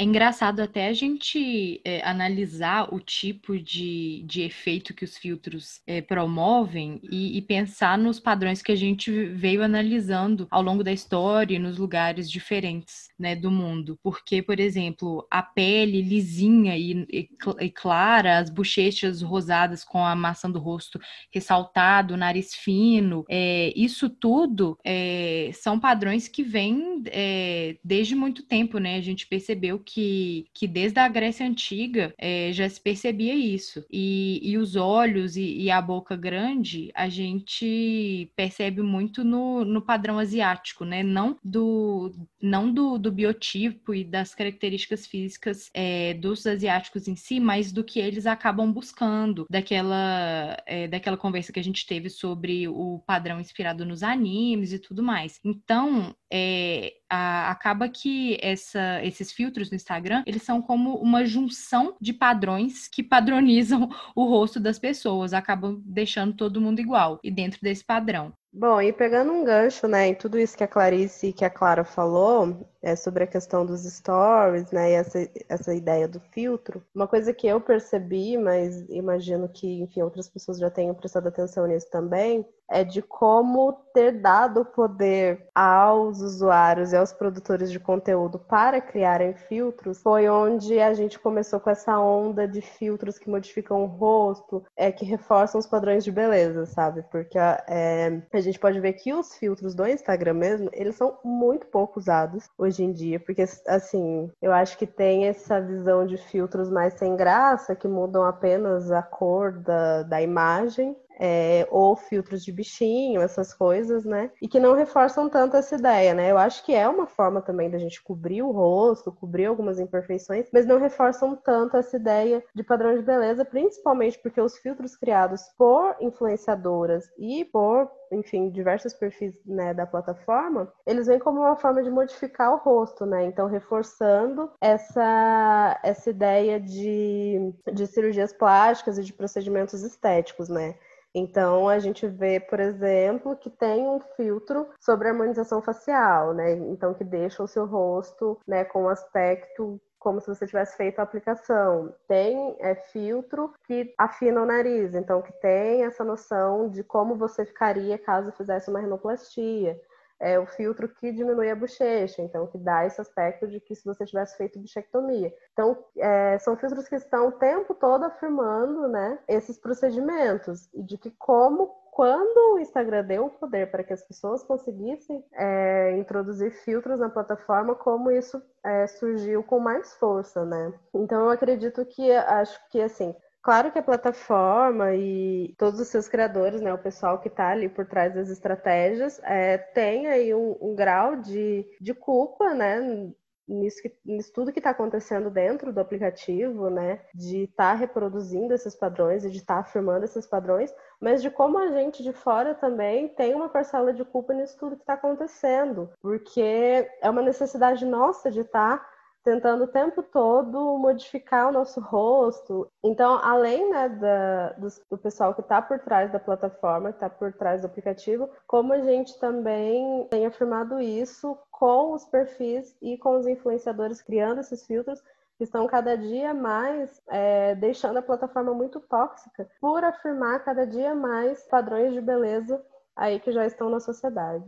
É 0.00 0.04
engraçado 0.04 0.60
até 0.60 0.86
a 0.86 0.92
gente 0.92 1.80
é, 1.84 2.00
analisar 2.08 2.94
o 2.94 3.00
tipo 3.00 3.58
de, 3.58 4.22
de 4.24 4.42
efeito 4.42 4.94
que 4.94 5.04
os 5.04 5.18
filtros 5.18 5.80
é, 5.88 6.00
promovem 6.00 7.00
e, 7.02 7.36
e, 7.36 7.42
pensar 7.42 7.98
nos 7.98 8.20
padrões 8.20 8.62
que 8.62 8.70
a 8.70 8.76
gente 8.76 9.10
veio 9.30 9.60
analisando 9.60 10.46
ao 10.52 10.62
longo 10.62 10.84
da 10.84 10.92
história 10.92 11.56
e 11.56 11.58
nos 11.58 11.78
lugares 11.78 12.30
diferentes 12.30 13.08
né, 13.18 13.34
do 13.34 13.50
mundo. 13.50 13.98
Porque, 14.00 14.40
por 14.40 14.60
exemplo, 14.60 15.26
a 15.28 15.42
pele 15.42 16.00
lisinha 16.00 16.76
e, 16.76 17.04
e, 17.10 17.28
e 17.60 17.68
clara, 17.68 18.38
as 18.38 18.50
bochechas 18.50 19.20
rosadas 19.20 19.82
com 19.82 20.06
a 20.06 20.14
maçã 20.14 20.48
do 20.48 20.60
rosto 20.60 21.00
ressaltado, 21.34 22.16
nariz 22.16 22.54
fino, 22.54 23.24
é, 23.28 23.72
isso 23.74 24.08
tudo 24.08 24.78
é, 24.84 25.50
são 25.54 25.80
padrões 25.80 26.28
que 26.28 26.44
vêm 26.44 27.02
é, 27.06 27.76
desde 27.82 28.14
muito 28.14 28.44
tempo, 28.46 28.78
né? 28.78 28.94
A 28.94 29.02
gente 29.02 29.26
percebeu 29.26 29.87
que, 29.88 30.46
que 30.52 30.68
desde 30.68 31.00
a 31.00 31.08
Grécia 31.08 31.46
Antiga 31.46 32.12
é, 32.18 32.52
já 32.52 32.68
se 32.68 32.78
percebia 32.78 33.34
isso. 33.34 33.82
E, 33.90 34.38
e 34.42 34.58
os 34.58 34.76
olhos 34.76 35.34
e, 35.34 35.62
e, 35.62 35.70
a 35.70 35.80
boca 35.80 36.14
grande, 36.14 36.90
a 36.94 37.08
gente 37.08 38.30
percebe 38.36 38.82
muito 38.82 39.24
no, 39.24 39.64
no 39.64 39.80
padrão 39.80 40.18
asiático, 40.18 40.84
né? 40.84 41.02
Não 41.02 41.38
do, 41.42 42.12
não 42.40 42.70
do, 42.70 42.98
do 42.98 43.10
biotipo 43.10 43.94
e 43.94 44.04
das 44.04 44.34
características 44.34 45.06
físicas 45.06 45.70
é, 45.72 46.12
dos 46.14 46.46
asiáticos 46.46 47.08
em 47.08 47.16
si, 47.16 47.40
mas 47.40 47.72
do 47.72 47.82
que 47.82 47.98
eles 47.98 48.26
acabam 48.26 48.70
buscando, 48.70 49.46
daquela, 49.48 50.56
é, 50.66 50.86
daquela 50.86 51.16
conversa 51.16 51.52
que 51.52 51.60
a 51.60 51.64
gente 51.64 51.86
teve 51.86 52.10
sobre 52.10 52.68
o 52.68 53.02
padrão 53.06 53.40
inspirado 53.40 53.86
nos 53.86 54.02
animes 54.02 54.72
e 54.72 54.78
tudo 54.78 55.02
mais. 55.02 55.40
Então, 55.42 56.14
é, 56.30 56.92
acaba 57.10 57.88
que 57.88 58.38
essa, 58.42 59.02
esses 59.02 59.32
filtros 59.32 59.70
no 59.70 59.76
Instagram, 59.76 60.22
eles 60.26 60.42
são 60.42 60.60
como 60.60 60.96
uma 60.96 61.24
junção 61.24 61.96
de 62.00 62.12
padrões 62.12 62.88
que 62.88 63.02
padronizam 63.02 63.88
o 64.14 64.24
rosto 64.24 64.60
das 64.60 64.78
pessoas, 64.78 65.32
acabam 65.32 65.80
deixando 65.84 66.34
todo 66.34 66.60
mundo 66.60 66.80
igual 66.80 67.18
e 67.22 67.30
dentro 67.30 67.60
desse 67.62 67.84
padrão. 67.84 68.32
Bom, 68.52 68.80
e 68.80 68.92
pegando 68.92 69.30
um 69.30 69.44
gancho, 69.44 69.86
né, 69.86 70.08
em 70.08 70.14
tudo 70.14 70.38
isso 70.38 70.56
que 70.56 70.64
a 70.64 70.68
Clarice 70.68 71.28
e 71.28 71.32
que 71.32 71.44
a 71.44 71.50
Clara 71.50 71.84
falou, 71.84 72.66
é 72.82 72.94
sobre 72.94 73.24
a 73.24 73.26
questão 73.26 73.66
dos 73.66 73.82
stories, 73.82 74.70
né, 74.70 74.90
e 74.90 74.94
essa, 74.94 75.30
essa 75.48 75.74
ideia 75.74 76.06
do 76.06 76.20
filtro, 76.20 76.82
uma 76.94 77.06
coisa 77.06 77.32
que 77.32 77.46
eu 77.46 77.60
percebi, 77.60 78.36
mas 78.36 78.88
imagino 78.88 79.48
que, 79.48 79.82
enfim, 79.82 80.02
outras 80.02 80.28
pessoas 80.28 80.58
já 80.58 80.70
tenham 80.70 80.94
prestado 80.94 81.28
atenção 81.28 81.66
nisso 81.66 81.90
também, 81.90 82.46
é 82.70 82.84
de 82.84 83.00
como 83.00 83.72
ter 83.94 84.20
dado 84.20 84.64
poder 84.64 85.48
aos 85.54 86.20
usuários 86.20 86.92
e 86.92 86.96
aos 86.96 87.12
produtores 87.12 87.72
de 87.72 87.80
conteúdo 87.80 88.38
para 88.38 88.80
criarem 88.80 89.34
filtros 89.34 90.02
foi 90.02 90.28
onde 90.28 90.78
a 90.78 90.92
gente 90.92 91.18
começou 91.18 91.58
com 91.58 91.70
essa 91.70 91.98
onda 91.98 92.46
de 92.46 92.60
filtros 92.60 93.18
que 93.18 93.30
modificam 93.30 93.82
o 93.82 93.86
rosto, 93.86 94.62
é, 94.76 94.92
que 94.92 95.04
reforçam 95.04 95.58
os 95.58 95.66
padrões 95.66 96.04
de 96.04 96.12
beleza, 96.12 96.66
sabe? 96.66 97.02
Porque 97.10 97.38
é, 97.38 98.22
a 98.32 98.40
gente 98.40 98.58
pode 98.58 98.78
ver 98.80 98.92
que 98.92 99.14
os 99.14 99.34
filtros 99.34 99.74
do 99.74 99.86
Instagram 99.86 100.34
mesmo, 100.34 100.68
eles 100.72 100.94
são 100.94 101.18
muito 101.24 101.66
pouco 101.68 101.98
usados 101.98 102.48
hoje 102.68 102.84
em 102.84 102.92
dia, 102.92 103.18
porque 103.18 103.44
assim, 103.66 104.30
eu 104.40 104.52
acho 104.52 104.78
que 104.78 104.86
tem 104.86 105.26
essa 105.26 105.60
visão 105.60 106.06
de 106.06 106.16
filtros 106.16 106.70
mais 106.70 106.94
sem 106.94 107.16
graça, 107.16 107.74
que 107.74 107.88
mudam 107.88 108.24
apenas 108.24 108.90
a 108.90 109.02
cor 109.02 109.52
da, 109.58 110.02
da 110.02 110.22
imagem, 110.22 110.96
é, 111.18 111.66
ou 111.70 111.96
filtros 111.96 112.44
de 112.44 112.52
bichinho, 112.52 113.20
essas 113.20 113.52
coisas, 113.52 114.04
né? 114.04 114.30
E 114.40 114.48
que 114.48 114.60
não 114.60 114.74
reforçam 114.74 115.28
tanto 115.28 115.56
essa 115.56 115.74
ideia, 115.74 116.14
né? 116.14 116.30
Eu 116.30 116.38
acho 116.38 116.64
que 116.64 116.74
é 116.74 116.88
uma 116.88 117.06
forma 117.06 117.42
também 117.42 117.70
da 117.70 117.78
gente 117.78 118.02
cobrir 118.02 118.42
o 118.42 118.50
rosto, 118.50 119.12
cobrir 119.12 119.46
algumas 119.46 119.78
imperfeições, 119.80 120.48
mas 120.52 120.66
não 120.66 120.78
reforçam 120.78 121.34
tanto 121.36 121.76
essa 121.76 121.96
ideia 121.96 122.44
de 122.54 122.62
padrão 122.62 122.96
de 122.96 123.02
beleza, 123.02 123.44
principalmente 123.44 124.18
porque 124.18 124.40
os 124.40 124.56
filtros 124.58 124.96
criados 124.96 125.42
por 125.56 125.96
influenciadoras 126.00 127.04
e 127.18 127.44
por 127.44 127.90
enfim, 128.12 128.50
diversos 128.50 128.94
perfis 128.94 129.34
né, 129.44 129.74
da 129.74 129.86
plataforma, 129.86 130.72
eles 130.86 131.06
vêm 131.06 131.18
como 131.18 131.40
uma 131.40 131.56
forma 131.56 131.82
de 131.82 131.90
modificar 131.90 132.52
o 132.52 132.56
rosto, 132.56 133.04
né? 133.04 133.26
Então, 133.26 133.46
reforçando 133.46 134.50
essa, 134.60 135.78
essa 135.82 136.10
ideia 136.10 136.60
de, 136.60 137.52
de 137.72 137.86
cirurgias 137.86 138.32
plásticas 138.32 138.98
e 138.98 139.04
de 139.04 139.12
procedimentos 139.12 139.82
estéticos, 139.82 140.48
né? 140.48 140.74
Então, 141.18 141.68
a 141.68 141.78
gente 141.78 142.06
vê, 142.06 142.38
por 142.38 142.60
exemplo, 142.60 143.36
que 143.36 143.50
tem 143.50 143.86
um 143.86 144.00
filtro 144.16 144.68
sobre 144.80 145.08
harmonização 145.08 145.60
facial, 145.60 146.32
né? 146.32 146.52
Então, 146.52 146.94
que 146.94 147.04
deixa 147.04 147.42
o 147.42 147.48
seu 147.48 147.66
rosto 147.66 148.38
né, 148.46 148.64
com 148.64 148.84
um 148.84 148.88
aspecto 148.88 149.80
como 149.98 150.20
se 150.20 150.28
você 150.28 150.46
tivesse 150.46 150.76
feito 150.76 151.00
a 151.00 151.02
aplicação. 151.02 151.92
Tem 152.06 152.56
é, 152.60 152.74
filtro 152.74 153.52
que 153.66 153.92
afina 153.98 154.42
o 154.42 154.46
nariz, 154.46 154.94
então 154.94 155.20
que 155.20 155.32
tem 155.32 155.84
essa 155.84 156.04
noção 156.04 156.68
de 156.68 156.84
como 156.84 157.16
você 157.16 157.44
ficaria 157.44 157.98
caso 157.98 158.32
fizesse 158.32 158.70
uma 158.70 158.80
rinoplastia 158.80 159.78
é 160.20 160.38
o 160.38 160.46
filtro 160.46 160.88
que 160.88 161.12
diminui 161.12 161.50
a 161.50 161.56
bochecha, 161.56 162.22
então 162.22 162.46
que 162.46 162.58
dá 162.58 162.86
esse 162.86 163.00
aspecto 163.00 163.46
de 163.46 163.60
que 163.60 163.74
se 163.74 163.84
você 163.84 164.04
tivesse 164.04 164.36
feito 164.36 164.58
bichectomia. 164.58 165.32
Então, 165.52 165.76
é, 165.96 166.38
são 166.38 166.56
filtros 166.56 166.88
que 166.88 166.96
estão 166.96 167.28
o 167.28 167.32
tempo 167.32 167.74
todo 167.74 168.04
afirmando 168.04 168.88
né, 168.88 169.18
esses 169.28 169.58
procedimentos 169.58 170.68
e 170.74 170.82
de 170.82 170.98
que 170.98 171.10
como 171.12 171.76
quando 171.98 172.54
o 172.54 172.58
Instagram 172.60 173.04
deu 173.04 173.26
o 173.26 173.30
poder 173.30 173.72
para 173.72 173.82
que 173.82 173.92
as 173.92 174.04
pessoas 174.04 174.44
conseguissem 174.44 175.24
é, 175.32 175.96
introduzir 175.98 176.52
filtros 176.52 177.00
na 177.00 177.08
plataforma, 177.08 177.74
como 177.74 178.08
isso 178.08 178.40
é, 178.62 178.86
surgiu 178.86 179.42
com 179.42 179.58
mais 179.58 179.94
força, 179.94 180.44
né? 180.44 180.72
Então 180.94 181.24
eu 181.24 181.30
acredito 181.30 181.84
que 181.84 182.12
acho 182.12 182.56
que 182.68 182.80
assim 182.80 183.16
Claro 183.48 183.72
que 183.72 183.78
a 183.78 183.82
plataforma 183.82 184.94
e 184.94 185.54
todos 185.56 185.80
os 185.80 185.88
seus 185.88 186.06
criadores, 186.06 186.60
né, 186.60 186.70
o 186.70 186.76
pessoal 186.76 187.18
que 187.18 187.28
está 187.28 187.48
ali 187.48 187.66
por 187.66 187.86
trás 187.86 188.12
das 188.12 188.28
estratégias, 188.28 189.18
é, 189.24 189.56
tem 189.56 190.06
aí 190.06 190.34
um, 190.34 190.54
um 190.60 190.74
grau 190.74 191.16
de, 191.16 191.64
de 191.80 191.94
culpa, 191.94 192.52
né, 192.52 193.10
nisso, 193.48 193.80
que, 193.80 193.90
nisso 194.04 194.30
tudo 194.34 194.52
que 194.52 194.58
está 194.60 194.68
acontecendo 194.68 195.30
dentro 195.30 195.72
do 195.72 195.80
aplicativo, 195.80 196.68
né? 196.68 197.00
De 197.14 197.44
estar 197.44 197.72
tá 197.72 197.74
reproduzindo 197.74 198.52
esses 198.52 198.74
padrões 198.74 199.24
e 199.24 199.30
de 199.30 199.38
estar 199.38 199.54
tá 199.54 199.60
afirmando 199.60 200.04
esses 200.04 200.26
padrões, 200.26 200.70
mas 201.00 201.22
de 201.22 201.30
como 201.30 201.56
a 201.56 201.68
gente 201.68 202.02
de 202.02 202.12
fora 202.12 202.54
também 202.54 203.08
tem 203.08 203.34
uma 203.34 203.48
parcela 203.48 203.94
de 203.94 204.04
culpa 204.04 204.34
nisso 204.34 204.58
tudo 204.58 204.76
que 204.76 204.82
está 204.82 204.92
acontecendo, 204.92 205.90
porque 206.02 206.86
é 207.00 207.08
uma 207.08 207.22
necessidade 207.22 207.86
nossa 207.86 208.30
de 208.30 208.40
estar 208.40 208.76
tá 208.76 208.97
tentando 209.24 209.64
o 209.64 209.68
tempo 209.68 210.02
todo 210.02 210.78
modificar 210.78 211.48
o 211.48 211.52
nosso 211.52 211.80
rosto. 211.80 212.70
Então, 212.82 213.20
além 213.22 213.70
né, 213.70 213.88
da, 213.88 214.52
do, 214.52 214.68
do, 214.90 214.98
pessoal 214.98 215.34
que 215.34 215.40
está 215.40 215.60
por 215.60 215.78
trás 215.80 216.10
da 216.10 216.18
plataforma, 216.18 216.90
que 216.90 216.96
está 216.96 217.10
por 217.10 217.32
trás 217.32 217.60
do 217.60 217.66
aplicativo, 217.66 218.28
como 218.46 218.72
a 218.72 218.80
gente 218.80 219.18
também 219.18 220.06
tem 220.10 220.26
afirmado 220.26 220.80
isso 220.80 221.38
com 221.50 221.92
os 221.92 222.04
perfis 222.04 222.76
e 222.80 222.96
com 222.96 223.18
os 223.18 223.26
influenciadores 223.26 224.00
criando 224.00 224.40
esses 224.40 224.66
filtros 224.66 225.02
que 225.36 225.44
estão 225.44 225.66
cada 225.66 225.96
dia 225.96 226.34
mais 226.34 227.00
é, 227.08 227.54
deixando 227.54 227.98
a 227.98 228.02
plataforma 228.02 228.52
muito 228.52 228.80
tóxica 228.80 229.48
por 229.60 229.84
afirmar 229.84 230.44
cada 230.44 230.66
dia 230.66 230.94
mais 230.94 231.44
padrões 231.44 231.92
de 231.92 232.00
beleza 232.00 232.60
aí 232.96 233.20
que 233.20 233.30
já 233.30 233.46
estão 233.46 233.70
na 233.70 233.78
sociedade. 233.78 234.44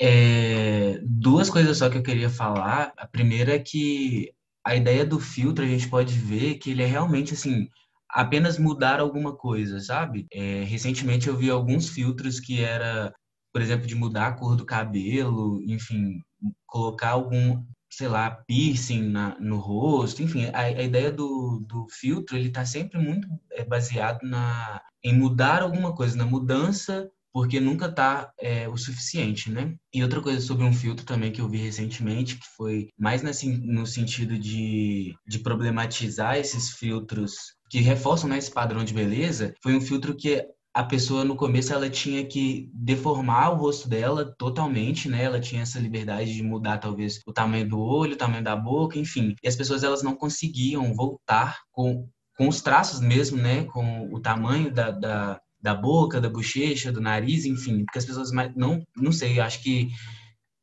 É, 0.00 1.00
duas 1.02 1.48
coisas 1.48 1.78
só 1.78 1.88
que 1.88 1.98
eu 1.98 2.02
queria 2.02 2.30
falar. 2.30 2.92
A 2.96 3.06
primeira 3.06 3.54
é 3.54 3.58
que 3.58 4.32
a 4.64 4.74
ideia 4.74 5.04
do 5.06 5.20
filtro 5.20 5.64
a 5.64 5.68
gente 5.68 5.88
pode 5.88 6.14
ver 6.18 6.56
que 6.56 6.70
ele 6.70 6.82
é 6.82 6.86
realmente 6.86 7.34
assim 7.34 7.68
apenas 8.08 8.58
mudar 8.58 9.00
alguma 9.00 9.36
coisa, 9.36 9.80
sabe? 9.80 10.26
É, 10.32 10.62
recentemente 10.64 11.28
eu 11.28 11.36
vi 11.36 11.50
alguns 11.50 11.88
filtros 11.88 12.40
que 12.40 12.62
era, 12.62 13.14
por 13.52 13.60
exemplo, 13.62 13.86
de 13.86 13.94
mudar 13.94 14.28
a 14.28 14.32
cor 14.32 14.56
do 14.56 14.64
cabelo, 14.64 15.62
enfim, 15.62 16.20
colocar 16.66 17.10
algum, 17.10 17.62
sei 17.90 18.08
lá, 18.08 18.30
piercing 18.30 19.02
na, 19.10 19.38
no 19.40 19.58
rosto, 19.58 20.22
enfim, 20.22 20.46
a, 20.46 20.60
a 20.60 20.82
ideia 20.82 21.12
do, 21.12 21.64
do 21.66 21.86
filtro 21.90 22.36
ele 22.36 22.48
está 22.48 22.64
sempre 22.64 22.98
muito 22.98 23.28
é, 23.52 23.64
baseado 23.64 24.22
na 24.22 24.80
em 25.04 25.16
mudar 25.16 25.62
alguma 25.62 25.94
coisa, 25.94 26.16
na 26.16 26.24
mudança 26.26 27.08
porque 27.36 27.60
nunca 27.60 27.92
tá 27.92 28.32
é, 28.40 28.66
o 28.66 28.78
suficiente, 28.78 29.50
né? 29.50 29.74
E 29.92 30.02
outra 30.02 30.22
coisa 30.22 30.40
sobre 30.40 30.64
um 30.64 30.72
filtro 30.72 31.04
também 31.04 31.30
que 31.30 31.42
eu 31.42 31.46
vi 31.46 31.58
recentemente, 31.58 32.36
que 32.36 32.46
foi 32.56 32.88
mais 32.98 33.22
nesse, 33.22 33.46
no 33.46 33.86
sentido 33.86 34.38
de, 34.38 35.14
de 35.26 35.38
problematizar 35.40 36.38
esses 36.38 36.70
filtros 36.70 37.34
que 37.68 37.80
reforçam 37.80 38.30
né, 38.30 38.38
esse 38.38 38.50
padrão 38.50 38.82
de 38.82 38.94
beleza, 38.94 39.52
foi 39.62 39.76
um 39.76 39.82
filtro 39.82 40.16
que 40.16 40.42
a 40.72 40.82
pessoa 40.82 41.26
no 41.26 41.36
começo 41.36 41.74
ela 41.74 41.90
tinha 41.90 42.24
que 42.24 42.70
deformar 42.72 43.52
o 43.52 43.56
rosto 43.56 43.86
dela 43.86 44.34
totalmente, 44.38 45.06
né? 45.06 45.22
Ela 45.24 45.38
tinha 45.38 45.60
essa 45.60 45.78
liberdade 45.78 46.32
de 46.32 46.42
mudar 46.42 46.78
talvez 46.78 47.20
o 47.26 47.34
tamanho 47.34 47.68
do 47.68 47.78
olho, 47.78 48.14
o 48.14 48.18
tamanho 48.18 48.42
da 48.42 48.56
boca, 48.56 48.98
enfim. 48.98 49.34
E 49.42 49.46
as 49.46 49.56
pessoas 49.56 49.84
elas 49.84 50.02
não 50.02 50.16
conseguiam 50.16 50.94
voltar 50.94 51.58
com, 51.70 52.08
com 52.34 52.48
os 52.48 52.62
traços 52.62 52.98
mesmo, 52.98 53.36
né? 53.36 53.64
Com 53.64 54.08
o 54.10 54.18
tamanho 54.20 54.72
da, 54.72 54.90
da 54.90 55.40
da 55.66 55.74
boca, 55.74 56.20
da 56.20 56.30
bochecha, 56.30 56.92
do 56.92 57.00
nariz, 57.00 57.44
enfim, 57.44 57.84
porque 57.84 57.98
as 57.98 58.04
pessoas 58.04 58.30
mais, 58.30 58.54
não, 58.54 58.80
não 58.96 59.10
sei, 59.10 59.40
acho 59.40 59.60
que 59.60 59.88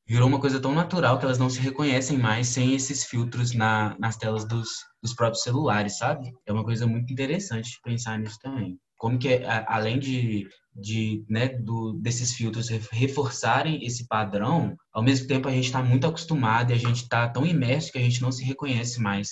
virou 0.08 0.30
uma 0.30 0.40
coisa 0.40 0.62
tão 0.62 0.74
natural 0.74 1.20
que 1.20 1.26
elas 1.26 1.38
não 1.38 1.50
se 1.50 1.60
reconhecem 1.60 2.18
mais 2.18 2.48
sem 2.48 2.74
esses 2.74 3.04
filtros 3.04 3.54
na, 3.54 3.98
nas 4.00 4.16
telas 4.16 4.48
dos, 4.48 4.70
dos 5.02 5.14
próprios 5.14 5.44
celulares, 5.44 5.98
sabe? 5.98 6.32
É 6.46 6.54
uma 6.54 6.64
coisa 6.64 6.88
muito 6.88 7.12
interessante 7.12 7.82
pensar 7.84 8.18
nisso 8.18 8.38
também. 8.42 8.80
Como 8.96 9.20
que, 9.20 9.42
além 9.68 10.00
de, 10.00 10.48
de 10.74 11.26
né, 11.30 11.50
do, 11.50 12.00
desses 12.02 12.34
filtros 12.34 12.70
reforçarem 12.70 13.86
esse 13.86 14.08
padrão, 14.08 14.74
ao 14.94 15.04
mesmo 15.04 15.28
tempo 15.28 15.50
a 15.50 15.52
gente 15.52 15.66
está 15.66 15.84
muito 15.84 16.08
acostumado 16.08 16.72
e 16.72 16.76
a 16.76 16.80
gente 16.80 17.04
está 17.04 17.28
tão 17.28 17.46
imerso 17.46 17.92
que 17.92 17.98
a 17.98 18.02
gente 18.02 18.22
não 18.22 18.32
se 18.32 18.46
reconhece 18.46 19.02
mais 19.02 19.32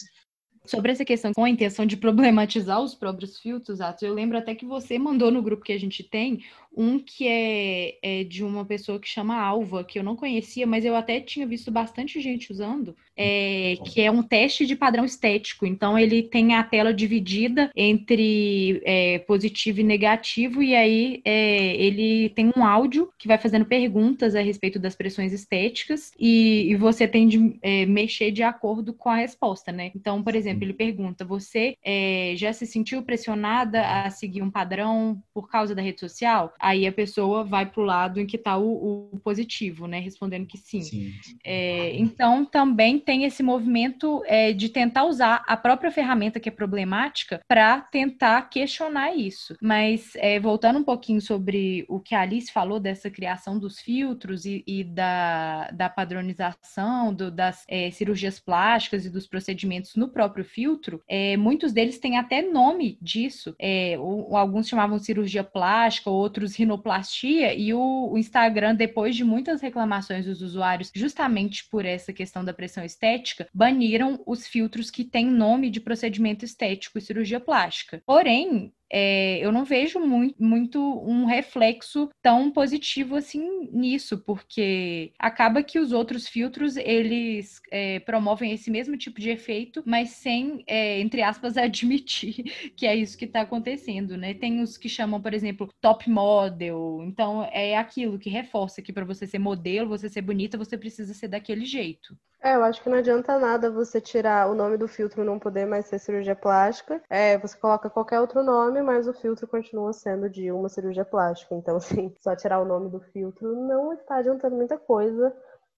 Sobre 0.65 0.91
essa 0.91 1.03
questão 1.03 1.33
com 1.33 1.43
a 1.43 1.49
intenção 1.49 1.85
de 1.85 1.97
problematizar 1.97 2.79
os 2.81 2.93
próprios 2.93 3.39
filtros, 3.39 3.81
Atos, 3.81 4.03
eu 4.03 4.13
lembro 4.13 4.37
até 4.37 4.53
que 4.53 4.65
você 4.65 4.99
mandou 4.99 5.31
no 5.31 5.41
grupo 5.41 5.63
que 5.63 5.73
a 5.73 5.79
gente 5.79 6.03
tem 6.03 6.43
um 6.75 6.99
que 6.99 7.27
é, 7.27 7.97
é, 8.01 8.23
de 8.23 8.43
uma 8.43 8.65
pessoa 8.65 8.99
que 8.99 9.07
chama 9.07 9.35
Alva, 9.35 9.83
que 9.83 9.99
eu 9.99 10.03
não 10.03 10.15
conhecia, 10.15 10.65
mas 10.65 10.85
eu 10.85 10.95
até 10.95 11.19
tinha 11.19 11.45
visto 11.45 11.69
bastante 11.69 12.21
gente 12.21 12.51
usando, 12.51 12.95
é, 13.15 13.75
que 13.85 14.01
é 14.01 14.09
um 14.09 14.23
teste 14.23 14.65
de 14.65 14.75
padrão 14.75 15.03
estético. 15.03 15.65
Então, 15.65 15.97
ele 15.97 16.23
tem 16.23 16.55
a 16.55 16.63
tela 16.63 16.93
dividida 16.93 17.69
entre 17.75 18.81
é, 18.85 19.19
positivo 19.19 19.81
e 19.81 19.83
negativo, 19.83 20.63
e 20.63 20.75
aí 20.75 21.21
é, 21.25 21.75
ele 21.75 22.29
tem 22.29 22.51
um 22.55 22.63
áudio 22.63 23.11
que 23.17 23.27
vai 23.27 23.37
fazendo 23.37 23.65
perguntas 23.65 24.35
a 24.35 24.41
respeito 24.41 24.79
das 24.79 24.95
pressões 24.95 25.33
estéticas, 25.33 26.11
e, 26.19 26.67
e 26.69 26.75
você 26.75 27.07
tem 27.07 27.27
de 27.27 27.59
é, 27.61 27.85
mexer 27.85 28.31
de 28.31 28.43
acordo 28.43 28.93
com 28.93 29.09
a 29.09 29.15
resposta, 29.15 29.71
né? 29.71 29.91
Então, 29.95 30.23
por 30.23 30.35
exemplo, 30.35 30.63
ele 30.63 30.73
pergunta: 30.73 31.25
você 31.25 31.75
é, 31.83 32.33
já 32.37 32.53
se 32.53 32.65
sentiu 32.65 33.03
pressionada 33.03 33.81
a 33.81 34.09
seguir 34.09 34.41
um 34.41 34.49
padrão 34.49 35.21
por 35.33 35.49
causa 35.49 35.75
da 35.75 35.81
rede 35.81 35.99
social? 35.99 36.53
Aí 36.61 36.85
a 36.85 36.91
pessoa 36.91 37.43
vai 37.43 37.65
para 37.65 37.81
o 37.81 37.85
lado 37.85 38.19
em 38.19 38.25
que 38.25 38.35
está 38.35 38.57
o, 38.57 39.09
o, 39.13 39.19
positivo, 39.19 39.87
né? 39.87 39.99
Respondendo 39.99 40.45
que 40.45 40.57
sim. 40.57 40.81
sim. 40.81 41.11
É, 41.43 41.95
então, 41.97 42.45
também 42.45 42.99
tem 42.99 43.23
esse 43.23 43.41
movimento 43.41 44.21
é, 44.25 44.53
de 44.53 44.69
tentar 44.69 45.05
usar 45.05 45.43
a 45.47 45.57
própria 45.57 45.91
ferramenta 45.91 46.39
que 46.39 46.49
é 46.49 46.51
problemática 46.51 47.41
para 47.47 47.81
tentar 47.81 48.49
questionar 48.49 49.15
isso. 49.15 49.55
Mas, 49.61 50.11
é, 50.15 50.39
voltando 50.39 50.79
um 50.79 50.83
pouquinho 50.83 51.19
sobre 51.19 51.85
o 51.89 51.99
que 51.99 52.13
a 52.13 52.21
Alice 52.21 52.51
falou 52.51 52.79
dessa 52.79 53.09
criação 53.09 53.57
dos 53.57 53.79
filtros 53.79 54.45
e, 54.45 54.63
e 54.67 54.83
da, 54.83 55.71
da 55.71 55.89
padronização, 55.89 57.13
do, 57.13 57.31
das 57.31 57.63
é, 57.67 57.89
cirurgias 57.89 58.39
plásticas 58.39 59.05
e 59.05 59.09
dos 59.09 59.25
procedimentos 59.25 59.95
no 59.95 60.09
próprio 60.09 60.45
filtro, 60.45 61.01
é, 61.07 61.35
muitos 61.37 61.73
deles 61.73 61.97
têm 61.97 62.17
até 62.17 62.41
nome 62.41 62.97
disso. 63.01 63.55
É, 63.59 63.95
alguns 63.95 64.67
chamavam 64.67 64.99
cirurgia 64.99 65.43
plástica, 65.43 66.09
outros 66.09 66.50
rinoplastia, 66.55 67.53
e 67.53 67.73
o, 67.73 68.11
o 68.11 68.17
Instagram, 68.17 68.75
depois 68.75 69.15
de 69.15 69.23
muitas 69.23 69.61
reclamações 69.61 70.25
dos 70.25 70.41
usuários, 70.41 70.91
justamente 70.93 71.67
por 71.69 71.85
essa 71.85 72.13
questão 72.13 72.43
da 72.43 72.53
pressão 72.53 72.83
estética, 72.83 73.47
baniram 73.53 74.21
os 74.25 74.47
filtros 74.47 74.89
que 74.89 75.03
têm 75.03 75.25
nome 75.25 75.69
de 75.69 75.79
procedimento 75.79 76.45
estético 76.45 76.97
e 76.97 77.01
cirurgia 77.01 77.39
plástica. 77.39 78.01
Porém, 78.05 78.73
é, 78.91 79.39
eu 79.39 79.51
não 79.51 79.63
vejo 79.63 79.99
muito, 79.99 80.41
muito 80.43 80.79
um 81.03 81.25
reflexo 81.25 82.09
tão 82.21 82.51
positivo 82.51 83.15
assim 83.15 83.69
nisso, 83.71 84.17
porque 84.19 85.13
acaba 85.17 85.63
que 85.63 85.79
os 85.79 85.91
outros 85.93 86.27
filtros 86.27 86.75
eles 86.77 87.61
é, 87.71 87.99
promovem 88.01 88.51
esse 88.51 88.69
mesmo 88.69 88.97
tipo 88.97 89.19
de 89.21 89.29
efeito, 89.29 89.81
mas 89.85 90.09
sem, 90.11 90.63
é, 90.67 90.99
entre 90.99 91.21
aspas, 91.21 91.55
admitir 91.57 92.43
que 92.75 92.85
é 92.85 92.95
isso 92.95 93.17
que 93.17 93.25
está 93.25 93.41
acontecendo, 93.41 94.17
né? 94.17 94.33
Tem 94.33 94.61
os 94.61 94.77
que 94.77 94.89
chamam, 94.89 95.21
por 95.21 95.33
exemplo, 95.33 95.69
top 95.79 96.09
model, 96.09 97.01
então 97.03 97.43
é 97.51 97.77
aquilo 97.77 98.19
que 98.19 98.29
reforça 98.29 98.81
que 98.81 98.91
para 98.93 99.05
você 99.05 99.25
ser 99.25 99.39
modelo, 99.39 99.89
você 99.89 100.09
ser 100.09 100.21
bonita, 100.21 100.57
você 100.57 100.77
precisa 100.77 101.13
ser 101.13 101.27
daquele 101.29 101.65
jeito. 101.65 102.15
É, 102.43 102.55
eu 102.55 102.63
acho 102.63 102.81
que 102.81 102.89
não 102.89 102.97
adianta 102.97 103.37
nada 103.37 103.69
você 103.69 104.01
tirar 104.01 104.49
o 104.49 104.55
nome 104.55 104.75
do 104.77 104.87
filtro 104.87 105.23
não 105.23 105.37
poder 105.39 105.65
mais 105.65 105.85
ser 105.85 105.99
cirurgia 105.99 106.35
plástica. 106.35 107.01
É, 107.09 107.37
você 107.37 107.55
coloca 107.57 107.89
qualquer 107.89 108.19
outro 108.19 108.41
nome, 108.43 108.81
mas 108.81 109.07
o 109.07 109.13
filtro 109.13 109.47
continua 109.47 109.93
sendo 109.93 110.27
de 110.29 110.51
uma 110.51 110.67
cirurgia 110.69 111.05
plástica. 111.05 111.53
Então, 111.55 111.77
assim, 111.77 112.13
só 112.19 112.35
tirar 112.35 112.59
o 112.59 112.65
nome 112.65 112.89
do 112.89 112.99
filtro 112.99 113.55
não 113.55 113.93
está 113.93 114.17
adiantando 114.17 114.55
muita 114.55 114.77
coisa 114.77 115.31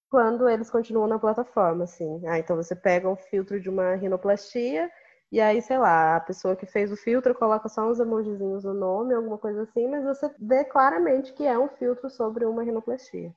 quando 0.10 0.48
eles 0.50 0.70
continuam 0.70 1.08
na 1.08 1.20
plataforma, 1.20 1.84
assim. 1.86 2.22
Ah, 2.28 2.40
então 2.40 2.56
você 2.56 2.76
pega 2.76 3.10
um 3.10 3.16
filtro 3.18 3.60
de 3.60 3.70
uma 3.70 3.96
rinoplastia 3.96 4.90
e 5.32 5.42
aí, 5.42 5.62
sei 5.62 5.78
lá, 5.80 6.16
a 6.18 6.22
pessoa 6.22 6.56
que 6.56 6.66
fez 6.66 6.92
o 6.92 6.98
filtro 6.98 7.36
coloca 7.36 7.68
só 7.70 7.90
uns 7.90 8.00
emojizinhos 8.00 8.64
no 8.64 8.74
nome, 8.74 9.14
alguma 9.16 9.38
coisa 9.38 9.64
assim, 9.64 9.88
mas 9.90 10.04
você 10.06 10.32
vê 10.40 10.64
claramente 10.66 11.34
que 11.34 11.46
é 11.46 11.58
um 11.60 11.68
filtro 11.70 12.10
sobre 12.10 12.46
uma 12.46 12.64
rinoplastia. 12.64 13.34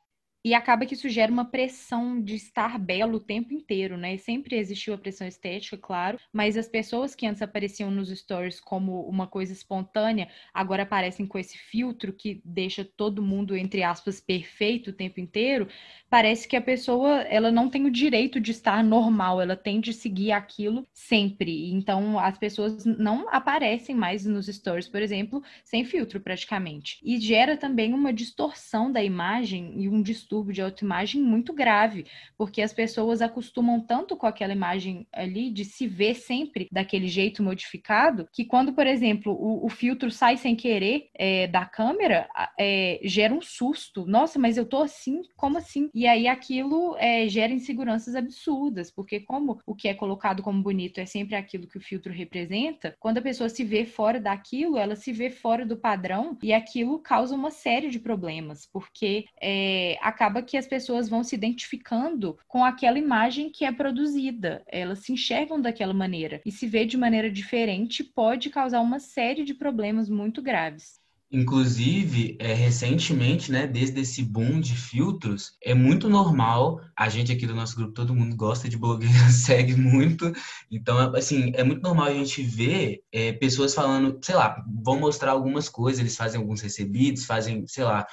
E 0.47 0.55
acaba 0.55 0.87
que 0.87 0.95
isso 0.95 1.09
gera 1.09 1.33
uma 1.33 1.45
pressão 1.45 2.23
de 2.23 2.37
estar 2.37 2.79
belo 2.79 3.17
o 3.17 3.21
tempo 3.21 3.53
inteiro, 3.53 3.97
né? 3.97 4.17
Sempre 4.17 4.55
existiu 4.55 4.95
a 4.95 4.97
pressão 4.97 5.27
estética, 5.27 5.77
claro, 5.77 6.21
mas 6.33 6.57
as 6.57 6.69
pessoas 6.69 7.17
que 7.17 7.27
antes 7.27 7.43
apareciam 7.43 7.91
nos 7.91 8.17
stories 8.17 8.61
como 8.61 9.01
uma 9.09 9.27
coisa 9.27 9.53
espontânea, 9.53 10.29
agora 10.55 10.85
aparecem 10.85 11.27
com 11.27 11.37
esse 11.37 11.59
filtro 11.59 12.13
que 12.13 12.41
deixa 12.45 12.85
todo 12.85 13.21
mundo, 13.21 13.57
entre 13.57 13.83
aspas, 13.83 14.21
perfeito 14.21 14.91
o 14.91 14.93
tempo 14.93 15.19
inteiro. 15.19 15.67
Parece 16.09 16.47
que 16.47 16.55
a 16.55 16.61
pessoa, 16.63 17.23
ela 17.23 17.51
não 17.51 17.69
tem 17.69 17.85
o 17.85 17.91
direito 17.91 18.39
de 18.39 18.53
estar 18.53 18.85
normal, 18.85 19.41
ela 19.41 19.57
tem 19.57 19.81
de 19.81 19.93
seguir 19.93 20.31
aquilo 20.31 20.87
sempre. 20.93 21.73
Então, 21.73 22.21
as 22.21 22.39
pessoas 22.39 22.85
não 22.85 23.29
aparecem 23.35 23.97
mais 23.97 24.25
nos 24.25 24.47
stories, 24.47 24.89
por 24.89 25.03
exemplo, 25.03 25.43
sem 25.65 25.85
filtro 25.85 26.21
praticamente. 26.21 27.01
E 27.03 27.19
gera 27.19 27.57
também 27.57 27.93
uma 27.93 28.13
distorção 28.13 28.93
da 28.93 29.03
imagem 29.03 29.83
e 29.83 29.89
um 29.89 30.01
distúrbio 30.01 30.36
distúrbio 30.37 30.53
de 30.53 30.63
autoimagem 30.63 31.23
muito 31.23 31.53
grave, 31.53 32.07
porque 32.37 32.61
as 32.61 32.73
pessoas 32.73 33.23
acostumam 33.23 33.81
tanto 33.81 34.17
com 34.17 34.27
aquela 34.27 34.53
imagem 34.53 35.07
ali 35.13 35.51
de 35.51 35.65
se 35.65 35.87
ver 35.87 36.15
sempre 36.15 36.69
daquele 36.71 37.09
jeito 37.09 37.43
modificado, 37.43 38.29
que 38.33 38.45
quando, 38.45 38.73
por 38.73 38.87
exemplo, 38.87 39.33
o, 39.33 39.65
o 39.65 39.69
filtro 39.69 40.11
sai 40.11 40.37
sem 40.37 40.55
querer 40.55 41.09
é, 41.15 41.47
da 41.47 41.65
câmera, 41.65 42.29
é, 42.59 43.01
gera 43.05 43.33
um 43.33 43.41
susto. 43.41 44.05
Nossa, 44.07 44.39
mas 44.39 44.57
eu 44.57 44.67
tô 44.67 44.83
assim? 44.83 45.23
Como 45.37 45.59
assim? 45.59 45.89
E 45.95 46.07
aí 46.07 46.27
aquilo 46.27 46.97
é, 46.99 47.29
gera 47.29 47.53
inseguranças 47.53 48.15
absurdas, 48.15 48.91
porque 48.91 49.21
como 49.21 49.61
o 49.67 49.75
que 49.75 49.89
é 49.89 49.95
colocado 49.95 50.43
como 50.43 50.63
bonito 50.63 50.99
é 50.99 51.07
sempre 51.07 51.35
aquilo 51.35 51.67
que 51.67 51.79
o 51.79 51.81
filtro 51.81 52.13
representa, 52.13 52.95
quando 53.01 53.19
a 53.19 53.23
pessoa 53.23 53.49
se 53.49 53.65
vê 53.65 53.85
fora 53.85 54.21
daquilo, 54.21 54.77
ela 54.77 54.97
se 54.97 55.13
vê 55.13 55.31
fora 55.31 55.65
do 55.65 55.77
padrão 55.77 56.37
e 56.43 56.53
aquilo 56.53 56.99
causa 56.99 57.35
uma 57.35 57.51
série 57.51 57.89
de 57.89 57.99
problemas, 57.99 58.67
porque 58.67 59.27
é, 59.41 59.97
acaba 60.01 60.26
acaba 60.27 60.43
que 60.43 60.57
as 60.57 60.67
pessoas 60.67 61.09
vão 61.09 61.23
se 61.23 61.37
identificando 61.37 62.37
com 62.49 62.65
aquela 62.65 62.99
imagem 62.99 63.49
que 63.49 63.65
é 63.65 63.71
produzida. 63.71 64.63
Elas 64.67 65.01
se 65.01 65.13
enxergam 65.13 65.61
daquela 65.61 65.95
maneira. 65.95 66.41
E 66.45 66.51
se 66.51 66.67
vê 66.67 66.85
de 66.85 66.97
maneira 66.97 67.31
diferente 67.31 68.03
pode 68.03 68.51
causar 68.51 68.81
uma 68.81 68.99
série 68.99 69.45
de 69.45 69.55
problemas 69.55 70.09
muito 70.09 70.43
graves. 70.43 71.01
Inclusive, 71.31 72.37
é, 72.39 72.55
recentemente, 72.55 73.51
né, 73.51 73.67
desde 73.67 74.01
esse 74.01 74.23
boom 74.23 74.61
de 74.61 74.77
filtros, 74.77 75.57
é 75.61 75.75
muito 75.75 76.09
normal, 76.09 76.81
a 76.97 77.09
gente 77.09 77.33
aqui 77.33 77.45
do 77.47 77.55
nosso 77.55 77.75
grupo, 77.75 77.93
todo 77.93 78.15
mundo 78.15 78.37
gosta 78.37 78.69
de 78.69 78.77
blogueira, 78.77 79.13
segue 79.35 79.75
muito, 79.75 80.33
então, 80.71 80.97
assim, 81.17 81.51
é 81.57 81.65
muito 81.65 81.83
normal 81.83 82.07
a 82.07 82.15
gente 82.15 82.43
ver 82.43 83.03
é, 83.11 83.33
pessoas 83.33 83.75
falando, 83.75 84.17
sei 84.23 84.37
lá, 84.37 84.65
vão 84.85 85.01
mostrar 85.01 85.33
algumas 85.33 85.69
coisas, 85.69 85.99
eles 85.99 86.17
fazem 86.17 86.41
alguns 86.41 86.61
recebidos, 86.61 87.27
fazem, 87.27 87.67
sei 87.67 87.83
lá, 87.83 88.07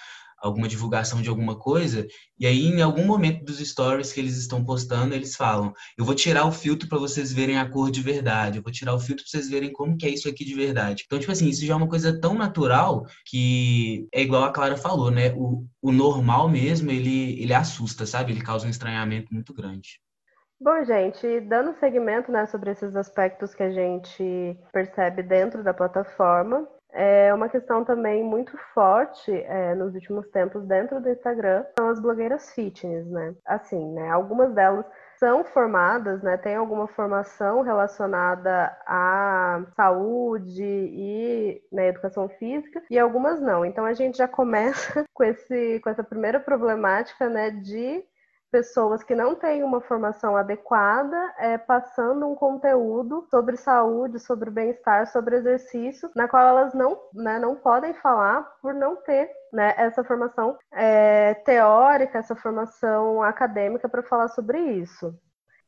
alguma 0.43 0.67
divulgação 0.67 1.21
de 1.21 1.29
alguma 1.29 1.57
coisa, 1.57 2.05
e 2.37 2.45
aí 2.45 2.67
em 2.67 2.81
algum 2.81 3.05
momento 3.05 3.43
dos 3.45 3.59
stories 3.59 4.11
que 4.11 4.19
eles 4.19 4.37
estão 4.37 4.63
postando, 4.63 5.15
eles 5.15 5.35
falam: 5.35 5.73
"Eu 5.97 6.05
vou 6.05 6.13
tirar 6.13 6.45
o 6.45 6.51
filtro 6.51 6.87
para 6.89 6.99
vocês 6.99 7.31
verem 7.31 7.57
a 7.57 7.69
cor 7.69 7.89
de 7.89 8.01
verdade, 8.01 8.57
eu 8.57 8.63
vou 8.63 8.71
tirar 8.71 8.93
o 8.93 8.99
filtro 8.99 9.23
para 9.23 9.31
vocês 9.31 9.49
verem 9.49 9.71
como 9.71 9.97
que 9.97 10.05
é 10.05 10.09
isso 10.09 10.27
aqui 10.29 10.43
de 10.43 10.53
verdade". 10.53 11.03
Então, 11.05 11.19
tipo 11.19 11.31
assim, 11.31 11.47
isso 11.47 11.65
já 11.65 11.73
é 11.73 11.77
uma 11.77 11.87
coisa 11.87 12.19
tão 12.19 12.33
natural 12.35 13.05
que 13.25 14.07
é 14.13 14.21
igual 14.21 14.43
a 14.43 14.51
Clara 14.51 14.77
falou, 14.77 15.09
né? 15.09 15.33
O, 15.35 15.65
o 15.81 15.91
normal 15.91 16.49
mesmo, 16.49 16.91
ele 16.91 17.41
ele 17.41 17.53
assusta, 17.53 18.05
sabe? 18.05 18.31
Ele 18.33 18.41
causa 18.41 18.67
um 18.67 18.69
estranhamento 18.69 19.33
muito 19.33 19.53
grande. 19.53 19.99
Bom, 20.59 20.81
gente, 20.85 21.41
dando 21.41 21.77
seguimento 21.77 22.31
né, 22.31 22.45
sobre 22.45 22.71
esses 22.71 22.95
aspectos 22.95 23.53
que 23.53 23.63
a 23.63 23.69
gente 23.69 24.57
percebe 24.71 25.21
dentro 25.21 25.61
da 25.61 25.73
plataforma, 25.73 26.65
é 26.93 27.33
uma 27.33 27.49
questão 27.49 27.83
também 27.83 28.23
muito 28.23 28.55
forte 28.73 29.31
é, 29.31 29.73
nos 29.73 29.95
últimos 29.95 30.27
tempos 30.29 30.63
dentro 30.65 31.01
do 31.01 31.09
Instagram 31.09 31.65
são 31.77 31.89
as 31.89 31.99
blogueiras 31.99 32.51
fitness, 32.53 33.07
né? 33.07 33.33
Assim, 33.45 33.91
né? 33.93 34.09
Algumas 34.11 34.53
delas 34.53 34.85
são 35.17 35.43
formadas, 35.43 36.21
né? 36.21 36.37
Tem 36.37 36.55
alguma 36.55 36.87
formação 36.87 37.61
relacionada 37.61 38.65
à 38.85 39.63
saúde 39.75 40.63
e 40.63 41.61
na 41.71 41.81
né, 41.81 41.87
educação 41.89 42.29
física 42.29 42.83
e 42.89 42.99
algumas 42.99 43.41
não. 43.41 43.65
Então 43.65 43.85
a 43.85 43.93
gente 43.93 44.17
já 44.17 44.27
começa 44.27 45.03
com 45.13 45.23
esse 45.23 45.79
com 45.79 45.89
essa 45.89 46.03
primeira 46.03 46.39
problemática, 46.39 47.27
né? 47.27 47.49
De 47.49 48.03
pessoas 48.53 49.03
que 49.03 49.15
não 49.15 49.33
têm 49.33 49.63
uma 49.63 49.81
formação 49.81 50.37
adequada 50.37 51.33
é, 51.39 51.57
passando 51.57 52.29
um 52.29 52.35
conteúdo 52.35 53.25
sobre 53.31 53.57
saúde, 53.57 54.19
sobre 54.19 54.51
bem-estar, 54.51 55.07
sobre 55.07 55.37
exercício, 55.37 56.07
na 56.15 56.27
qual 56.27 56.47
elas 56.47 56.71
não, 56.71 56.95
né, 57.15 57.39
não 57.39 57.55
podem 57.55 57.95
falar 57.95 58.43
por 58.61 58.71
não 58.71 58.95
ter 58.97 59.27
né, 59.51 59.73
essa 59.75 60.03
formação 60.03 60.55
é, 60.71 61.33
teórica, 61.33 62.19
essa 62.19 62.35
formação 62.35 63.23
acadêmica 63.23 63.89
para 63.89 64.03
falar 64.03 64.27
sobre 64.27 64.59
isso. 64.59 65.11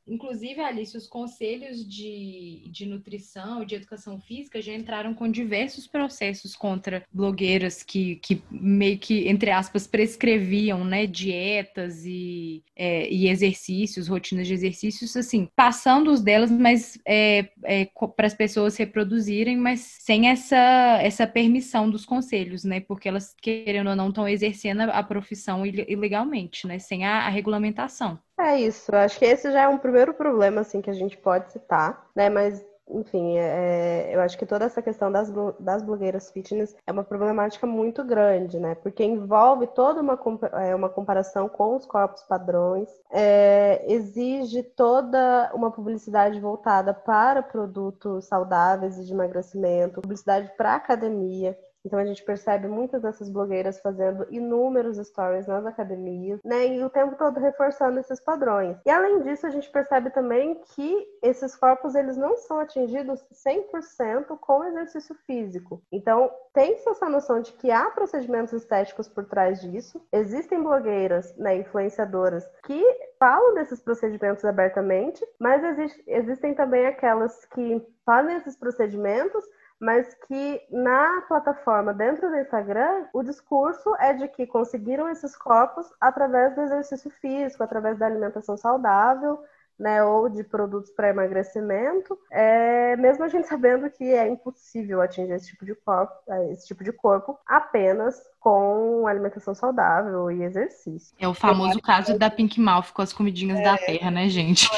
Inclusive, 0.08 0.62
Alice, 0.62 0.96
os 0.96 1.08
conselhos 1.08 1.88
de, 1.88 2.70
de 2.70 2.86
nutrição, 2.86 3.66
de 3.66 3.74
educação 3.74 4.20
física 4.20 4.62
já 4.62 4.72
entraram 4.72 5.16
com 5.16 5.30
diversos 5.30 5.88
processos 5.88 6.56
contra 6.56 7.04
blogueiras 7.12 7.82
que, 7.82 8.18
que 8.18 8.44
meio 8.52 9.00
que, 9.00 9.28
entre 9.28 9.50
aspas, 9.50 9.88
prescreviam 9.88 10.84
né, 10.84 11.08
dietas 11.08 12.06
e, 12.06 12.64
é, 12.76 13.10
e 13.12 13.28
exercícios, 13.28 14.08
rotinas 14.08 14.46
de 14.46 14.54
exercícios, 14.54 15.16
assim, 15.18 15.50
passando 15.56 16.12
os 16.12 16.22
delas, 16.22 16.52
mas 16.52 17.00
é, 17.06 17.50
é, 17.64 17.90
para 18.16 18.28
as 18.28 18.34
pessoas 18.36 18.78
reproduzirem, 18.78 19.58
mas 19.58 19.80
sem 19.80 20.30
essa, 20.30 21.00
essa 21.02 21.26
permissão 21.26 21.90
dos 21.90 22.06
conselhos, 22.06 22.64
né? 22.64 22.80
Porque 22.80 23.10
elas, 23.10 23.36
querendo 23.42 23.90
ou 23.90 23.96
não, 23.96 24.10
estão 24.10 24.28
exercendo 24.28 24.82
a 24.82 25.02
profissão 25.02 25.66
ilegalmente, 25.66 26.68
né? 26.68 26.78
Sem 26.78 27.06
a, 27.06 27.26
a 27.26 27.30
regulamentação. 27.30 28.20
É 28.38 28.60
isso, 28.60 28.94
acho 28.96 29.18
que 29.18 29.26
esse 29.26 29.52
já 29.52 29.62
é 29.64 29.68
um 29.68 29.78
primeiro 29.78 30.14
problema 30.14 30.62
assim 30.62 30.82
que 30.82 30.90
a 30.90 30.94
gente 30.94 31.18
pode 31.18 31.52
citar, 31.52 32.10
né? 32.16 32.30
Mas 32.30 32.64
enfim, 32.88 33.38
é, 33.38 34.14
eu 34.14 34.22
acho 34.22 34.38
que 34.38 34.46
toda 34.46 34.66
essa 34.66 34.82
questão 34.82 35.12
das, 35.12 35.32
das 35.60 35.82
blogueiras 35.82 36.30
fitness 36.30 36.76
é 36.86 36.92
uma 36.92 37.04
problemática 37.04 37.66
muito 37.66 38.04
grande, 38.04 38.60
né? 38.60 38.76
Porque 38.76 39.04
envolve 39.04 39.68
toda 39.68 40.02
uma, 40.02 40.20
é, 40.62 40.76
uma 40.76 40.90
comparação 40.90 41.50
com 41.50 41.76
os 41.76 41.86
corpos 41.86 42.22
padrões, 42.24 42.90
é, 43.12 43.84
exige 43.92 44.62
toda 44.62 45.52
uma 45.54 45.72
publicidade 45.72 46.40
voltada 46.40 46.94
para 46.94 47.42
produtos 47.42 48.26
saudáveis 48.26 49.00
e 49.00 49.06
de 49.06 49.14
emagrecimento, 49.14 50.02
publicidade 50.02 50.52
para 50.56 50.76
academia. 50.76 51.58
Então 51.86 52.00
a 52.00 52.06
gente 52.06 52.24
percebe 52.24 52.68
muitas 52.68 53.02
dessas 53.02 53.30
blogueiras 53.30 53.80
fazendo 53.80 54.26
inúmeros 54.30 54.98
stories 54.98 55.46
nas 55.46 55.66
academias, 55.66 56.40
né? 56.44 56.68
E 56.68 56.84
o 56.84 56.90
tempo 56.90 57.16
todo 57.16 57.40
reforçando 57.40 58.00
esses 58.00 58.20
padrões. 58.20 58.78
E 58.86 58.90
além 58.90 59.22
disso, 59.22 59.46
a 59.46 59.50
gente 59.50 59.70
percebe 59.70 60.10
também 60.10 60.56
que 60.76 61.08
esses 61.22 61.56
corpos 61.56 61.96
eles 61.96 62.18
não 62.18 62.36
são 62.38 62.60
atingidos 62.60 63.24
100% 63.32 64.38
com 64.40 64.64
exercício 64.64 65.16
físico. 65.26 65.82
Então, 65.92 66.32
tem-se 66.54 66.90
essa 66.90 67.10
noção 67.10 67.42
de 67.42 67.54
que 67.54 67.72
há 67.72 67.90
procedimentos 67.92 68.54
estéticos 68.54 69.08
por 69.08 69.26
trás 69.26 69.62
disso. 69.62 70.02
Existem 70.12 70.62
blogueiras, 70.62 71.36
né, 71.38 71.58
influenciadoras 71.58 72.50
que 72.66 72.84
falam 73.20 73.54
desses 73.54 73.80
procedimentos 73.80 74.44
abertamente, 74.46 75.26
mas 75.40 75.64
existe, 75.64 76.04
existem 76.08 76.54
também 76.54 76.86
aquelas 76.86 77.46
que 77.46 77.86
fazem 78.06 78.36
esses 78.38 78.56
procedimentos 78.56 79.44
mas 79.80 80.14
que 80.28 80.62
na 80.70 81.22
plataforma 81.28 81.94
dentro 81.94 82.30
do 82.30 82.38
Instagram, 82.38 83.08
o 83.14 83.24
discurso 83.24 83.96
é 84.00 84.14
de 84.14 84.28
que 84.30 84.48
conseguiram 84.48 85.10
esses 85.10 85.36
corpos 85.36 85.92
através 86.00 86.56
do 86.56 86.62
exercício 86.62 87.12
físico, 87.12 87.64
através 87.64 87.98
da 87.98 88.06
alimentação 88.06 88.56
saudável, 88.58 89.44
né, 89.78 90.02
ou 90.04 90.30
de 90.30 90.44
produtos 90.44 90.90
para 90.92 91.10
emagrecimento, 91.10 92.18
é, 92.32 92.96
mesmo 92.96 93.26
a 93.26 93.28
gente 93.28 93.48
sabendo 93.50 93.90
que 93.90 94.06
é 94.06 94.28
impossível 94.28 95.02
atingir 95.02 95.34
esse 95.34 95.48
tipo 95.48 95.66
de 95.66 95.76
corpo, 95.76 96.14
esse 96.52 96.68
tipo 96.68 96.84
de 96.84 96.94
corpo 96.94 97.38
apenas 97.46 98.22
com 98.46 99.08
alimentação 99.08 99.56
saudável 99.56 100.30
e 100.30 100.44
exercício. 100.44 101.16
É 101.18 101.28
o 101.28 101.34
famoso 101.34 101.82
caso 101.82 102.16
da 102.16 102.30
Pink 102.30 102.62
Mouth 102.62 102.92
com 102.94 103.02
as 103.02 103.12
comidinhas 103.12 103.58
é. 103.58 103.64
da 103.64 103.76
terra, 103.76 104.12
né, 104.12 104.30
gente? 104.30 104.70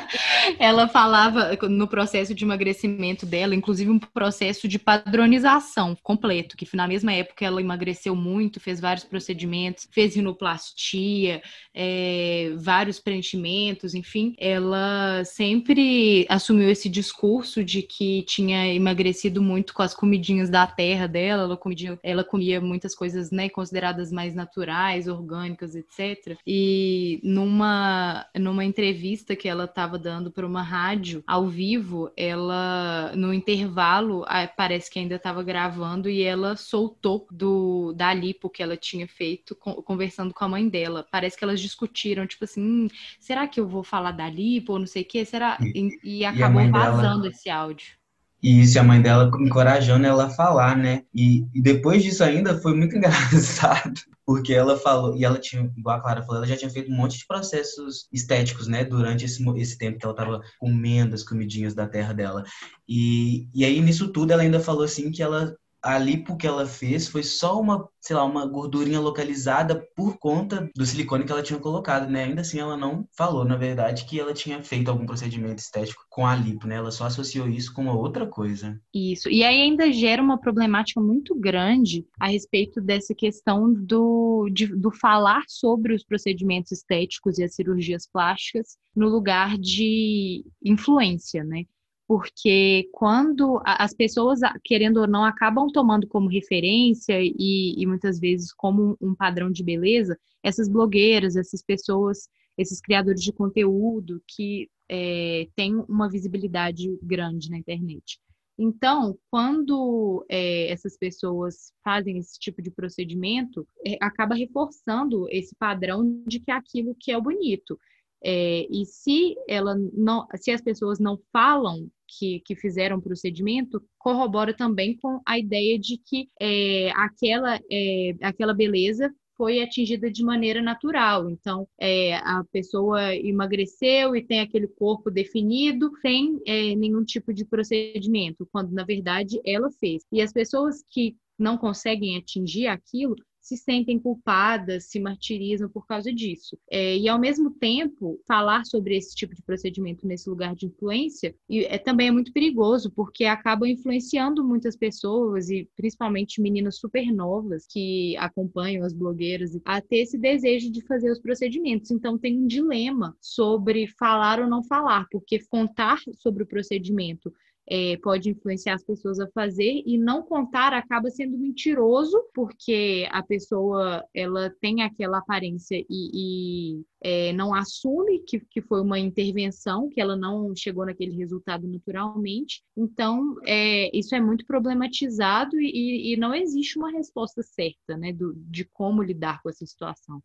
ela 0.60 0.86
falava 0.86 1.56
no 1.62 1.88
processo 1.88 2.34
de 2.34 2.44
emagrecimento 2.44 3.24
dela, 3.24 3.54
inclusive 3.54 3.90
um 3.90 3.98
processo 3.98 4.68
de 4.68 4.78
padronização 4.78 5.96
completo, 6.02 6.54
que 6.54 6.68
na 6.76 6.86
mesma 6.86 7.14
época 7.14 7.46
ela 7.46 7.62
emagreceu 7.62 8.14
muito, 8.14 8.60
fez 8.60 8.78
vários 8.78 9.04
procedimentos, 9.04 9.88
fez 9.90 10.14
rinoplastia, 10.16 11.40
é, 11.72 12.52
vários 12.58 13.00
preenchimentos, 13.00 13.94
enfim, 13.94 14.36
ela 14.38 15.24
sempre 15.24 16.26
assumiu 16.28 16.68
esse 16.68 16.90
discurso 16.90 17.64
de 17.64 17.80
que 17.80 18.22
tinha 18.24 18.74
emagrecido 18.74 19.40
muito 19.40 19.72
com 19.72 19.82
as 19.82 19.94
comidinhas 19.94 20.50
da 20.50 20.66
terra 20.66 21.06
dela, 21.06 21.44
ela 21.44 21.58
ela 22.02 22.22
comia 22.22 22.60
muitas 22.60 22.94
coisas 22.94 23.13
coisas 23.14 23.30
né, 23.30 23.48
consideradas 23.48 24.10
mais 24.10 24.34
naturais, 24.34 25.06
orgânicas, 25.06 25.74
etc. 25.76 26.36
E 26.46 27.20
numa, 27.22 28.26
numa 28.36 28.64
entrevista 28.64 29.36
que 29.36 29.48
ela 29.48 29.64
estava 29.64 29.98
dando 29.98 30.30
para 30.30 30.46
uma 30.46 30.62
rádio 30.62 31.22
ao 31.26 31.46
vivo, 31.48 32.10
ela, 32.16 33.12
no 33.14 33.32
intervalo, 33.32 34.24
parece 34.56 34.90
que 34.90 34.98
ainda 34.98 35.14
estava 35.14 35.42
gravando 35.42 36.10
e 36.10 36.22
ela 36.22 36.56
soltou 36.56 37.26
do, 37.30 37.92
da 37.92 38.12
lipo 38.12 38.50
que 38.50 38.62
ela 38.62 38.76
tinha 38.76 39.06
feito 39.06 39.54
conversando 39.54 40.34
com 40.34 40.44
a 40.44 40.48
mãe 40.48 40.68
dela. 40.68 41.06
Parece 41.10 41.38
que 41.38 41.44
elas 41.44 41.60
discutiram, 41.60 42.26
tipo 42.26 42.44
assim, 42.44 42.60
hum, 42.60 42.88
será 43.20 43.46
que 43.46 43.60
eu 43.60 43.68
vou 43.68 43.84
falar 43.84 44.12
da 44.12 44.28
lipo 44.28 44.72
ou 44.72 44.78
não 44.78 44.86
sei 44.86 45.02
o 45.02 45.06
quê? 45.06 45.24
Será? 45.24 45.56
E, 45.62 45.98
e 46.02 46.24
acabou 46.24 46.68
vazando 46.70 47.22
dela... 47.22 47.28
esse 47.28 47.48
áudio. 47.48 48.03
E 48.44 48.60
isso, 48.60 48.78
a 48.78 48.82
mãe 48.82 49.00
dela 49.00 49.30
encorajando 49.40 50.06
ela 50.06 50.26
a 50.26 50.30
falar, 50.30 50.76
né? 50.76 51.04
E, 51.14 51.46
e 51.54 51.62
depois 51.62 52.02
disso 52.02 52.22
ainda 52.22 52.60
foi 52.60 52.76
muito 52.76 52.94
engraçado, 52.94 53.98
porque 54.26 54.52
ela 54.52 54.76
falou, 54.76 55.16
e 55.16 55.24
ela 55.24 55.38
tinha, 55.38 55.72
igual 55.74 55.96
a 55.96 56.00
Clara 56.02 56.22
falou, 56.22 56.36
ela 56.36 56.46
já 56.46 56.54
tinha 56.54 56.70
feito 56.70 56.92
um 56.92 56.94
monte 56.94 57.16
de 57.16 57.26
processos 57.26 58.06
estéticos, 58.12 58.68
né? 58.68 58.84
Durante 58.84 59.24
esse, 59.24 59.42
esse 59.56 59.78
tempo 59.78 59.98
que 59.98 60.04
ela 60.04 60.12
estava 60.12 60.42
comendo 60.58 61.14
as 61.14 61.22
comidinhas 61.22 61.74
da 61.74 61.88
terra 61.88 62.12
dela. 62.12 62.44
E, 62.86 63.48
e 63.54 63.64
aí, 63.64 63.80
nisso 63.80 64.08
tudo, 64.08 64.30
ela 64.30 64.42
ainda 64.42 64.60
falou 64.60 64.84
assim 64.84 65.10
que 65.10 65.22
ela 65.22 65.56
a 65.84 65.98
lipo 65.98 66.36
que 66.36 66.46
ela 66.46 66.66
fez 66.66 67.06
foi 67.06 67.22
só 67.22 67.60
uma, 67.60 67.86
sei 68.00 68.16
lá, 68.16 68.24
uma 68.24 68.46
gordurinha 68.46 68.98
localizada 68.98 69.86
por 69.94 70.18
conta 70.18 70.70
do 70.74 70.86
silicone 70.86 71.24
que 71.24 71.30
ela 71.30 71.42
tinha 71.42 71.60
colocado, 71.60 72.10
né? 72.10 72.24
Ainda 72.24 72.40
assim, 72.40 72.58
ela 72.58 72.74
não 72.74 73.06
falou, 73.14 73.44
na 73.44 73.56
verdade, 73.56 74.06
que 74.06 74.18
ela 74.18 74.32
tinha 74.32 74.64
feito 74.64 74.90
algum 74.90 75.04
procedimento 75.04 75.58
estético 75.58 76.02
com 76.08 76.26
a 76.26 76.34
lipo, 76.34 76.66
né? 76.66 76.76
Ela 76.76 76.90
só 76.90 77.04
associou 77.04 77.46
isso 77.46 77.74
com 77.74 77.82
uma 77.82 77.94
outra 77.94 78.26
coisa. 78.26 78.80
Isso. 78.94 79.28
E 79.28 79.44
aí 79.44 79.60
ainda 79.60 79.92
gera 79.92 80.22
uma 80.22 80.40
problemática 80.40 81.02
muito 81.02 81.34
grande 81.34 82.06
a 82.18 82.28
respeito 82.28 82.80
dessa 82.80 83.14
questão 83.14 83.70
do, 83.70 84.48
de, 84.50 84.66
do 84.66 84.90
falar 84.90 85.42
sobre 85.46 85.94
os 85.94 86.02
procedimentos 86.02 86.72
estéticos 86.72 87.38
e 87.38 87.44
as 87.44 87.54
cirurgias 87.54 88.08
plásticas 88.10 88.78
no 88.96 89.08
lugar 89.08 89.58
de 89.58 90.46
influência, 90.64 91.44
né? 91.44 91.64
Porque 92.06 92.88
quando 92.92 93.60
as 93.64 93.94
pessoas, 93.94 94.40
querendo 94.62 94.98
ou 94.98 95.06
não, 95.06 95.24
acabam 95.24 95.68
tomando 95.72 96.06
como 96.06 96.28
referência 96.28 97.18
e, 97.20 97.74
e, 97.76 97.86
muitas 97.86 98.18
vezes 98.20 98.52
como 98.52 98.96
um 99.00 99.14
padrão 99.14 99.50
de 99.50 99.64
beleza, 99.64 100.18
essas 100.42 100.68
blogueiras, 100.68 101.34
essas 101.34 101.62
pessoas, 101.62 102.28
esses 102.58 102.80
criadores 102.80 103.22
de 103.22 103.32
conteúdo 103.32 104.22
que 104.28 104.68
é, 104.88 105.48
têm 105.56 105.76
uma 105.88 106.10
visibilidade 106.10 106.98
grande 107.02 107.50
na 107.50 107.56
internet. 107.56 108.18
Então, 108.58 109.18
quando 109.30 110.24
é, 110.28 110.70
essas 110.70 110.96
pessoas 110.96 111.72
fazem 111.82 112.18
esse 112.18 112.38
tipo 112.38 112.62
de 112.62 112.70
procedimento, 112.70 113.66
é, 113.84 113.96
acaba 114.00 114.34
reforçando 114.34 115.26
esse 115.30 115.54
padrão 115.56 116.22
de 116.26 116.38
que 116.38 116.50
é 116.50 116.54
aquilo 116.54 116.94
que 116.94 117.10
é 117.10 117.18
o 117.18 117.22
bonito. 117.22 117.78
É, 118.22 118.66
e 118.70 118.86
se 118.86 119.34
ela 119.48 119.74
não, 119.92 120.26
se 120.36 120.50
as 120.50 120.62
pessoas 120.62 120.98
não 120.98 121.18
falam 121.32 121.90
que, 122.08 122.40
que 122.44 122.54
fizeram 122.54 122.98
o 122.98 123.02
procedimento, 123.02 123.82
corrobora 123.98 124.54
também 124.54 124.96
com 124.96 125.20
a 125.26 125.38
ideia 125.38 125.78
de 125.78 125.98
que 125.98 126.28
é, 126.40 126.90
aquela, 126.92 127.58
é, 127.70 128.14
aquela 128.22 128.54
beleza 128.54 129.12
foi 129.36 129.60
atingida 129.60 130.10
de 130.10 130.22
maneira 130.22 130.62
natural. 130.62 131.28
Então, 131.28 131.66
é, 131.78 132.14
a 132.16 132.44
pessoa 132.52 133.14
emagreceu 133.14 134.14
e 134.14 134.22
tem 134.24 134.40
aquele 134.40 134.68
corpo 134.68 135.10
definido 135.10 135.90
sem 136.00 136.40
é, 136.46 136.74
nenhum 136.76 137.04
tipo 137.04 137.32
de 137.32 137.44
procedimento, 137.44 138.48
quando 138.52 138.72
na 138.72 138.84
verdade 138.84 139.40
ela 139.44 139.70
fez. 139.72 140.04
E 140.12 140.20
as 140.20 140.32
pessoas 140.32 140.82
que 140.88 141.16
não 141.38 141.58
conseguem 141.58 142.16
atingir 142.16 142.68
aquilo 142.68 143.16
se 143.44 143.58
sentem 143.58 143.98
culpadas, 143.98 144.86
se 144.86 144.98
martirizam 144.98 145.68
por 145.68 145.86
causa 145.86 146.10
disso. 146.10 146.58
É, 146.70 146.96
e, 146.96 147.06
ao 147.06 147.18
mesmo 147.18 147.50
tempo, 147.50 148.18
falar 148.26 148.64
sobre 148.64 148.96
esse 148.96 149.14
tipo 149.14 149.34
de 149.34 149.42
procedimento 149.42 150.06
nesse 150.06 150.30
lugar 150.30 150.54
de 150.54 150.64
influência 150.64 151.36
é, 151.50 151.76
também 151.76 152.08
é 152.08 152.10
muito 152.10 152.32
perigoso, 152.32 152.90
porque 152.90 153.26
acaba 153.26 153.68
influenciando 153.68 154.42
muitas 154.42 154.74
pessoas, 154.74 155.50
e 155.50 155.68
principalmente 155.76 156.40
meninas 156.40 156.78
super 156.78 157.12
novas 157.12 157.66
que 157.66 158.16
acompanham 158.16 158.82
as 158.82 158.94
blogueiras, 158.94 159.50
a 159.66 159.78
ter 159.78 159.98
esse 159.98 160.16
desejo 160.16 160.72
de 160.72 160.80
fazer 160.86 161.10
os 161.10 161.20
procedimentos. 161.20 161.90
Então, 161.90 162.16
tem 162.16 162.40
um 162.40 162.46
dilema 162.46 163.14
sobre 163.20 163.86
falar 163.98 164.40
ou 164.40 164.48
não 164.48 164.64
falar, 164.64 165.06
porque 165.10 165.38
contar 165.50 165.98
sobre 166.16 166.44
o 166.44 166.46
procedimento 166.46 167.30
é, 167.68 167.96
pode 168.02 168.30
influenciar 168.30 168.74
as 168.74 168.84
pessoas 168.84 169.18
a 169.18 169.28
fazer 169.28 169.82
e 169.86 169.96
não 169.96 170.22
contar 170.22 170.72
acaba 170.72 171.10
sendo 171.10 171.38
mentiroso 171.38 172.22
porque 172.34 173.08
a 173.10 173.22
pessoa 173.22 174.04
ela 174.14 174.54
tem 174.60 174.82
aquela 174.82 175.18
aparência 175.18 175.82
e, 175.88 176.74
e 176.78 176.84
é, 177.02 177.32
não 177.32 177.54
assume 177.54 178.20
que, 178.20 178.40
que 178.40 178.60
foi 178.60 178.80
uma 178.82 178.98
intervenção 178.98 179.88
que 179.88 180.00
ela 180.00 180.16
não 180.16 180.54
chegou 180.54 180.84
naquele 180.84 181.16
resultado 181.16 181.66
naturalmente. 181.66 182.62
Então 182.76 183.36
é, 183.46 183.90
isso 183.96 184.14
é 184.14 184.20
muito 184.20 184.44
problematizado 184.44 185.58
e, 185.58 186.12
e, 186.12 186.16
não 186.16 186.34
existe 186.34 186.78
uma 186.78 186.90
resposta 186.90 187.42
certa 187.42 187.96
né 187.96 188.12
do, 188.12 188.34
de 188.36 188.64
como 188.64 189.02
lidar 189.02 189.42
com 189.42 189.48
essa 189.48 189.64
situação. 189.64 190.22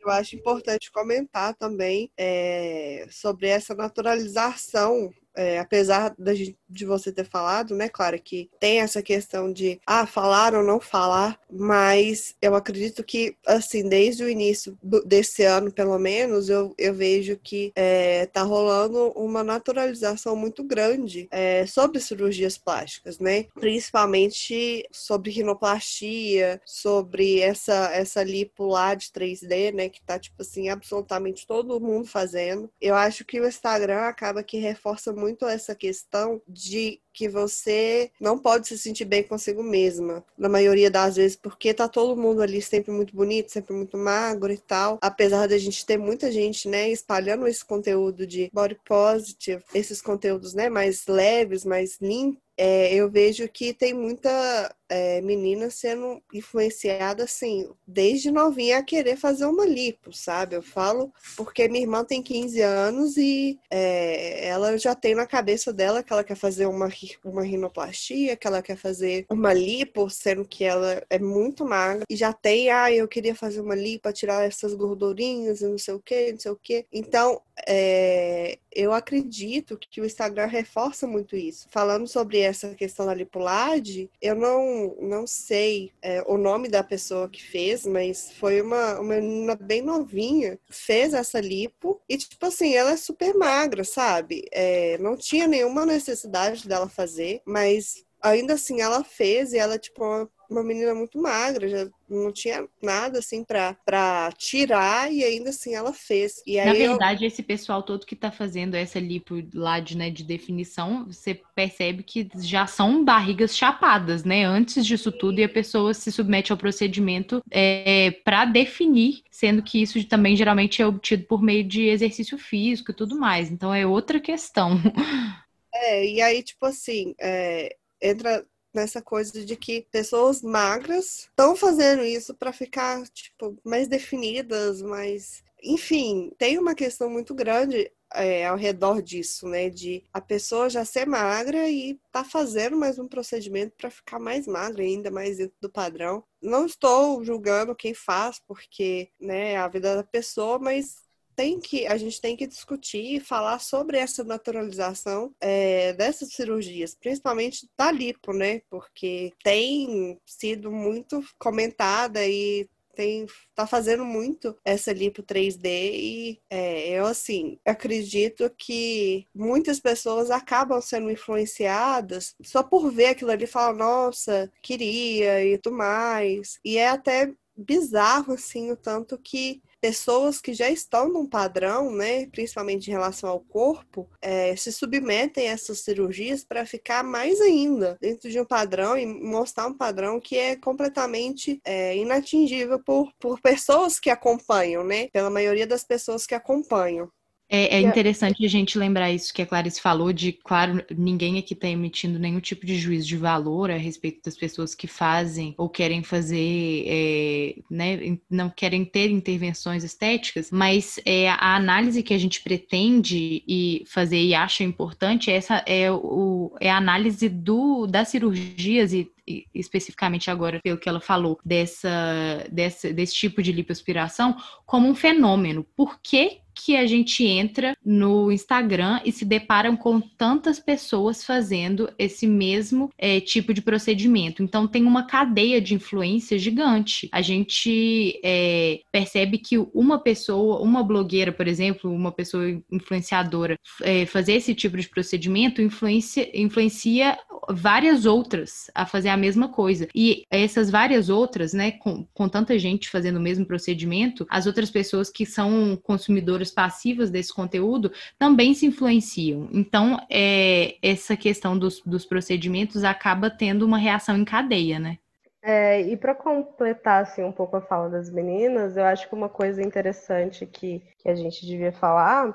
Eu 0.00 0.10
acho 0.10 0.36
importante 0.36 0.92
comentar 0.92 1.54
também 1.56 2.10
é, 2.16 3.06
sobre 3.10 3.48
essa 3.48 3.74
naturalização 3.74 5.10
é, 5.36 5.58
apesar 5.58 6.14
de, 6.18 6.56
de 6.68 6.84
você 6.84 7.12
ter 7.12 7.24
falado, 7.24 7.74
né, 7.74 7.88
Clara, 7.88 8.18
que 8.18 8.50
tem 8.58 8.80
essa 8.80 9.02
questão 9.02 9.52
de 9.52 9.80
ah, 9.86 10.06
falar 10.06 10.54
ou 10.54 10.64
não 10.64 10.80
falar, 10.80 11.38
mas 11.50 12.34
eu 12.40 12.54
acredito 12.54 13.04
que, 13.04 13.36
assim, 13.46 13.88
desde 13.88 14.24
o 14.24 14.30
início 14.30 14.76
desse 15.04 15.44
ano, 15.44 15.70
pelo 15.70 15.98
menos, 15.98 16.48
eu, 16.48 16.74
eu 16.78 16.94
vejo 16.94 17.38
que 17.42 17.72
é, 17.76 18.26
tá 18.26 18.42
rolando 18.42 19.12
uma 19.12 19.44
naturalização 19.44 20.34
muito 20.34 20.64
grande 20.64 21.28
é, 21.30 21.66
sobre 21.66 22.00
cirurgias 22.00 22.56
plásticas, 22.56 23.18
né? 23.18 23.46
Principalmente 23.54 24.86
sobre 24.90 25.30
rinoplastia, 25.30 26.60
sobre 26.64 27.40
essa, 27.40 27.90
essa 27.92 28.22
lipo 28.22 28.66
lá 28.66 28.94
de 28.94 29.06
3D, 29.08 29.72
né, 29.74 29.88
que 29.88 30.00
tá, 30.00 30.18
tipo 30.18 30.40
assim, 30.40 30.68
absolutamente 30.68 31.46
todo 31.46 31.80
mundo 31.80 32.06
fazendo. 32.06 32.70
Eu 32.80 32.94
acho 32.94 33.24
que 33.24 33.40
o 33.40 33.46
Instagram 33.46 34.00
acaba 34.02 34.42
que 34.42 34.58
reforça 34.58 35.12
muito 35.12 35.25
muito 35.26 35.44
essa 35.46 35.74
questão 35.74 36.40
de 36.46 37.00
que 37.12 37.28
você 37.28 38.10
não 38.20 38.38
pode 38.38 38.68
se 38.68 38.78
sentir 38.78 39.04
bem 39.04 39.22
consigo 39.22 39.62
mesma, 39.62 40.24
na 40.38 40.48
maioria 40.48 40.90
das 40.90 41.16
vezes, 41.16 41.36
porque 41.36 41.74
tá 41.74 41.88
todo 41.88 42.20
mundo 42.20 42.42
ali 42.42 42.62
sempre 42.62 42.92
muito 42.92 43.16
bonito, 43.16 43.50
sempre 43.50 43.74
muito 43.74 43.96
magro 43.96 44.52
e 44.52 44.58
tal. 44.58 44.98
Apesar 45.00 45.48
da 45.48 45.58
gente 45.58 45.84
ter 45.84 45.98
muita 45.98 46.30
gente, 46.30 46.68
né, 46.68 46.90
espalhando 46.90 47.48
esse 47.48 47.64
conteúdo 47.64 48.26
de 48.26 48.50
body 48.52 48.78
positive, 48.84 49.64
esses 49.74 50.00
conteúdos, 50.00 50.54
né, 50.54 50.68
mais 50.68 51.06
leves, 51.06 51.64
mais 51.64 51.98
limpos, 52.00 52.46
é, 52.58 52.94
eu 52.94 53.10
vejo 53.10 53.46
que 53.48 53.74
tem 53.74 53.92
muita 53.92 54.74
é, 54.88 55.20
menina 55.20 55.70
sendo 55.70 56.22
influenciada 56.32 57.24
assim, 57.24 57.68
desde 57.86 58.30
novinha 58.30 58.78
a 58.78 58.82
querer 58.82 59.16
fazer 59.16 59.46
uma 59.46 59.66
lipo, 59.66 60.12
sabe? 60.12 60.56
Eu 60.56 60.62
falo 60.62 61.12
porque 61.36 61.68
minha 61.68 61.82
irmã 61.82 62.04
tem 62.04 62.22
15 62.22 62.60
anos 62.62 63.16
e 63.16 63.58
é, 63.70 64.46
ela 64.46 64.76
já 64.78 64.94
tem 64.94 65.14
na 65.14 65.26
cabeça 65.26 65.72
dela 65.72 66.02
que 66.02 66.12
ela 66.12 66.24
quer 66.24 66.36
fazer 66.36 66.66
uma, 66.66 66.88
uma 67.24 67.42
rinoplastia, 67.42 68.36
que 68.36 68.46
ela 68.46 68.62
quer 68.62 68.76
fazer 68.76 69.26
uma 69.30 69.52
lipo, 69.52 70.08
sendo 70.08 70.44
que 70.44 70.64
ela 70.64 71.02
é 71.10 71.18
muito 71.18 71.64
magra, 71.64 72.04
e 72.08 72.16
já 72.16 72.32
tem, 72.32 72.70
ah, 72.70 72.90
eu 72.92 73.08
queria 73.08 73.34
fazer 73.34 73.60
uma 73.60 73.74
lipo 73.74 74.08
tirar 74.12 74.44
essas 74.44 74.74
gordurinhas 74.74 75.60
e 75.60 75.68
não 75.68 75.78
sei 75.78 75.94
o 75.94 76.00
que, 76.00 76.32
não 76.32 76.38
sei 76.38 76.50
o 76.50 76.56
que. 76.56 76.86
Então, 76.92 77.40
é, 77.66 78.58
eu 78.72 78.92
acredito 78.92 79.78
que 79.78 80.00
o 80.00 80.04
Instagram 80.04 80.46
reforça 80.46 81.06
muito 81.06 81.34
isso. 81.36 81.66
Falando 81.70 82.06
sobre 82.06 82.40
essa 82.40 82.74
questão 82.74 83.06
da 83.06 83.14
lipulade, 83.14 84.10
eu 84.20 84.34
não, 84.34 84.75
não 85.00 85.26
sei 85.26 85.92
é, 86.02 86.22
o 86.26 86.36
nome 86.36 86.68
da 86.68 86.82
pessoa 86.82 87.28
que 87.28 87.42
fez, 87.42 87.86
mas 87.86 88.32
foi 88.32 88.60
uma, 88.60 89.00
uma 89.00 89.14
menina 89.14 89.56
bem 89.56 89.82
novinha, 89.82 90.58
fez 90.68 91.14
essa 91.14 91.40
lipo 91.40 92.00
e, 92.08 92.16
tipo 92.16 92.44
assim, 92.46 92.74
ela 92.74 92.92
é 92.92 92.96
super 92.96 93.34
magra, 93.34 93.84
sabe? 93.84 94.44
É, 94.52 94.98
não 94.98 95.16
tinha 95.16 95.46
nenhuma 95.46 95.86
necessidade 95.86 96.68
dela 96.68 96.88
fazer, 96.88 97.40
mas 97.44 98.04
ainda 98.22 98.54
assim 98.54 98.80
ela 98.80 99.04
fez 99.04 99.52
e 99.52 99.58
ela, 99.58 99.78
tipo, 99.78 100.04
uma 100.04 100.28
uma 100.48 100.62
menina 100.62 100.94
muito 100.94 101.20
magra, 101.20 101.68
já 101.68 101.88
não 102.08 102.32
tinha 102.32 102.66
nada 102.82 103.18
assim 103.18 103.44
pra, 103.44 103.74
pra 103.84 104.30
tirar 104.36 105.12
e 105.12 105.24
ainda 105.24 105.50
assim 105.50 105.74
ela 105.74 105.92
fez. 105.92 106.42
E 106.46 106.62
Na 106.62 106.72
verdade, 106.72 107.24
eu... 107.24 107.28
esse 107.28 107.42
pessoal 107.42 107.82
todo 107.82 108.06
que 108.06 108.16
tá 108.16 108.30
fazendo 108.30 108.74
essa 108.74 108.98
lipo 108.98 109.42
lá 109.54 109.80
de, 109.80 109.96
né, 109.96 110.10
de 110.10 110.24
definição, 110.24 111.06
você 111.06 111.40
percebe 111.54 112.02
que 112.02 112.28
já 112.40 112.66
são 112.66 113.04
barrigas 113.04 113.56
chapadas, 113.56 114.24
né? 114.24 114.44
Antes 114.44 114.86
disso 114.86 115.10
tudo, 115.10 115.40
e 115.40 115.44
a 115.44 115.48
pessoa 115.48 115.92
se 115.92 116.12
submete 116.12 116.52
ao 116.52 116.58
procedimento 116.58 117.42
é, 117.50 118.10
para 118.24 118.44
definir, 118.44 119.22
sendo 119.30 119.62
que 119.62 119.82
isso 119.82 120.02
também 120.06 120.36
geralmente 120.36 120.80
é 120.80 120.86
obtido 120.86 121.24
por 121.26 121.42
meio 121.42 121.64
de 121.64 121.86
exercício 121.86 122.38
físico 122.38 122.90
e 122.90 122.94
tudo 122.94 123.18
mais. 123.18 123.50
Então 123.50 123.74
é 123.74 123.86
outra 123.86 124.20
questão. 124.20 124.78
É, 125.78 126.06
e 126.06 126.22
aí, 126.22 126.42
tipo 126.42 126.64
assim, 126.64 127.14
é, 127.20 127.76
entra 128.00 128.46
nessa 128.76 129.02
coisa 129.02 129.44
de 129.44 129.56
que 129.56 129.86
pessoas 129.90 130.42
magras 130.42 131.28
estão 131.30 131.56
fazendo 131.56 132.04
isso 132.04 132.34
para 132.34 132.52
ficar 132.52 133.02
tipo 133.08 133.56
mais 133.64 133.88
definidas, 133.88 134.82
mais 134.82 135.44
enfim, 135.62 136.30
tem 136.38 136.58
uma 136.58 136.74
questão 136.74 137.10
muito 137.10 137.34
grande 137.34 137.90
é, 138.14 138.46
ao 138.46 138.56
redor 138.56 139.02
disso, 139.02 139.48
né? 139.48 139.68
De 139.68 140.04
a 140.12 140.20
pessoa 140.20 140.70
já 140.70 140.84
ser 140.84 141.06
magra 141.06 141.68
e 141.68 141.98
tá 142.12 142.22
fazendo 142.22 142.76
mais 142.76 142.98
um 142.98 143.08
procedimento 143.08 143.74
para 143.76 143.90
ficar 143.90 144.18
mais 144.18 144.46
magra, 144.46 144.82
ainda 144.82 145.10
mais 145.10 145.38
dentro 145.38 145.56
do 145.60 145.70
padrão. 145.70 146.22
Não 146.40 146.66
estou 146.66 147.24
julgando 147.24 147.74
quem 147.74 147.94
faz, 147.94 148.40
porque 148.46 149.08
né, 149.20 149.52
é 149.52 149.56
a 149.56 149.68
vida 149.68 149.96
da 149.96 150.04
pessoa, 150.04 150.58
mas 150.58 151.05
tem 151.36 151.60
que, 151.60 151.86
a 151.86 151.96
gente 151.98 152.20
tem 152.20 152.34
que 152.34 152.46
discutir 152.46 153.16
e 153.16 153.20
falar 153.20 153.60
sobre 153.60 153.98
essa 153.98 154.24
naturalização 154.24 155.34
é, 155.40 155.92
dessas 155.92 156.30
cirurgias, 156.30 156.94
principalmente 156.94 157.68
da 157.76 157.92
lipo, 157.92 158.32
né? 158.32 158.62
Porque 158.70 159.32
tem 159.44 160.18
sido 160.24 160.72
muito 160.72 161.22
comentada 161.38 162.26
e 162.26 162.66
tem 162.96 163.26
tá 163.54 163.66
fazendo 163.66 164.04
muito 164.04 164.56
essa 164.64 164.90
lipo 164.92 165.22
3D 165.22 165.66
e 165.66 166.40
é, 166.48 166.98
eu 166.98 167.04
assim 167.04 167.58
acredito 167.64 168.50
que 168.56 169.26
muitas 169.34 169.78
pessoas 169.78 170.30
acabam 170.30 170.80
sendo 170.80 171.10
influenciadas 171.10 172.34
só 172.42 172.62
por 172.62 172.90
ver 172.90 173.08
aquilo 173.08 173.30
ali 173.30 173.44
e 173.44 173.46
falar 173.46 173.74
nossa 173.74 174.50
queria 174.62 175.44
e 175.44 175.58
tudo 175.58 175.76
mais 175.76 176.58
e 176.64 176.78
é 176.78 176.88
até 176.88 177.34
bizarro 177.56 178.32
assim 178.32 178.70
o 178.70 178.76
tanto 178.76 179.18
que 179.18 179.62
pessoas 179.80 180.40
que 180.40 180.52
já 180.54 180.70
estão 180.70 181.08
num 181.08 181.26
padrão, 181.26 181.92
né, 181.92 182.26
principalmente 182.26 182.88
em 182.88 182.92
relação 182.92 183.28
ao 183.30 183.40
corpo, 183.40 184.08
é, 184.20 184.54
se 184.56 184.72
submetem 184.72 185.48
a 185.48 185.52
essas 185.52 185.80
cirurgias 185.80 186.44
para 186.44 186.66
ficar 186.66 187.02
mais 187.02 187.40
ainda 187.40 187.96
dentro 188.00 188.30
de 188.30 188.40
um 188.40 188.44
padrão 188.44 188.96
e 188.96 189.06
mostrar 189.06 189.66
um 189.66 189.74
padrão 189.74 190.20
que 190.20 190.36
é 190.36 190.56
completamente 190.56 191.60
é, 191.64 191.96
inatingível 191.96 192.82
por, 192.82 193.12
por 193.18 193.40
pessoas 193.40 193.98
que 194.00 194.10
acompanham, 194.10 194.84
né, 194.84 195.08
pela 195.08 195.30
maioria 195.30 195.66
das 195.66 195.84
pessoas 195.84 196.26
que 196.26 196.34
acompanham. 196.34 197.10
É, 197.48 197.76
é, 197.76 197.80
interessante 197.80 198.44
a 198.44 198.48
gente 198.48 198.76
lembrar 198.76 199.12
isso 199.12 199.32
que 199.32 199.40
a 199.40 199.46
Clarice 199.46 199.80
falou, 199.80 200.12
de, 200.12 200.32
claro, 200.32 200.84
ninguém 200.96 201.38
aqui 201.38 201.54
está 201.54 201.68
emitindo 201.68 202.18
nenhum 202.18 202.40
tipo 202.40 202.66
de 202.66 202.76
juízo 202.76 203.06
de 203.06 203.16
valor 203.16 203.70
a 203.70 203.76
respeito 203.76 204.24
das 204.24 204.36
pessoas 204.36 204.74
que 204.74 204.88
fazem 204.88 205.54
ou 205.56 205.68
querem 205.68 206.02
fazer, 206.02 206.84
é, 206.86 207.54
né, 207.70 208.18
não 208.28 208.50
querem 208.50 208.84
ter 208.84 209.10
intervenções 209.10 209.84
estéticas, 209.84 210.50
mas 210.50 210.98
é, 211.04 211.28
a 211.28 211.54
análise 211.54 212.02
que 212.02 212.14
a 212.14 212.18
gente 212.18 212.42
pretende 212.42 213.44
e 213.46 213.84
fazer 213.86 214.20
e 214.20 214.34
acha 214.34 214.64
importante 214.64 215.30
essa 215.30 215.62
é, 215.66 215.90
o, 215.90 216.52
é 216.60 216.68
a 216.68 216.76
análise 216.76 217.28
do, 217.28 217.86
das 217.86 218.08
cirurgias 218.08 218.92
e 218.92 219.08
especificamente 219.54 220.30
agora 220.30 220.60
pelo 220.62 220.78
que 220.78 220.88
ela 220.88 221.00
falou, 221.00 221.38
dessa, 221.44 222.46
dessa, 222.50 222.92
desse 222.92 223.14
tipo 223.14 223.42
de 223.42 223.50
lipoaspiração, 223.50 224.36
como 224.64 224.88
um 224.88 224.94
fenômeno. 224.94 225.66
Por 225.76 226.00
que 226.00 226.38
que 226.66 226.76
a 226.76 226.84
gente 226.84 227.24
entra 227.24 227.76
no 227.84 228.32
Instagram 228.32 229.00
e 229.04 229.12
se 229.12 229.24
deparam 229.24 229.76
com 229.76 230.00
tantas 230.00 230.58
pessoas 230.58 231.22
fazendo 231.22 231.88
esse 231.96 232.26
mesmo 232.26 232.90
é, 232.98 233.20
tipo 233.20 233.54
de 233.54 233.62
procedimento. 233.62 234.42
Então 234.42 234.66
tem 234.66 234.84
uma 234.84 235.06
cadeia 235.06 235.60
de 235.60 235.74
influência 235.74 236.36
gigante. 236.36 237.08
A 237.12 237.22
gente 237.22 238.18
é, 238.24 238.80
percebe 238.90 239.38
que 239.38 239.56
uma 239.72 240.00
pessoa, 240.00 240.60
uma 240.60 240.82
blogueira, 240.82 241.30
por 241.30 241.46
exemplo, 241.46 241.88
uma 241.88 242.10
pessoa 242.10 242.60
influenciadora, 242.72 243.56
é, 243.82 244.04
fazer 244.04 244.32
esse 244.32 244.52
tipo 244.52 244.76
de 244.76 244.88
procedimento 244.88 245.62
influencia, 245.62 246.28
influencia 246.34 247.16
várias 247.48 248.06
outras 248.06 248.68
a 248.74 248.84
fazer 248.84 249.10
a 249.10 249.16
mesma 249.16 249.48
coisa. 249.48 249.86
E 249.94 250.24
essas 250.28 250.68
várias 250.68 251.08
outras, 251.08 251.52
né, 251.52 251.70
com, 251.70 252.04
com 252.12 252.28
tanta 252.28 252.58
gente 252.58 252.90
fazendo 252.90 253.18
o 253.18 253.22
mesmo 253.22 253.46
procedimento, 253.46 254.26
as 254.28 254.46
outras 254.46 254.68
pessoas 254.68 255.10
que 255.10 255.24
são 255.24 255.78
consumidoras 255.80 256.50
passivas 256.56 257.10
desse 257.10 257.34
conteúdo 257.34 257.92
também 258.18 258.54
se 258.54 258.64
influenciam. 258.64 259.46
Então, 259.52 259.98
é, 260.10 260.76
essa 260.82 261.14
questão 261.14 261.56
dos, 261.58 261.82
dos 261.84 262.06
procedimentos 262.06 262.82
acaba 262.82 263.28
tendo 263.28 263.66
uma 263.66 263.76
reação 263.76 264.16
em 264.16 264.24
cadeia, 264.24 264.78
né? 264.78 264.98
É, 265.42 265.82
e 265.82 265.96
para 265.96 266.14
completar 266.14 267.02
assim, 267.02 267.22
um 267.22 267.30
pouco 267.30 267.56
a 267.56 267.60
fala 267.60 267.90
das 267.90 268.10
meninas, 268.10 268.76
eu 268.76 268.84
acho 268.84 269.06
que 269.08 269.14
uma 269.14 269.28
coisa 269.28 269.62
interessante 269.62 270.44
que, 270.46 270.82
que 270.98 271.08
a 271.08 271.14
gente 271.14 271.46
devia 271.46 271.70
falar 271.70 272.34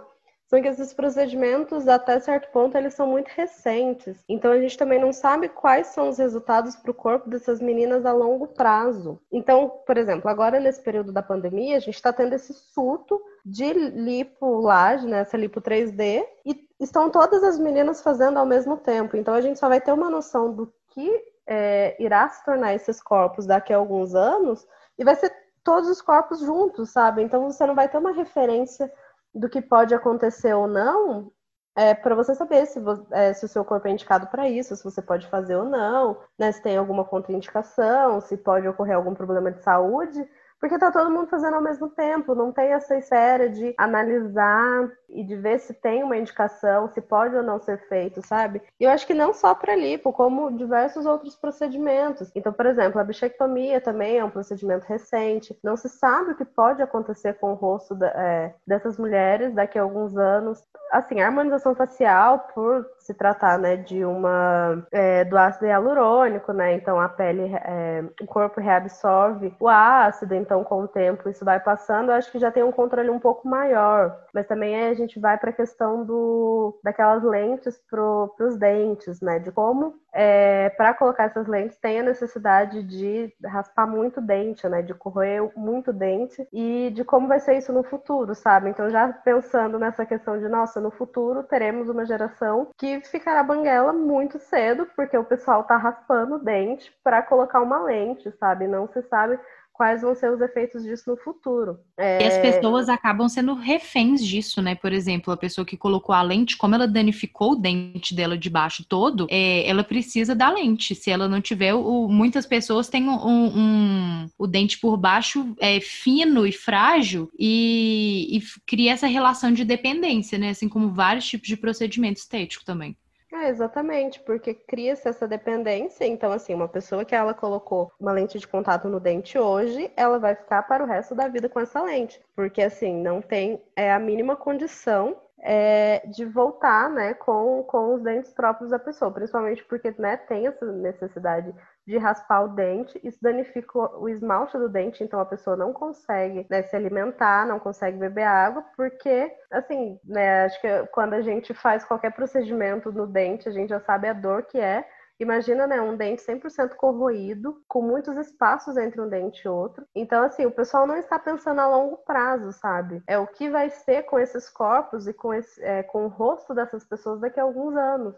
são 0.51 0.61
que 0.61 0.67
esses 0.67 0.93
procedimentos, 0.93 1.87
até 1.87 2.19
certo 2.19 2.51
ponto, 2.51 2.77
eles 2.77 2.93
são 2.93 3.07
muito 3.07 3.29
recentes. 3.29 4.21
Então, 4.27 4.51
a 4.51 4.59
gente 4.59 4.77
também 4.77 4.99
não 4.99 5.13
sabe 5.13 5.47
quais 5.47 5.87
são 5.87 6.09
os 6.09 6.17
resultados 6.17 6.75
para 6.75 6.91
o 6.91 6.93
corpo 6.93 7.29
dessas 7.29 7.61
meninas 7.61 8.05
a 8.05 8.11
longo 8.11 8.47
prazo. 8.47 9.17
Então, 9.31 9.69
por 9.87 9.97
exemplo, 9.97 10.29
agora 10.29 10.59
nesse 10.59 10.83
período 10.83 11.13
da 11.13 11.23
pandemia, 11.23 11.77
a 11.77 11.79
gente 11.79 11.95
está 11.95 12.11
tendo 12.11 12.33
esse 12.33 12.53
surto 12.53 13.21
de 13.45 13.71
lipolagem, 13.71 15.09
né, 15.09 15.21
essa 15.21 15.37
lipo 15.37 15.61
3D, 15.61 16.21
e 16.45 16.67
estão 16.81 17.09
todas 17.09 17.41
as 17.45 17.57
meninas 17.57 18.01
fazendo 18.01 18.37
ao 18.37 18.45
mesmo 18.45 18.75
tempo. 18.75 19.15
Então, 19.15 19.33
a 19.33 19.39
gente 19.39 19.57
só 19.57 19.69
vai 19.69 19.79
ter 19.79 19.93
uma 19.93 20.09
noção 20.09 20.53
do 20.53 20.69
que 20.89 21.31
é, 21.47 21.95
irá 21.97 22.27
se 22.27 22.43
tornar 22.43 22.73
esses 22.73 23.01
corpos 23.01 23.45
daqui 23.45 23.71
a 23.71 23.77
alguns 23.77 24.13
anos, 24.13 24.67
e 24.99 25.05
vai 25.05 25.15
ser 25.15 25.33
todos 25.63 25.89
os 25.89 26.01
corpos 26.01 26.39
juntos, 26.39 26.89
sabe? 26.89 27.21
Então 27.21 27.49
você 27.49 27.65
não 27.65 27.75
vai 27.75 27.87
ter 27.87 27.97
uma 27.97 28.11
referência 28.11 28.91
do 29.33 29.49
que 29.49 29.61
pode 29.61 29.93
acontecer 29.93 30.53
ou 30.53 30.67
não, 30.67 31.31
é, 31.75 31.93
para 31.93 32.15
você 32.15 32.35
saber 32.35 32.65
se, 32.65 32.79
é, 33.11 33.33
se, 33.33 33.45
o 33.45 33.47
seu 33.47 33.63
corpo 33.63 33.87
é 33.87 33.91
indicado 33.91 34.27
para 34.27 34.49
isso, 34.49 34.75
se 34.75 34.83
você 34.83 35.01
pode 35.01 35.27
fazer 35.27 35.55
ou 35.55 35.65
não, 35.65 36.17
né, 36.37 36.51
se 36.51 36.61
tem 36.61 36.77
alguma 36.77 37.05
contraindicação, 37.05 38.19
se 38.19 38.35
pode 38.37 38.67
ocorrer 38.67 38.95
algum 38.95 39.13
problema 39.13 39.51
de 39.51 39.61
saúde. 39.63 40.27
Porque 40.59 40.77
tá 40.77 40.91
todo 40.91 41.09
mundo 41.09 41.27
fazendo 41.27 41.55
ao 41.55 41.61
mesmo 41.61 41.89
tempo, 41.89 42.35
não 42.35 42.51
tem 42.51 42.73
essa 42.73 42.95
esfera 42.95 43.49
de 43.49 43.73
analisar 43.79 44.91
e 45.13 45.23
de 45.23 45.35
ver 45.35 45.59
se 45.59 45.73
tem 45.73 46.03
uma 46.03 46.17
indicação, 46.17 46.87
se 46.89 47.01
pode 47.01 47.35
ou 47.35 47.43
não 47.43 47.59
ser 47.59 47.77
feito, 47.87 48.25
sabe? 48.25 48.61
E 48.79 48.83
eu 48.83 48.89
acho 48.89 49.05
que 49.05 49.13
não 49.13 49.33
só 49.33 49.53
para 49.53 49.75
lipo, 49.75 50.13
como 50.13 50.51
diversos 50.51 51.05
outros 51.05 51.35
procedimentos. 51.35 52.31
Então, 52.35 52.53
por 52.53 52.65
exemplo, 52.65 52.99
a 52.99 53.03
bichectomia 53.03 53.81
também 53.81 54.17
é 54.17 54.23
um 54.23 54.29
procedimento 54.29 54.85
recente. 54.85 55.57
Não 55.63 55.75
se 55.75 55.89
sabe 55.89 56.31
o 56.31 56.35
que 56.35 56.45
pode 56.45 56.81
acontecer 56.81 57.33
com 57.35 57.51
o 57.51 57.55
rosto 57.55 57.95
da, 57.95 58.07
é, 58.07 58.53
dessas 58.65 58.97
mulheres 58.97 59.53
daqui 59.53 59.77
a 59.77 59.81
alguns 59.81 60.17
anos. 60.17 60.63
Assim, 60.91 61.21
a 61.21 61.27
harmonização 61.27 61.73
facial, 61.73 62.47
por 62.53 62.85
se 62.99 63.13
tratar, 63.13 63.57
né, 63.57 63.77
de 63.77 64.03
uma 64.03 64.85
é, 64.91 65.23
do 65.23 65.37
ácido 65.37 65.65
hialurônico, 65.65 66.51
né? 66.51 66.73
Então 66.73 66.99
a 66.99 67.07
pele, 67.07 67.51
é, 67.53 68.03
o 68.21 68.25
corpo 68.25 68.59
reabsorve 68.59 69.53
o 69.59 69.67
ácido, 69.67 70.35
então 70.35 70.63
com 70.63 70.81
o 70.83 70.87
tempo 70.87 71.29
isso 71.29 71.45
vai 71.45 71.59
passando. 71.59 72.09
Eu 72.09 72.15
acho 72.15 72.31
que 72.31 72.39
já 72.39 72.51
tem 72.51 72.63
um 72.63 72.71
controle 72.71 73.09
um 73.09 73.19
pouco 73.19 73.47
maior. 73.47 74.17
Mas 74.33 74.47
também 74.47 74.75
a 74.75 74.93
gente 75.01 75.19
vai 75.19 75.37
para 75.37 75.49
a 75.49 75.53
questão 75.53 76.05
do 76.05 76.79
daquelas 76.83 77.23
lentes 77.23 77.79
para 77.89 78.45
os 78.45 78.57
dentes, 78.57 79.21
né? 79.21 79.39
De 79.39 79.51
como 79.51 79.95
é, 80.13 80.69
para 80.71 80.93
colocar 80.93 81.25
essas 81.25 81.47
lentes 81.47 81.77
tem 81.77 81.99
a 81.99 82.03
necessidade 82.03 82.83
de 82.83 83.33
raspar 83.45 83.87
muito 83.87 84.21
dente, 84.21 84.67
né? 84.67 84.81
De 84.81 84.93
corroer 84.93 85.51
muito 85.55 85.93
dente 85.93 86.47
e 86.51 86.91
de 86.93 87.03
como 87.03 87.27
vai 87.27 87.39
ser 87.39 87.57
isso 87.57 87.71
no 87.73 87.83
futuro, 87.83 88.35
sabe? 88.35 88.69
Então 88.69 88.89
já 88.89 89.11
pensando 89.11 89.79
nessa 89.79 90.05
questão 90.05 90.39
de 90.39 90.47
nossa, 90.47 90.79
no 90.79 90.91
futuro 90.91 91.43
teremos 91.43 91.89
uma 91.89 92.05
geração 92.05 92.69
que 92.77 93.01
ficará 93.01 93.43
banguela 93.43 93.93
muito 93.93 94.39
cedo, 94.39 94.87
porque 94.95 95.17
o 95.17 95.23
pessoal 95.23 95.63
tá 95.63 95.77
raspando 95.77 96.39
dente 96.39 96.91
para 97.03 97.21
colocar 97.21 97.61
uma 97.61 97.81
lente, 97.83 98.31
sabe? 98.39 98.67
Não 98.67 98.87
se 98.87 99.01
sabe 99.03 99.39
quais 99.81 100.03
vão 100.03 100.13
ser 100.13 100.31
os 100.31 100.39
efeitos 100.39 100.83
disso 100.83 101.09
no 101.09 101.17
futuro. 101.17 101.79
É... 101.97 102.21
E 102.21 102.27
as 102.27 102.37
pessoas 102.37 102.87
acabam 102.87 103.27
sendo 103.27 103.55
reféns 103.55 104.23
disso, 104.23 104.61
né? 104.61 104.75
Por 104.75 104.93
exemplo, 104.93 105.33
a 105.33 105.37
pessoa 105.37 105.65
que 105.65 105.75
colocou 105.75 106.13
a 106.13 106.21
lente, 106.21 106.55
como 106.55 106.75
ela 106.75 106.87
danificou 106.87 107.53
o 107.53 107.55
dente 107.55 108.13
dela 108.13 108.37
de 108.37 108.47
baixo 108.47 108.85
todo, 108.87 109.25
é, 109.27 109.67
ela 109.67 109.83
precisa 109.83 110.35
da 110.35 110.51
lente. 110.51 110.93
Se 110.93 111.09
ela 111.09 111.27
não 111.27 111.41
tiver, 111.41 111.73
o, 111.73 112.07
muitas 112.07 112.45
pessoas 112.45 112.89
têm 112.89 113.09
um, 113.09 113.57
um, 113.57 114.27
o 114.37 114.45
dente 114.45 114.77
por 114.77 114.97
baixo 114.97 115.55
é, 115.59 115.79
fino 115.79 116.45
e 116.45 116.51
frágil 116.51 117.31
e, 117.39 118.37
e 118.37 118.43
cria 118.67 118.91
essa 118.91 119.07
relação 119.07 119.51
de 119.51 119.65
dependência, 119.65 120.37
né? 120.37 120.49
Assim 120.49 120.69
como 120.69 120.93
vários 120.93 121.25
tipos 121.25 121.47
de 121.47 121.57
procedimento 121.57 122.19
estético 122.19 122.63
também. 122.63 122.95
É, 123.33 123.47
exatamente, 123.47 124.19
porque 124.19 124.53
cria-se 124.53 125.07
essa 125.07 125.25
dependência. 125.25 126.05
Então, 126.05 126.31
assim, 126.33 126.53
uma 126.53 126.67
pessoa 126.67 127.05
que 127.05 127.15
ela 127.15 127.33
colocou 127.33 127.89
uma 127.97 128.11
lente 128.11 128.37
de 128.37 128.45
contato 128.47 128.89
no 128.89 128.99
dente 128.99 129.37
hoje, 129.37 129.89
ela 129.95 130.19
vai 130.19 130.35
ficar 130.35 130.63
para 130.63 130.83
o 130.83 130.87
resto 130.87 131.15
da 131.15 131.29
vida 131.29 131.47
com 131.47 131.59
essa 131.61 131.81
lente. 131.81 132.21
Porque, 132.35 132.61
assim, 132.61 132.93
não 132.93 133.21
tem 133.21 133.61
é, 133.73 133.91
a 133.91 133.99
mínima 133.99 134.35
condição 134.35 135.17
é, 135.41 136.05
de 136.07 136.23
voltar 136.25 136.89
né, 136.89 137.13
com, 137.15 137.63
com 137.63 137.95
os 137.95 138.03
dentes 138.03 138.31
próprios 138.31 138.69
da 138.69 138.77
pessoa, 138.77 139.11
principalmente 139.11 139.63
porque 139.65 139.93
né, 139.97 140.17
tem 140.17 140.47
essa 140.47 140.65
necessidade 140.71 141.53
de 141.85 141.97
raspar 141.97 142.43
o 142.43 142.47
dente, 142.49 142.99
isso 143.03 143.17
danifica 143.21 143.77
o 143.97 144.07
esmalte 144.07 144.57
do 144.57 144.69
dente, 144.69 145.03
então 145.03 145.19
a 145.19 145.25
pessoa 145.25 145.55
não 145.57 145.73
consegue 145.73 146.45
né, 146.49 146.61
se 146.61 146.75
alimentar, 146.75 147.47
não 147.47 147.59
consegue 147.59 147.97
beber 147.97 148.23
água, 148.23 148.63
porque, 148.77 149.31
assim, 149.49 149.99
né, 150.05 150.45
acho 150.45 150.61
que 150.61 150.67
quando 150.91 151.13
a 151.13 151.21
gente 151.21 151.53
faz 151.53 151.83
qualquer 151.83 152.11
procedimento 152.11 152.91
no 152.91 153.07
dente, 153.07 153.49
a 153.49 153.51
gente 153.51 153.69
já 153.69 153.79
sabe 153.79 154.07
a 154.07 154.13
dor 154.13 154.43
que 154.43 154.59
é, 154.59 154.85
Imagina, 155.21 155.67
né, 155.67 155.79
um 155.79 155.95
dente 155.95 156.23
100% 156.23 156.73
corroído, 156.75 157.63
com 157.67 157.79
muitos 157.79 158.17
espaços 158.17 158.75
entre 158.75 158.99
um 158.99 159.07
dente 159.07 159.43
e 159.45 159.47
outro. 159.47 159.85
Então, 159.93 160.23
assim, 160.23 160.47
o 160.47 160.51
pessoal 160.51 160.87
não 160.87 160.97
está 160.97 161.19
pensando 161.19 161.61
a 161.61 161.67
longo 161.67 161.97
prazo, 161.97 162.51
sabe? 162.51 163.03
É 163.05 163.19
o 163.19 163.27
que 163.27 163.47
vai 163.47 163.69
ser 163.69 164.01
com 164.03 164.17
esses 164.17 164.49
corpos 164.49 165.07
e 165.07 165.13
com, 165.13 165.31
esse, 165.31 165.63
é, 165.63 165.83
com 165.83 166.05
o 166.05 166.07
rosto 166.07 166.55
dessas 166.55 166.83
pessoas 166.83 167.21
daqui 167.21 167.39
a 167.39 167.43
alguns 167.43 167.75
anos. 167.75 168.15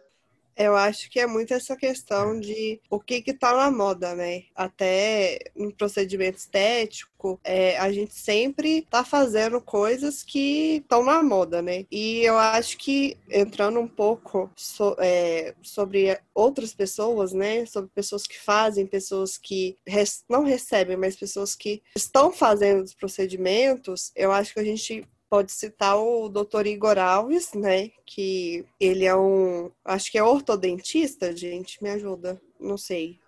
Eu 0.56 0.76
acho 0.76 1.10
que 1.10 1.20
é 1.20 1.28
muito 1.28 1.54
essa 1.54 1.76
questão 1.76 2.40
de 2.40 2.80
o 2.90 3.00
que 3.00 3.22
que 3.22 3.34
tá 3.34 3.56
na 3.56 3.72
moda, 3.72 4.16
né? 4.16 4.44
Até 4.56 5.40
no 5.56 5.74
procedimento 5.74 6.38
estético, 6.38 7.40
é, 7.44 7.78
a 7.78 7.92
gente 7.92 8.14
sempre 8.14 8.86
tá 8.90 9.04
fazendo 9.04 9.62
coisas 9.62 10.24
que 10.24 10.78
estão 10.78 11.04
na 11.04 11.24
moda, 11.24 11.62
né? 11.62 11.86
E 11.92 12.22
eu 12.22 12.38
acho 12.38 12.78
que 12.78 13.18
entrando 13.30 13.80
um 13.80 13.88
pouco 13.88 14.50
so, 14.56 14.96
é, 15.00 15.56
sobre 15.62 16.18
outras 16.34 16.74
pessoas, 16.74 17.34
né? 17.34 17.66
Sobre 17.66 17.90
pessoas 17.94 18.28
que 18.28 18.40
fazem, 18.40 18.86
pessoas 18.86 19.38
que 19.38 19.78
res, 19.88 20.24
não 20.30 20.44
recebem, 20.44 20.98
mas 20.98 21.16
pessoas 21.16 21.56
que 21.56 21.82
estão 21.96 22.32
fazendo 22.32 22.84
os 22.84 22.94
procedimentos, 22.94 24.12
eu 24.16 24.32
acho 24.32 24.54
que 24.54 24.60
a 24.60 24.64
gente 24.64 25.08
pode 25.34 25.52
citar 25.52 25.98
o 25.98 26.30
doutor 26.30 26.68
Igor 26.68 27.00
Alves, 27.00 27.54
né? 27.54 27.90
Que 28.06 28.64
ele 28.80 29.04
é 29.04 29.16
um. 29.16 29.72
Acho 29.84 30.12
que 30.12 30.18
é 30.20 30.24
ortodentista, 30.24 31.36
gente. 31.36 31.82
Me 31.82 31.90
ajuda. 31.90 32.40
Não 32.60 32.78
sei. 32.78 33.20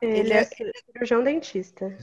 Ele, 0.00 0.20
ele 0.20 0.32
é, 0.32 0.38
é 0.38 0.46
cirurgião 0.46 1.22
dentista. 1.22 1.94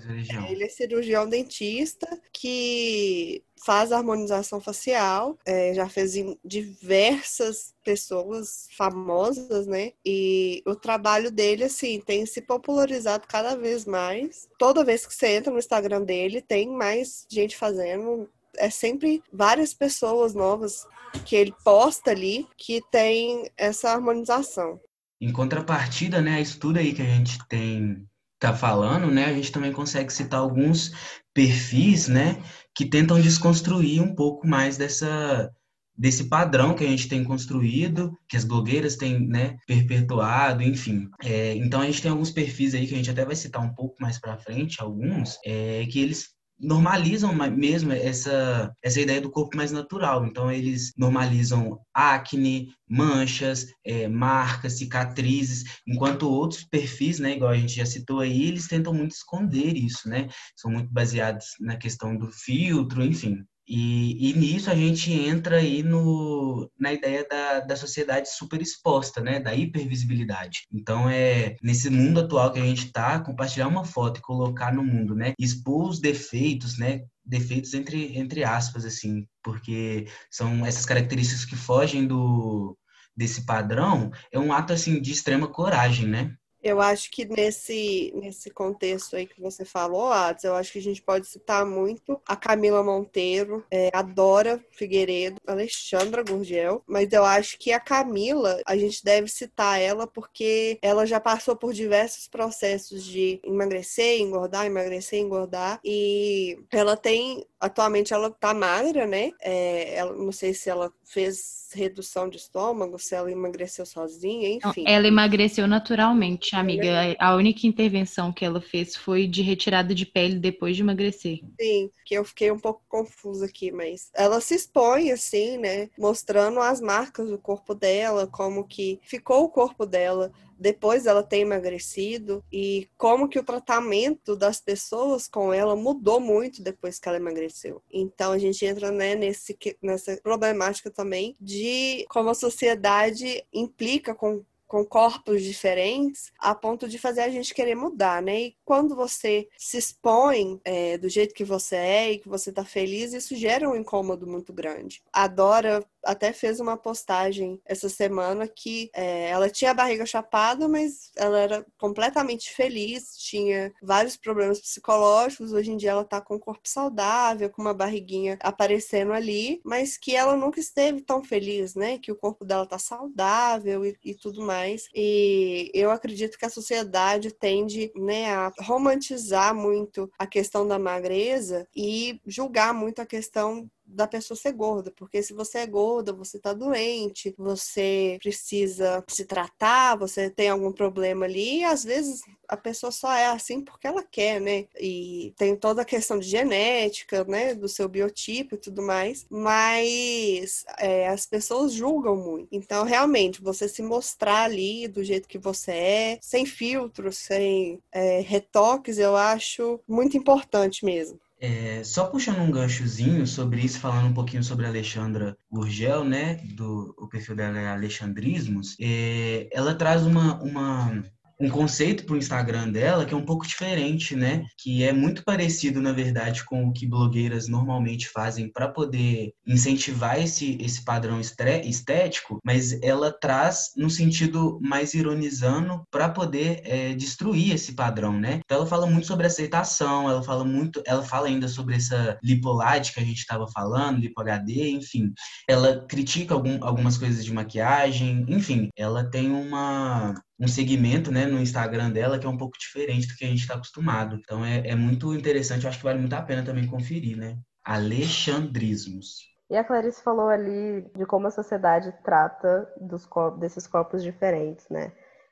Ele 0.48 0.64
é 0.64 0.70
cirurgião 0.70 1.28
dentista 1.28 2.22
que 2.32 3.44
faz 3.66 3.92
harmonização 3.92 4.62
facial, 4.62 5.36
é, 5.46 5.74
já 5.74 5.90
fez 5.90 6.16
em 6.16 6.38
diversas 6.46 7.74
pessoas 7.84 8.68
famosas, 8.78 9.66
né? 9.66 9.94
E 10.06 10.62
o 10.64 10.76
trabalho 10.76 11.32
dele, 11.32 11.64
assim, 11.64 12.00
tem 12.00 12.24
se 12.28 12.40
popularizado 12.40 13.26
cada 13.28 13.56
vez 13.56 13.84
mais. 13.84 14.48
Toda 14.60 14.86
vez 14.86 15.08
que 15.08 15.14
você 15.16 15.38
entra 15.38 15.52
no 15.52 15.58
Instagram 15.58 16.04
dele, 16.04 16.40
tem 16.40 16.70
mais 16.70 17.26
gente 17.28 17.58
fazendo 17.58 18.30
é 18.58 18.70
sempre 18.70 19.24
várias 19.32 19.74
pessoas 19.74 20.34
novas 20.34 20.86
que 21.26 21.36
ele 21.36 21.54
posta 21.64 22.12
ali 22.12 22.48
que 22.58 22.82
tem 22.92 23.50
essa 23.58 23.92
harmonização. 23.92 24.80
Em 25.22 25.32
contrapartida, 25.32 26.22
né, 26.22 26.36
a 26.36 26.42
estudo 26.42 26.80
aí 26.80 26.94
que 26.94 27.02
a 27.02 27.06
gente 27.06 27.38
tem 27.48 28.06
tá 28.40 28.54
falando, 28.54 29.10
né, 29.10 29.26
a 29.26 29.34
gente 29.34 29.54
também 29.54 29.72
consegue 29.72 30.12
citar 30.12 30.42
alguns 30.42 30.92
perfis, 31.34 32.10
né, 32.10 32.44
que 32.76 32.86
tentam 32.86 33.22
desconstruir 33.22 34.02
um 34.02 34.14
pouco 34.14 34.46
mais 34.46 34.76
dessa 34.76 35.50
desse 35.96 36.26
padrão 36.26 36.74
que 36.74 36.84
a 36.84 36.88
gente 36.88 37.08
tem 37.08 37.24
construído, 37.24 38.18
que 38.28 38.36
as 38.36 38.44
blogueiras 38.44 38.96
têm, 38.96 39.28
né, 39.28 39.58
perpetuado, 39.68 40.64
enfim. 40.64 41.08
É, 41.22 41.56
então 41.56 41.82
a 41.82 41.86
gente 41.86 42.02
tem 42.02 42.10
alguns 42.10 42.32
perfis 42.32 42.74
aí 42.74 42.88
que 42.88 42.96
a 42.96 42.98
gente 42.98 43.12
até 43.12 43.24
vai 43.24 43.36
citar 43.36 43.62
um 43.62 43.74
pouco 43.74 43.96
mais 44.02 44.20
para 44.20 44.38
frente, 44.38 44.82
alguns, 44.82 45.38
é, 45.46 45.86
que 45.86 46.02
eles 46.02 46.33
normalizam 46.60 47.34
mesmo 47.34 47.92
essa, 47.92 48.74
essa 48.82 49.02
ideia 49.02 49.22
do 49.22 49.30
corpo 49.32 49.58
mais 49.58 49.72
natural. 49.72 50.26
Então, 50.26 50.52
eles 50.52 50.94
normalizam 50.98 51.80
acne, 51.94 52.70
manchas, 52.90 53.68
é, 53.86 54.08
marcas, 54.08 54.78
cicatrizes, 54.78 55.64
enquanto 55.88 56.30
outros 56.30 56.64
perfis, 56.64 57.20
né, 57.20 57.36
igual 57.36 57.52
a 57.52 57.58
gente 57.58 57.76
já 57.76 57.86
citou 57.86 58.20
aí, 58.20 58.48
eles 58.48 58.68
tentam 58.68 58.94
muito 58.94 59.12
esconder 59.12 59.76
isso, 59.76 60.08
né? 60.08 60.28
São 60.56 60.72
muito 60.72 60.92
baseados 60.92 61.48
na 61.60 61.76
questão 61.78 62.16
do 62.16 62.32
filtro, 62.32 63.04
enfim. 63.04 63.44
E, 63.68 64.30
e, 64.30 64.34
nisso 64.34 64.70
a 64.70 64.76
gente 64.76 65.12
entra 65.12 65.58
aí 65.58 65.82
no, 65.84 66.70
na 66.78 66.92
ideia 66.92 67.26
da, 67.30 67.62
da 67.62 67.76
sociedade 67.76 68.30
super 68.30 68.62
exposta, 68.62 69.22
né? 69.22 69.40
Da 69.40 69.56
hipervisibilidade. 69.56 70.68
Então, 70.72 71.10
é 71.10 71.56
nesse 71.62 71.90
mundo 71.90 72.20
atual 72.20 72.52
que 72.52 72.60
a 72.60 72.66
gente 72.66 72.86
está, 72.88 73.20
compartilhar 73.20 73.68
uma 73.68 73.86
foto 73.86 74.18
e 74.20 74.22
colocar 74.22 74.74
no 74.74 74.84
mundo, 74.84 75.16
né? 75.16 75.34
Expor 75.40 75.90
os 75.90 76.00
defeitos, 76.00 76.78
né? 76.78 77.02
Defeitos 77.26 77.74
entre, 77.74 78.18
entre 78.18 78.44
aspas, 78.44 78.84
assim, 78.86 79.26
porque 79.42 80.08
são 80.30 80.66
essas 80.66 80.86
características 80.86 81.46
que 81.46 81.56
fogem 81.56 82.06
do, 82.06 82.78
desse 83.16 83.46
padrão, 83.46 84.12
é 84.32 84.40
um 84.40 84.52
ato, 84.52 84.74
assim, 84.74 85.02
de 85.02 85.12
extrema 85.12 85.48
coragem, 85.48 86.08
né? 86.08 86.36
Eu 86.64 86.80
acho 86.80 87.12
que 87.12 87.26
nesse, 87.26 88.14
nesse 88.16 88.50
contexto 88.50 89.16
aí 89.16 89.28
que 89.28 89.42
você 89.42 89.66
falou, 89.66 90.12
Atos, 90.12 90.46
eu 90.46 90.56
acho 90.56 90.72
que 90.72 90.80
a 90.80 90.82
gente 90.82 91.02
pode 91.02 91.28
citar 91.28 91.66
muito 91.66 92.22
a 92.26 92.36
Camila 92.36 92.82
Monteiro, 92.82 93.66
é, 93.70 93.90
a 93.94 94.02
Dora 94.02 94.64
Figueiredo, 94.72 95.42
a 95.46 95.52
Alexandra 95.52 96.24
Gurgel, 96.24 96.82
mas 96.88 97.12
eu 97.12 97.26
acho 97.26 97.58
que 97.60 97.72
a 97.72 97.80
Camila, 97.80 98.62
a 98.66 98.78
gente 98.78 99.04
deve 99.04 99.28
citar 99.28 99.82
ela 99.82 100.08
porque 100.08 100.80
ela 100.82 101.06
já 101.06 101.20
passou 101.20 101.56
por 101.56 101.74
diversos 101.74 102.28
processos 102.28 103.04
de 103.04 103.42
emagrecer, 103.44 104.22
engordar, 104.22 104.66
emagrecer, 104.66 105.20
engordar, 105.20 105.80
e 105.84 106.58
ela 106.72 106.96
tem 106.96 107.46
atualmente 107.64 108.14
ela 108.14 108.30
tá 108.30 108.54
magra, 108.54 109.08
né? 109.08 109.32
É, 109.42 109.96
ela, 109.96 110.14
não 110.14 110.34
sei 110.34 110.54
se 110.54 110.70
ela 110.70 110.92
fez 111.06 111.70
redução 111.74 112.30
de 112.30 112.38
estômago, 112.38 113.00
se 113.00 113.16
ela 113.16 113.32
emagreceu 113.32 113.86
sozinha, 113.86 114.50
enfim. 114.50 114.84
Não, 114.84 114.92
ela 114.92 115.08
emagreceu 115.08 115.66
naturalmente, 115.66 116.56
amiga. 116.56 117.16
A 117.18 117.36
única 117.36 117.66
intervenção 117.66 118.34
que 118.34 118.44
ela 118.44 118.60
fez 118.60 118.96
foi 118.96 119.26
de 119.28 119.42
retirada 119.42 119.96
de 119.96 120.06
pele 120.06 120.36
depois 120.36 120.76
de 120.76 120.82
emagrecer. 120.82 121.40
Sim, 121.60 121.90
que 122.06 122.14
eu 122.14 122.26
fiquei 122.26 122.52
um 122.52 122.60
pouco 122.60 122.84
confusa 122.88 123.46
aqui, 123.46 123.72
mas 123.72 124.12
ela 124.14 124.42
se 124.42 124.56
expõe 124.56 125.12
assim, 125.12 125.58
né? 125.58 125.90
Mostrando 125.98 126.60
as 126.60 126.82
marcas 126.82 127.30
do 127.30 127.38
corpo 127.38 127.74
dela, 127.74 128.28
como 128.28 128.68
que 128.68 129.00
ficou 129.04 129.46
o 129.46 129.50
corpo 129.50 129.86
dela 129.86 130.32
depois 130.58 131.06
ela 131.06 131.24
ter 131.24 131.38
emagrecido 131.38 132.44
e 132.52 132.90
como 132.98 133.28
que 133.28 133.40
o 133.40 133.44
tratamento 133.44 134.36
das 134.36 134.60
pessoas 134.60 135.28
com 135.28 135.54
ela 135.54 135.76
mudou 135.76 136.20
muito 136.20 136.62
depois 136.62 137.00
que 137.00 137.08
ela 137.08 137.18
emagreceu. 137.18 137.82
Então 137.92 138.32
a 138.32 138.38
gente 138.38 138.66
entra 138.66 138.92
né, 138.92 139.16
nesse, 139.16 139.58
nessa 139.82 140.18
problemática 140.22 140.90
também 140.90 141.36
de 141.40 142.06
como 142.10 142.30
a 142.30 142.36
sociedade 142.36 143.46
implica 143.54 144.14
com 144.16 144.44
com 144.74 144.84
corpos 144.84 145.44
diferentes, 145.44 146.32
a 146.40 146.56
ponto 146.56 146.90
de 146.90 146.98
fazer 146.98 147.22
a 147.22 147.30
gente 147.30 147.54
querer 147.54 147.76
mudar, 147.76 148.24
né? 148.24 148.42
E 148.42 148.58
quando 148.66 148.96
você 148.96 149.48
se 149.56 149.78
expõe 149.78 150.60
é, 150.66 150.98
do 150.98 151.08
jeito 151.08 151.36
que 151.36 151.44
você 151.44 151.76
é 151.76 152.12
e 152.14 152.18
que 152.18 152.28
você 152.28 152.52
tá 152.52 152.66
feliz, 152.66 153.14
isso 153.14 153.36
gera 153.36 153.70
um 153.70 153.76
incômodo 153.76 154.26
muito 154.26 154.52
grande. 154.52 155.04
A 155.14 155.28
Dora 155.28 155.86
até 156.04 156.34
fez 156.34 156.60
uma 156.60 156.76
postagem 156.76 157.62
essa 157.66 157.88
semana 157.88 158.48
que 158.48 158.90
é, 158.94 159.30
ela 159.30 159.50
tinha 159.50 159.72
a 159.72 159.76
barriga 159.76 160.06
chapada, 160.06 160.68
mas 160.68 161.12
ela 161.16 161.40
era 161.40 161.66
completamente 161.78 162.52
feliz, 162.52 163.16
tinha 163.18 163.72
vários 163.82 164.18
problemas 164.18 164.60
psicológicos. 164.60 165.54
Hoje 165.54 165.72
em 165.72 165.78
dia 165.78 165.92
ela 165.92 166.04
tá 166.04 166.20
com 166.20 166.36
um 166.36 166.40
corpo 166.40 166.68
saudável, 166.68 167.50
com 167.50 167.62
uma 167.62 167.76
barriguinha 167.76 168.38
aparecendo 168.42 169.14
ali, 169.14 169.62
mas 169.64 169.98
que 169.98 170.16
ela 170.16 170.36
nunca 170.36 170.60
esteve 170.60 171.00
tão 171.02 171.24
feliz, 171.24 171.76
né? 171.76 171.98
Que 171.98 172.12
o 172.12 172.16
corpo 172.16 172.44
dela 172.44 172.66
tá 172.66 172.80
saudável 172.80 173.86
e, 173.86 173.96
e 174.04 174.16
tudo 174.16 174.42
mais. 174.42 174.63
E 174.94 175.72
eu 175.74 175.92
acredito 175.92 176.38
que 176.38 176.46
a 176.46 176.50
sociedade 176.50 177.32
tende, 177.32 177.92
né, 177.96 178.28
a 178.34 178.52
romantizar 178.60 179.56
muito 179.56 180.12
a 180.18 180.26
questão 180.26 180.68
da 180.68 180.80
magreza 180.80 181.68
e 181.76 182.20
julgar 182.26 182.74
muito 182.74 183.02
a 183.02 183.06
questão 183.06 183.70
da 183.94 184.08
pessoa 184.08 184.38
ser 184.38 184.54
gorda, 184.54 184.92
porque 184.92 185.22
se 185.22 185.34
você 185.34 185.60
é 185.60 185.68
gorda, 185.68 186.12
você 186.14 186.40
tá 186.40 186.54
doente, 186.54 187.34
você 187.38 188.18
precisa 188.22 189.04
se 189.08 189.26
tratar, 189.26 189.96
você 189.96 190.30
tem 190.30 190.50
algum 190.50 190.72
problema 190.72 191.26
ali, 191.26 191.60
e 191.60 191.64
às 191.64 191.84
vezes 191.84 192.22
a 192.48 192.58
pessoa 192.58 192.92
só 192.92 193.12
é 193.12 193.28
assim 193.28 193.62
porque 193.62 193.88
ela 193.88 194.04
quer, 194.04 194.40
né? 194.40 194.66
E 194.80 195.34
tem 195.38 195.56
toda 195.56 195.82
a 195.82 195.86
questão 195.86 196.20
de 196.20 196.28
genética, 196.28 197.24
né? 197.24 197.54
Do 197.54 197.68
seu 197.68 197.88
biotipo 197.88 198.56
e 198.56 198.58
tudo 198.58 198.82
mais, 198.82 199.26
mas 199.30 200.64
é, 200.80 201.08
as 201.08 201.26
pessoas 201.26 201.74
julgam 201.74 202.16
muito. 202.16 202.48
Então, 202.52 202.84
realmente, 202.84 203.42
você 203.42 203.68
se 203.68 203.82
mostrar 203.82 204.44
ali 204.44 204.88
do 204.88 205.04
jeito 205.04 205.28
que 205.28 205.38
você 205.38 205.72
é, 205.72 206.20
sem 206.22 206.46
filtros, 206.46 207.18
sem 207.18 207.80
é, 207.92 208.20
retoques, 208.22 208.98
eu 208.98 209.16
acho 209.16 209.80
muito 209.88 210.18
importante 210.18 210.86
mesmo. 210.86 211.20
É, 211.46 211.84
só 211.84 212.06
puxando 212.06 212.40
um 212.40 212.50
ganchozinho 212.50 213.28
sobre 213.28 213.60
isso, 213.60 213.78
falando 213.78 214.08
um 214.08 214.14
pouquinho 214.14 214.42
sobre 214.42 214.66
a 214.66 214.70
Alexandra 214.70 215.38
Gurgel, 215.52 216.06
né? 216.06 216.36
Do, 216.56 216.96
o 216.98 217.10
perfil 217.10 217.36
dela 217.36 217.60
é 217.60 217.68
Alexandrismos. 217.68 218.78
É, 218.80 219.50
ela 219.52 219.76
traz 219.76 220.06
uma, 220.06 220.42
uma 220.42 221.04
um 221.44 221.50
conceito 221.50 222.06
para 222.06 222.16
o 222.16 222.18
Instagram 222.18 222.70
dela 222.70 223.06
que 223.06 223.14
é 223.14 223.18
um 223.18 223.26
pouco 223.26 223.46
diferente, 223.46 224.16
né? 224.16 224.46
Que 224.58 224.84
é 224.84 224.94
muito 224.94 225.24
parecido, 225.26 225.82
na 225.82 225.92
verdade, 225.92 226.46
com 226.46 226.66
o 226.66 226.72
que 226.72 226.88
blogueiras 226.88 227.50
normalmente 227.50 228.08
fazem 228.08 228.50
para 228.50 228.70
poder 228.70 229.34
incentivar 229.46 230.22
esse, 230.22 230.58
esse 230.62 230.86
padrão 230.86 231.20
estético, 231.20 232.40
mas 232.46 232.82
ela 232.82 233.12
traz 233.12 233.72
no 233.76 233.90
sentido 233.90 234.58
mais 234.62 234.94
ironizando 234.94 235.84
para 235.92 236.08
poder 236.08 236.62
é, 236.64 236.94
destruir 236.94 237.54
esse 237.54 237.74
padrão, 237.74 238.18
né? 238.18 238.40
Então 238.46 238.60
ela 238.60 238.68
fala 238.68 238.88
muito 238.88 239.08
sobre 239.08 239.28
aceitação, 239.28 240.10
ela 240.10 240.24
fala 240.24 240.46
muito, 240.46 240.82
ela 240.86 241.04
fala 241.04 241.28
ainda 241.28 241.50
sobre 241.50 241.76
essa 241.76 242.18
lipolade 242.24 242.94
que 242.94 243.00
a 243.02 243.04
gente 243.04 243.20
estava 243.20 243.48
falando, 243.48 244.00
lipo 244.00 244.22
HD, 244.22 244.70
enfim. 244.70 245.12
Ela 245.50 245.86
critica 245.88 246.34
algum, 246.34 246.64
algumas 246.64 246.98
coisas 246.98 247.26
de 247.26 247.34
maquiagem, 247.34 248.26
enfim, 248.30 248.70
ela 248.78 249.04
tem 249.04 249.30
uma 249.30 250.14
um 250.44 250.48
segmento 250.48 251.12
né, 251.12 251.26
no 251.26 251.40
Instagram 251.40 251.90
dela 251.90 252.20
que 252.20 252.26
é 252.26 252.30
um 252.30 252.38
pouco 252.38 252.58
diferente 252.58 253.08
do 253.08 253.16
que 253.16 253.24
a 253.24 253.28
gente 253.28 253.42
está 253.42 253.56
acostumado. 253.56 254.16
Então 254.16 254.44
é, 254.44 254.68
é 254.68 254.76
muito 254.76 255.14
interessante, 255.14 255.64
eu 255.64 255.70
acho 255.70 255.78
que 255.78 255.86
vale 255.86 256.00
muito 256.00 256.14
a 256.14 256.22
pena 256.22 256.44
também 256.44 256.68
conferir, 256.68 257.18
né? 257.18 257.38
Alexandrismos. 257.64 259.32
E 259.50 259.56
a 259.56 259.64
Clarice 259.64 260.04
falou 260.04 260.30
ali 260.30 260.82
de 260.96 261.06
como 261.06 261.28
a 261.28 261.32
sociedade 261.32 261.94
trata 262.04 262.68
dos 262.80 263.06
corpos, 263.06 263.40
desses 263.40 263.68
corpos 263.68 264.04
diferentes, 264.04 264.68
né? 264.70 264.92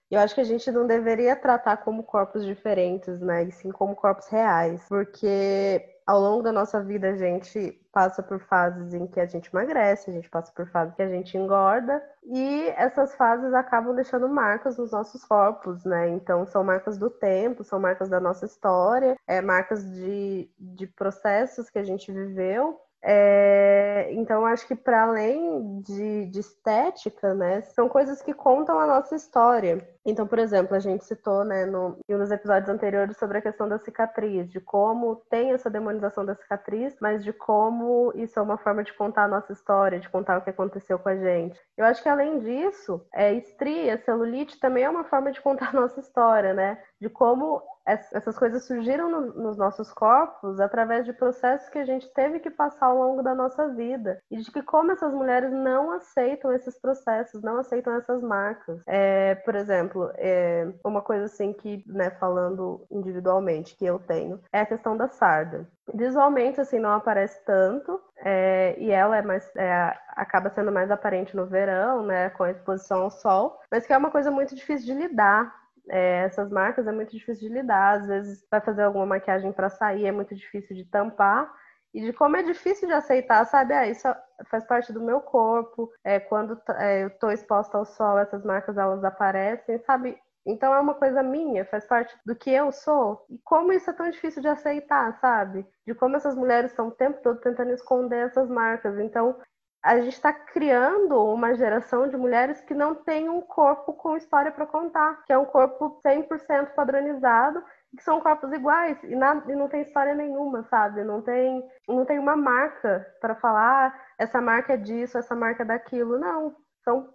Eu 0.09 0.19
acho 0.19 0.35
que 0.35 0.41
a 0.41 0.45
gente 0.45 0.69
não 0.71 0.85
deveria 0.85 1.35
tratar 1.35 1.77
como 1.77 2.03
corpos 2.03 2.45
diferentes, 2.45 3.19
né? 3.19 3.45
E 3.45 3.51
sim 3.51 3.71
como 3.71 3.95
corpos 3.95 4.27
reais. 4.27 4.83
Porque 4.87 5.90
ao 6.05 6.19
longo 6.19 6.41
da 6.41 6.51
nossa 6.51 6.81
vida 6.81 7.09
a 7.09 7.15
gente 7.15 7.79
passa 7.91 8.23
por 8.23 8.39
fases 8.39 8.93
em 8.93 9.05
que 9.07 9.19
a 9.19 9.25
gente 9.25 9.49
emagrece, 9.53 10.09
a 10.09 10.13
gente 10.13 10.29
passa 10.29 10.51
por 10.51 10.67
fases 10.69 10.95
que 10.95 11.01
a 11.01 11.07
gente 11.07 11.37
engorda, 11.37 12.01
e 12.23 12.67
essas 12.77 13.15
fases 13.15 13.53
acabam 13.53 13.95
deixando 13.95 14.27
marcas 14.29 14.77
nos 14.77 14.91
nossos 14.91 15.23
corpos, 15.25 15.83
né? 15.83 16.09
Então 16.09 16.45
são 16.45 16.63
marcas 16.63 16.97
do 16.97 17.09
tempo, 17.09 17.63
são 17.63 17.79
marcas 17.79 18.09
da 18.09 18.19
nossa 18.19 18.45
história, 18.45 19.17
é, 19.27 19.41
marcas 19.41 19.83
de, 19.83 20.49
de 20.57 20.87
processos 20.87 21.69
que 21.69 21.79
a 21.79 21.83
gente 21.83 22.11
viveu 22.11 22.79
é, 23.03 24.09
então, 24.11 24.45
acho 24.45 24.67
que 24.67 24.75
para 24.75 25.03
além 25.03 25.81
de, 25.81 26.27
de, 26.27 26.39
estética, 26.39 27.33
né, 27.33 27.61
são 27.61 27.89
coisas 27.89 28.21
que 28.21 28.33
contam 28.33 28.79
a 28.79 28.85
nossa 28.85 29.15
história. 29.15 29.87
Então, 30.05 30.27
por 30.27 30.37
exemplo, 30.37 30.75
a 30.75 30.79
gente 30.79 31.05
citou 31.05 31.43
né, 31.43 31.65
no, 31.65 31.97
em 32.07 32.15
um 32.15 32.19
dos 32.19 32.31
episódios 32.31 32.69
anteriores 32.69 33.17
sobre 33.17 33.39
a 33.39 33.41
questão 33.41 33.67
da 33.67 33.79
cicatriz, 33.79 34.49
de 34.49 34.59
como 34.59 35.15
tem 35.29 35.51
essa 35.51 35.69
demonização 35.69 36.25
da 36.25 36.35
cicatriz, 36.35 36.95
mas 36.99 37.23
de 37.23 37.33
como 37.33 38.11
isso 38.15 38.37
é 38.37 38.41
uma 38.41 38.57
forma 38.57 38.83
de 38.83 38.93
contar 38.93 39.23
a 39.23 39.27
nossa 39.27 39.51
história, 39.51 39.99
de 39.99 40.09
contar 40.09 40.37
o 40.37 40.41
que 40.41 40.49
aconteceu 40.49 40.99
com 40.99 41.09
a 41.09 41.15
gente. 41.15 41.59
Eu 41.77 41.85
acho 41.85 42.01
que 42.03 42.09
além 42.09 42.39
disso, 42.39 43.03
é, 43.13 43.33
estria, 43.33 43.97
celulite 43.97 44.59
também 44.59 44.83
é 44.83 44.89
uma 44.89 45.03
forma 45.03 45.31
de 45.31 45.41
contar 45.41 45.69
a 45.69 45.81
nossa 45.81 45.99
história, 45.99 46.53
né? 46.53 46.79
De 46.99 47.09
como 47.09 47.61
essas 47.85 48.37
coisas 48.37 48.65
surgiram 48.65 49.09
no, 49.09 49.33
nos 49.33 49.57
nossos 49.57 49.91
corpos 49.93 50.59
através 50.59 51.05
de 51.05 51.13
processos 51.13 51.69
que 51.69 51.79
a 51.79 51.85
gente 51.85 52.07
teve 52.13 52.39
que 52.39 52.49
passar 52.49 52.87
ao 52.87 52.97
longo 52.97 53.23
da 53.23 53.33
nossa 53.33 53.67
vida 53.69 54.21
e 54.29 54.37
de 54.37 54.51
que 54.51 54.61
como 54.61 54.91
essas 54.91 55.13
mulheres 55.13 55.51
não 55.51 55.91
aceitam 55.91 56.53
esses 56.53 56.79
processos, 56.79 57.41
não 57.41 57.57
aceitam 57.57 57.93
essas 57.95 58.21
marcas. 58.21 58.79
É, 58.87 59.35
por 59.35 59.55
exemplo, 59.55 60.11
é, 60.15 60.67
uma 60.85 61.01
coisa 61.01 61.25
assim 61.25 61.53
que, 61.53 61.83
né, 61.87 62.09
falando 62.11 62.85
individualmente 62.91 63.75
que 63.75 63.85
eu 63.85 63.99
tenho 63.99 64.39
é 64.51 64.61
a 64.61 64.65
questão 64.65 64.95
da 64.95 65.07
sarda. 65.07 65.67
Visualmente, 65.93 66.61
assim, 66.61 66.79
não 66.79 66.91
aparece 66.91 67.43
tanto, 67.43 67.99
é, 68.23 68.75
e 68.77 68.91
ela 68.91 69.17
é 69.17 69.21
mais, 69.21 69.49
é, 69.55 69.93
acaba 70.15 70.49
sendo 70.49 70.71
mais 70.71 70.89
aparente 70.91 71.35
no 71.35 71.45
verão, 71.45 72.05
né, 72.05 72.29
com 72.29 72.43
a 72.43 72.51
exposição 72.51 73.01
ao 73.01 73.11
sol, 73.11 73.59
mas 73.69 73.85
que 73.85 73.93
é 73.93 73.97
uma 73.97 74.11
coisa 74.11 74.31
muito 74.31 74.55
difícil 74.55 74.85
de 74.85 75.01
lidar, 75.07 75.53
é, 75.89 76.23
essas 76.23 76.49
marcas 76.49 76.87
é 76.87 76.91
muito 76.91 77.11
difícil 77.11 77.47
de 77.47 77.53
lidar. 77.53 77.99
Às 77.99 78.07
vezes 78.07 78.45
vai 78.49 78.61
fazer 78.61 78.83
alguma 78.83 79.05
maquiagem 79.05 79.51
para 79.51 79.69
sair, 79.69 80.05
é 80.05 80.11
muito 80.11 80.35
difícil 80.35 80.75
de 80.75 80.85
tampar. 80.85 81.51
E 81.93 82.01
de 82.01 82.13
como 82.13 82.37
é 82.37 82.43
difícil 82.43 82.87
de 82.87 82.93
aceitar, 82.93 83.45
sabe? 83.45 83.73
Ah, 83.73 83.87
isso 83.87 84.07
faz 84.49 84.65
parte 84.65 84.93
do 84.93 85.01
meu 85.01 85.19
corpo. 85.19 85.91
É, 86.03 86.19
quando 86.19 86.59
é, 86.77 87.03
eu 87.03 87.07
estou 87.07 87.31
exposta 87.31 87.77
ao 87.77 87.85
sol, 87.85 88.17
essas 88.17 88.45
marcas 88.45 88.77
elas 88.77 89.03
aparecem, 89.03 89.77
sabe? 89.79 90.17
Então 90.45 90.73
é 90.73 90.79
uma 90.79 90.95
coisa 90.95 91.21
minha, 91.21 91.65
faz 91.65 91.85
parte 91.85 92.17
do 92.25 92.35
que 92.35 92.49
eu 92.49 92.71
sou. 92.71 93.25
E 93.29 93.37
como 93.43 93.71
isso 93.73 93.89
é 93.89 93.93
tão 93.93 94.09
difícil 94.09 94.41
de 94.41 94.47
aceitar, 94.47 95.19
sabe? 95.19 95.67
De 95.85 95.93
como 95.93 96.15
essas 96.15 96.35
mulheres 96.35 96.71
estão 96.71 96.87
o 96.87 96.91
tempo 96.91 97.21
todo 97.21 97.39
tentando 97.41 97.71
esconder 97.71 98.27
essas 98.27 98.49
marcas. 98.49 98.97
Então 98.97 99.37
a 99.83 99.99
gente 99.99 100.13
está 100.13 100.31
criando 100.31 101.15
uma 101.23 101.55
geração 101.55 102.07
de 102.07 102.15
mulheres 102.15 102.61
que 102.61 102.73
não 102.73 102.93
tem 102.93 103.29
um 103.29 103.41
corpo 103.41 103.93
com 103.93 104.15
história 104.15 104.51
para 104.51 104.67
contar, 104.67 105.23
que 105.25 105.33
é 105.33 105.37
um 105.37 105.45
corpo 105.45 105.99
100% 106.05 106.73
padronizado, 106.75 107.63
que 107.97 108.03
são 108.03 108.21
corpos 108.21 108.53
iguais 108.53 108.97
e, 109.03 109.15
nada, 109.15 109.51
e 109.51 109.55
não 109.55 109.67
tem 109.67 109.81
história 109.81 110.13
nenhuma, 110.13 110.63
sabe? 110.69 111.03
Não 111.03 111.21
tem, 111.21 111.63
não 111.87 112.05
tem 112.05 112.19
uma 112.19 112.35
marca 112.35 113.05
para 113.19 113.35
falar 113.35 113.87
ah, 113.87 113.99
essa 114.17 114.39
marca 114.39 114.73
é 114.73 114.77
disso, 114.77 115.17
essa 115.17 115.35
marca 115.35 115.63
é 115.63 115.65
daquilo. 115.65 116.17
Não, 116.17 116.55
são 116.83 117.09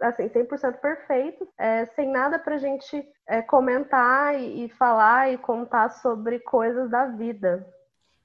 assim, 0.00 0.28
100% 0.28 0.78
perfeitos, 0.80 1.48
é, 1.58 1.86
sem 1.86 2.10
nada 2.10 2.38
para 2.38 2.54
a 2.54 2.58
gente 2.58 3.04
é, 3.26 3.42
comentar 3.42 4.38
e, 4.38 4.64
e 4.64 4.68
falar 4.70 5.32
e 5.32 5.38
contar 5.38 5.88
sobre 5.90 6.38
coisas 6.40 6.88
da 6.90 7.06
vida. 7.06 7.66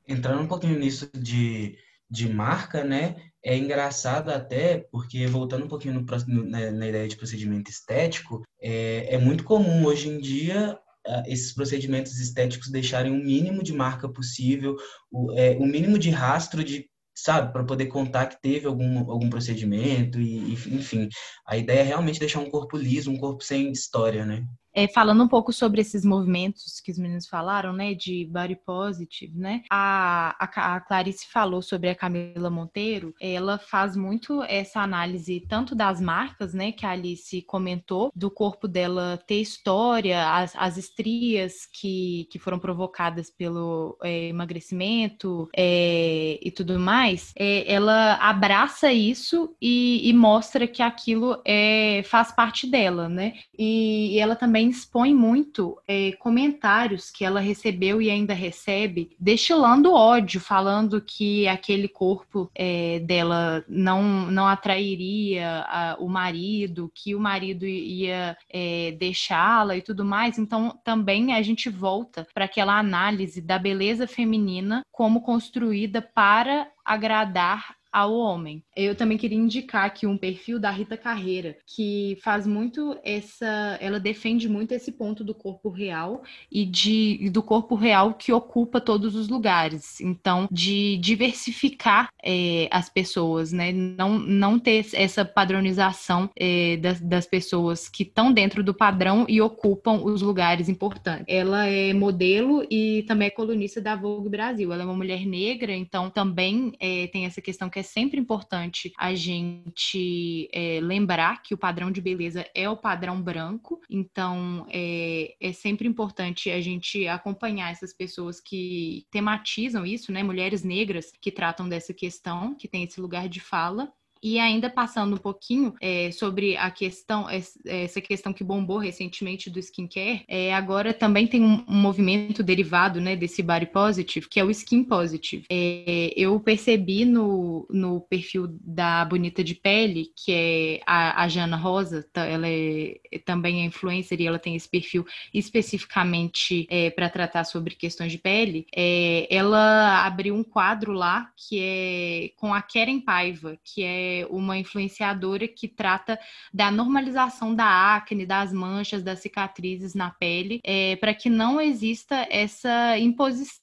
Entrando 0.07 0.41
um 0.41 0.47
pouquinho 0.47 0.77
nisso 0.77 1.09
de, 1.13 1.77
de 2.11 2.27
marca, 2.27 2.83
né? 2.83 3.15
É 3.43 3.57
engraçado 3.57 4.29
até, 4.29 4.85
porque 4.91 5.25
voltando 5.25 5.65
um 5.65 5.69
pouquinho 5.69 5.93
no, 5.95 6.43
na, 6.43 6.71
na, 6.71 6.87
ideia 6.87 7.07
de 7.07 7.15
procedimento 7.15 7.71
estético, 7.71 8.43
é, 8.61 9.15
é 9.15 9.17
muito 9.17 9.45
comum 9.45 9.85
hoje 9.85 10.09
em 10.09 10.19
dia 10.19 10.77
uh, 11.07 11.23
esses 11.25 11.53
procedimentos 11.53 12.19
estéticos 12.19 12.69
deixarem 12.69 13.11
o 13.11 13.23
mínimo 13.23 13.63
de 13.63 13.73
marca 13.73 14.07
possível, 14.07 14.75
o, 15.09 15.31
é, 15.33 15.51
o 15.57 15.65
mínimo 15.65 15.97
de 15.97 16.09
rastro 16.09 16.63
de 16.63 16.87
sabe, 17.15 17.51
para 17.53 17.63
poder 17.63 17.87
contar 17.87 18.27
que 18.27 18.41
teve 18.41 18.67
algum, 18.67 18.99
algum 19.09 19.29
procedimento 19.29 20.19
e, 20.19 20.53
enfim, 20.53 21.07
a 21.45 21.55
ideia 21.57 21.81
é 21.81 21.83
realmente 21.83 22.19
deixar 22.19 22.39
um 22.39 22.49
corpo 22.49 22.77
liso, 22.77 23.11
um 23.11 23.17
corpo 23.17 23.43
sem 23.43 23.71
história, 23.71 24.25
né? 24.25 24.43
É, 24.73 24.87
falando 24.87 25.23
um 25.23 25.27
pouco 25.27 25.51
sobre 25.51 25.81
esses 25.81 26.05
movimentos 26.05 26.79
que 26.79 26.91
os 26.91 26.97
meninos 26.97 27.27
falaram, 27.27 27.73
né, 27.73 27.93
de 27.93 28.25
body 28.25 28.55
positive, 28.55 29.37
né, 29.37 29.63
a, 29.69 30.35
a, 30.39 30.75
a, 30.75 30.81
Clarice 30.81 31.27
falou 31.27 31.61
sobre 31.61 31.89
a 31.89 31.95
Camila 31.95 32.49
Monteiro, 32.49 33.13
ela 33.19 33.57
faz 33.57 33.95
muito 33.95 34.41
essa 34.43 34.79
análise 34.79 35.45
tanto 35.47 35.75
das 35.75 35.99
marcas, 35.99 36.53
né, 36.53 36.71
que 36.71 36.85
a 36.85 36.91
Alice 36.91 37.41
comentou, 37.43 38.11
do 38.15 38.31
corpo 38.31 38.67
dela 38.67 39.19
ter 39.27 39.41
história, 39.41 40.31
as, 40.33 40.55
as 40.55 40.77
estrias 40.77 41.65
que, 41.65 42.27
que 42.31 42.39
foram 42.39 42.59
provocadas 42.59 43.29
pelo 43.29 43.97
é, 44.01 44.27
emagrecimento 44.27 45.49
é, 45.55 46.39
e 46.41 46.51
tudo 46.51 46.79
mais, 46.79 47.33
é, 47.37 47.71
ela 47.71 48.15
abraça 48.15 48.91
isso 48.91 49.55
e, 49.61 50.09
e, 50.09 50.13
mostra 50.13 50.67
que 50.67 50.81
aquilo 50.81 51.41
é, 51.45 52.03
faz 52.05 52.31
parte 52.31 52.67
dela, 52.67 53.09
né, 53.09 53.33
e, 53.57 54.13
e 54.13 54.19
ela 54.19 54.35
também 54.35 54.60
também 54.61 54.69
expõe 54.69 55.15
muito 55.15 55.77
é, 55.87 56.11
comentários 56.13 57.09
que 57.09 57.25
ela 57.25 57.39
recebeu 57.39 58.01
e 58.01 58.09
ainda 58.11 58.33
recebe, 58.33 59.15
destilando 59.19 59.93
ódio, 59.93 60.39
falando 60.39 61.01
que 61.01 61.47
aquele 61.47 61.87
corpo 61.87 62.49
é, 62.53 62.99
dela 62.99 63.63
não, 63.67 64.29
não 64.29 64.47
atrairia 64.47 65.65
a, 65.67 65.97
o 65.99 66.07
marido, 66.07 66.91
que 66.93 67.15
o 67.15 67.19
marido 67.19 67.65
ia 67.65 68.37
é, 68.49 68.95
deixá-la 68.99 69.75
e 69.75 69.81
tudo 69.81 70.05
mais. 70.05 70.37
Então, 70.37 70.77
também 70.83 71.33
a 71.33 71.41
gente 71.41 71.69
volta 71.69 72.27
para 72.33 72.45
aquela 72.45 72.77
análise 72.77 73.41
da 73.41 73.57
beleza 73.57 74.05
feminina 74.05 74.83
como 74.91 75.21
construída 75.21 76.01
para 76.01 76.67
agradar 76.85 77.80
ao 77.91 78.13
homem. 78.13 78.63
Eu 78.75 78.95
também 78.95 79.17
queria 79.17 79.37
indicar 79.37 79.85
aqui 79.85 80.07
um 80.07 80.17
perfil 80.17 80.59
da 80.59 80.71
Rita 80.71 80.95
Carreira, 80.95 81.57
que 81.67 82.17
faz 82.23 82.47
muito 82.47 82.97
essa. 83.03 83.77
Ela 83.81 83.99
defende 83.99 84.47
muito 84.47 84.71
esse 84.71 84.91
ponto 84.91 85.23
do 85.23 85.35
corpo 85.35 85.69
real 85.69 86.23
e 86.51 86.65
de, 86.65 87.29
do 87.29 87.43
corpo 87.43 87.75
real 87.75 88.13
que 88.13 88.31
ocupa 88.31 88.79
todos 88.79 89.15
os 89.15 89.27
lugares. 89.27 89.99
Então, 89.99 90.47
de 90.49 90.97
diversificar 90.97 92.09
é, 92.23 92.69
as 92.71 92.89
pessoas, 92.89 93.51
né? 93.51 93.71
Não, 93.71 94.17
não 94.17 94.57
ter 94.57 94.85
essa 94.93 95.25
padronização 95.25 96.29
é, 96.35 96.77
das, 96.77 97.01
das 97.01 97.25
pessoas 97.25 97.89
que 97.89 98.03
estão 98.03 98.31
dentro 98.31 98.63
do 98.63 98.73
padrão 98.73 99.25
e 99.27 99.41
ocupam 99.41 100.01
os 100.03 100.21
lugares 100.21 100.69
importantes. 100.69 101.25
Ela 101.27 101.65
é 101.65 101.93
modelo 101.93 102.65
e 102.69 103.03
também 103.07 103.27
é 103.27 103.31
colunista 103.31 103.81
da 103.81 103.95
Vogue 103.95 104.29
Brasil. 104.29 104.71
Ela 104.71 104.83
é 104.83 104.85
uma 104.85 104.95
mulher 104.95 105.25
negra, 105.25 105.73
então 105.73 106.09
também 106.09 106.73
é, 106.79 107.07
tem 107.07 107.25
essa 107.25 107.41
questão 107.41 107.69
que 107.69 107.80
é 107.81 107.83
sempre 107.83 108.19
importante 108.19 108.93
a 108.97 109.13
gente 109.13 110.47
é, 110.53 110.79
lembrar 110.81 111.41
que 111.41 111.53
o 111.53 111.57
padrão 111.57 111.91
de 111.91 111.99
beleza 111.99 112.45
é 112.55 112.69
o 112.69 112.77
padrão 112.77 113.21
branco, 113.21 113.81
então 113.89 114.65
é, 114.69 115.35
é 115.39 115.51
sempre 115.51 115.87
importante 115.87 116.49
a 116.49 116.61
gente 116.61 117.07
acompanhar 117.07 117.71
essas 117.71 117.91
pessoas 117.91 118.39
que 118.39 119.05
tematizam 119.11 119.85
isso, 119.85 120.11
né? 120.11 120.21
Mulheres 120.21 120.63
negras 120.63 121.11
que 121.19 121.31
tratam 121.31 121.67
dessa 121.67 121.93
questão, 121.93 122.55
que 122.55 122.67
tem 122.67 122.83
esse 122.83 123.01
lugar 123.01 123.27
de 123.27 123.39
fala. 123.39 123.91
E 124.23 124.39
ainda 124.39 124.69
passando 124.69 125.15
um 125.15 125.17
pouquinho 125.17 125.73
é, 125.81 126.11
sobre 126.11 126.55
a 126.55 126.69
questão, 126.69 127.27
essa 127.65 127.99
questão 127.99 128.31
que 128.31 128.43
bombou 128.43 128.77
recentemente 128.77 129.49
do 129.49 129.59
skincare, 129.59 130.23
é, 130.27 130.53
agora 130.53 130.93
também 130.93 131.25
tem 131.25 131.41
um, 131.43 131.63
um, 131.67 131.75
movimento 131.75 132.43
derivado 132.43 133.01
né, 133.01 133.15
desse 133.15 133.41
body 133.41 133.65
positive, 133.67 134.29
que 134.29 134.39
é 134.39 134.43
o 134.43 134.51
skin 134.51 134.83
positive. 134.83 135.45
É, 135.49 136.13
eu 136.15 136.39
percebi 136.39 137.03
no, 137.03 137.67
no 137.69 138.01
perfil 138.01 138.47
da 138.61 139.03
Bonita 139.05 139.43
de 139.43 139.55
Pele, 139.55 140.11
que 140.15 140.31
é 140.31 140.81
a, 140.85 141.23
a 141.23 141.27
Jana 141.27 141.57
Rosa, 141.57 142.05
tá, 142.13 142.25
ela 142.25 142.47
é, 142.47 142.99
também 143.25 143.61
é 143.61 143.65
influencer 143.65 144.21
e 144.21 144.27
ela 144.27 144.37
tem 144.37 144.55
esse 144.55 144.69
perfil 144.69 145.05
especificamente 145.33 146.67
é, 146.69 146.89
para 146.91 147.09
tratar 147.09 147.43
sobre 147.43 147.75
questões 147.75 148.11
de 148.11 148.19
pele. 148.19 148.67
É, 148.75 149.27
ela 149.29 150.05
abriu 150.05 150.35
um 150.35 150.43
quadro 150.43 150.91
lá 150.91 151.31
que 151.35 151.59
é 151.59 152.29
com 152.35 152.53
a 152.53 152.61
Keren 152.61 152.99
Paiva, 152.99 153.57
que 153.63 153.83
é 153.83 154.10
uma 154.29 154.57
influenciadora 154.57 155.47
que 155.47 155.67
trata 155.67 156.19
da 156.53 156.71
normalização 156.71 157.53
da 157.55 157.95
acne, 157.95 158.25
das 158.25 158.51
manchas, 158.53 159.03
das 159.03 159.19
cicatrizes 159.19 159.93
na 159.93 160.11
pele, 160.11 160.59
é, 160.63 160.95
para 160.97 161.13
que 161.13 161.29
não 161.29 161.59
exista 161.59 162.27
essa 162.29 162.97
imposição 162.97 163.61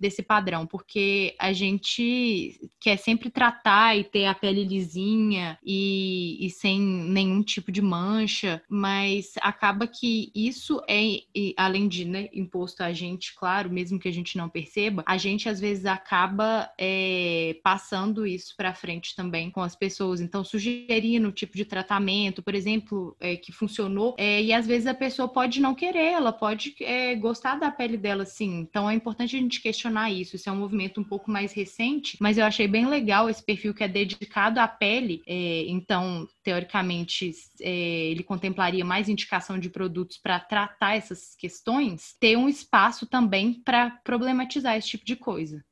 desse 0.00 0.22
padrão, 0.22 0.66
porque 0.66 1.34
a 1.38 1.52
gente 1.52 2.60
quer 2.80 2.96
sempre 2.96 3.30
tratar 3.30 3.96
e 3.96 4.04
ter 4.04 4.26
a 4.26 4.34
pele 4.34 4.64
lisinha 4.64 5.58
e, 5.64 6.38
e 6.40 6.50
sem 6.50 6.80
nenhum 6.80 7.42
tipo 7.42 7.70
de 7.70 7.82
mancha, 7.82 8.62
mas 8.68 9.34
acaba 9.40 9.86
que 9.86 10.30
isso 10.34 10.80
é, 10.88 11.20
além 11.56 11.88
de 11.88 12.04
né, 12.04 12.28
imposto 12.32 12.82
a 12.82 12.92
gente, 12.92 13.34
claro, 13.34 13.70
mesmo 13.70 13.98
que 13.98 14.08
a 14.08 14.12
gente 14.12 14.36
não 14.36 14.48
perceba, 14.48 15.02
a 15.06 15.16
gente 15.16 15.48
às 15.48 15.60
vezes 15.60 15.86
acaba 15.86 16.70
é, 16.78 17.58
passando 17.62 18.26
isso 18.26 18.54
para 18.56 18.74
frente 18.74 19.14
também 19.14 19.50
com 19.50 19.60
as 19.60 19.74
pessoas. 19.74 20.20
Então, 20.20 20.44
sugerindo 20.44 21.28
o 21.28 21.32
tipo 21.32 21.56
de 21.56 21.64
tratamento, 21.64 22.42
por 22.42 22.54
exemplo, 22.54 23.16
é, 23.20 23.36
que 23.36 23.52
funcionou, 23.52 24.14
é, 24.18 24.42
e 24.42 24.52
às 24.52 24.66
vezes 24.66 24.86
a 24.86 24.94
pessoa 24.94 25.28
pode 25.28 25.60
não 25.60 25.74
querer, 25.74 26.12
ela 26.12 26.32
pode 26.32 26.74
é, 26.80 27.14
gostar 27.14 27.56
da 27.56 27.70
pele 27.70 27.96
dela, 27.96 28.24
sim. 28.24 28.60
Então, 28.60 28.88
é 28.88 28.94
importante 28.94 29.36
a 29.36 29.38
gente 29.38 29.57
gente 29.58 29.62
questionar 29.62 30.10
isso. 30.10 30.36
Isso 30.36 30.48
é 30.48 30.52
um 30.52 30.56
movimento 30.56 31.00
um 31.00 31.04
pouco 31.04 31.30
mais 31.30 31.52
recente, 31.52 32.16
mas 32.20 32.38
eu 32.38 32.44
achei 32.44 32.66
bem 32.66 32.86
legal 32.86 33.28
esse 33.28 33.42
perfil 33.42 33.74
que 33.74 33.84
é 33.84 33.88
dedicado 33.88 34.60
à 34.60 34.68
pele. 34.68 35.22
É, 35.26 35.64
então, 35.68 36.26
teoricamente, 36.42 37.32
é, 37.60 37.70
ele 38.10 38.22
contemplaria 38.22 38.84
mais 38.84 39.08
indicação 39.08 39.58
de 39.58 39.68
produtos 39.68 40.16
para 40.16 40.38
tratar 40.38 40.96
essas 40.96 41.34
questões, 41.34 42.14
ter 42.18 42.36
um 42.36 42.48
espaço 42.48 43.06
também 43.06 43.54
para 43.64 43.90
problematizar 44.04 44.76
esse 44.76 44.88
tipo 44.88 45.04
de 45.04 45.16
coisa. 45.16 45.62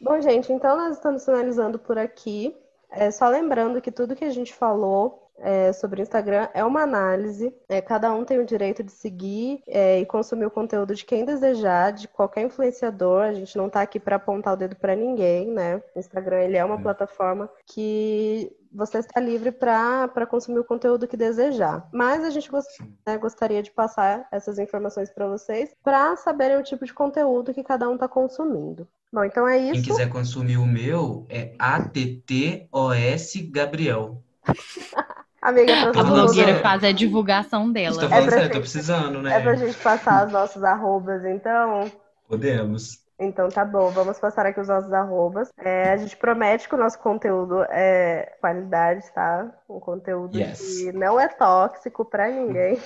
Bom, 0.00 0.20
gente, 0.20 0.52
então 0.52 0.76
nós 0.76 0.96
estamos 0.96 1.24
finalizando 1.24 1.78
por 1.78 1.98
aqui. 1.98 2.54
É, 2.90 3.10
só 3.10 3.28
lembrando 3.28 3.80
que 3.80 3.90
tudo 3.90 4.16
que 4.16 4.24
a 4.24 4.30
gente 4.30 4.52
falou 4.52 5.25
é, 5.38 5.72
sobre 5.72 6.00
o 6.00 6.02
Instagram 6.02 6.48
é 6.54 6.64
uma 6.64 6.82
análise. 6.82 7.54
É, 7.68 7.80
cada 7.80 8.12
um 8.12 8.24
tem 8.24 8.38
o 8.38 8.46
direito 8.46 8.82
de 8.82 8.92
seguir 8.92 9.62
é, 9.66 10.00
e 10.00 10.06
consumir 10.06 10.46
o 10.46 10.50
conteúdo 10.50 10.94
de 10.94 11.04
quem 11.04 11.24
desejar, 11.24 11.92
de 11.92 12.08
qualquer 12.08 12.42
influenciador. 12.42 13.22
A 13.22 13.34
gente 13.34 13.56
não 13.56 13.66
está 13.66 13.82
aqui 13.82 13.98
para 13.98 14.16
apontar 14.16 14.54
o 14.54 14.56
dedo 14.56 14.76
para 14.76 14.96
ninguém, 14.96 15.48
né? 15.48 15.82
O 15.94 15.98
Instagram 15.98 16.40
ele 16.40 16.56
é 16.56 16.64
uma 16.64 16.80
plataforma 16.80 17.50
que 17.66 18.50
você 18.72 18.98
está 18.98 19.18
livre 19.20 19.50
para 19.50 20.26
consumir 20.26 20.58
o 20.58 20.64
conteúdo 20.64 21.08
que 21.08 21.16
desejar. 21.16 21.88
Mas 21.92 22.22
a 22.22 22.30
gente 22.30 22.50
gost, 22.50 22.68
né, 23.06 23.16
gostaria 23.16 23.62
de 23.62 23.70
passar 23.70 24.28
essas 24.30 24.58
informações 24.58 25.10
para 25.10 25.26
vocês 25.26 25.74
para 25.82 26.14
saberem 26.16 26.58
o 26.58 26.62
tipo 26.62 26.84
de 26.84 26.92
conteúdo 26.92 27.54
que 27.54 27.64
cada 27.64 27.88
um 27.88 27.94
está 27.94 28.06
consumindo. 28.06 28.86
Bom, 29.12 29.24
então 29.24 29.48
é 29.48 29.56
isso. 29.56 29.72
Quem 29.72 29.82
quiser 29.82 30.10
consumir 30.10 30.58
o 30.58 30.66
meu 30.66 31.24
é 31.30 31.54
ATTOS 31.58 33.32
Gabriel. 33.50 34.22
Amiga, 35.46 35.72
pra 35.76 35.92
todo 35.92 36.00
a 36.00 36.24
blogueira 36.24 36.56
faz 36.56 36.82
a 36.82 36.90
divulgação 36.90 37.70
dela. 37.70 37.94
Estou 37.94 38.08
falando 38.08 38.26
é 38.26 38.30
sério, 38.30 38.44
gente, 38.46 38.52
tô 38.52 38.60
precisando, 38.60 39.22
né? 39.22 39.36
É 39.36 39.40
pra 39.40 39.54
gente 39.54 39.78
passar 39.78 40.26
os 40.26 40.32
nossos 40.32 40.64
arrobas, 40.64 41.24
então. 41.24 41.88
Podemos. 42.28 42.98
Então 43.16 43.48
tá 43.48 43.64
bom, 43.64 43.90
vamos 43.90 44.18
passar 44.18 44.44
aqui 44.44 44.58
os 44.58 44.66
nossos 44.66 44.92
arrobas. 44.92 45.48
É, 45.56 45.92
a 45.92 45.96
gente 45.98 46.16
promete 46.16 46.68
que 46.68 46.74
o 46.74 46.78
nosso 46.78 46.98
conteúdo 46.98 47.62
é 47.70 48.36
qualidade, 48.40 49.04
tá? 49.14 49.48
Um 49.68 49.78
conteúdo 49.78 50.36
yes. 50.36 50.58
que 50.58 50.92
não 50.92 51.18
é 51.18 51.28
tóxico 51.28 52.04
pra 52.04 52.28
ninguém. 52.28 52.76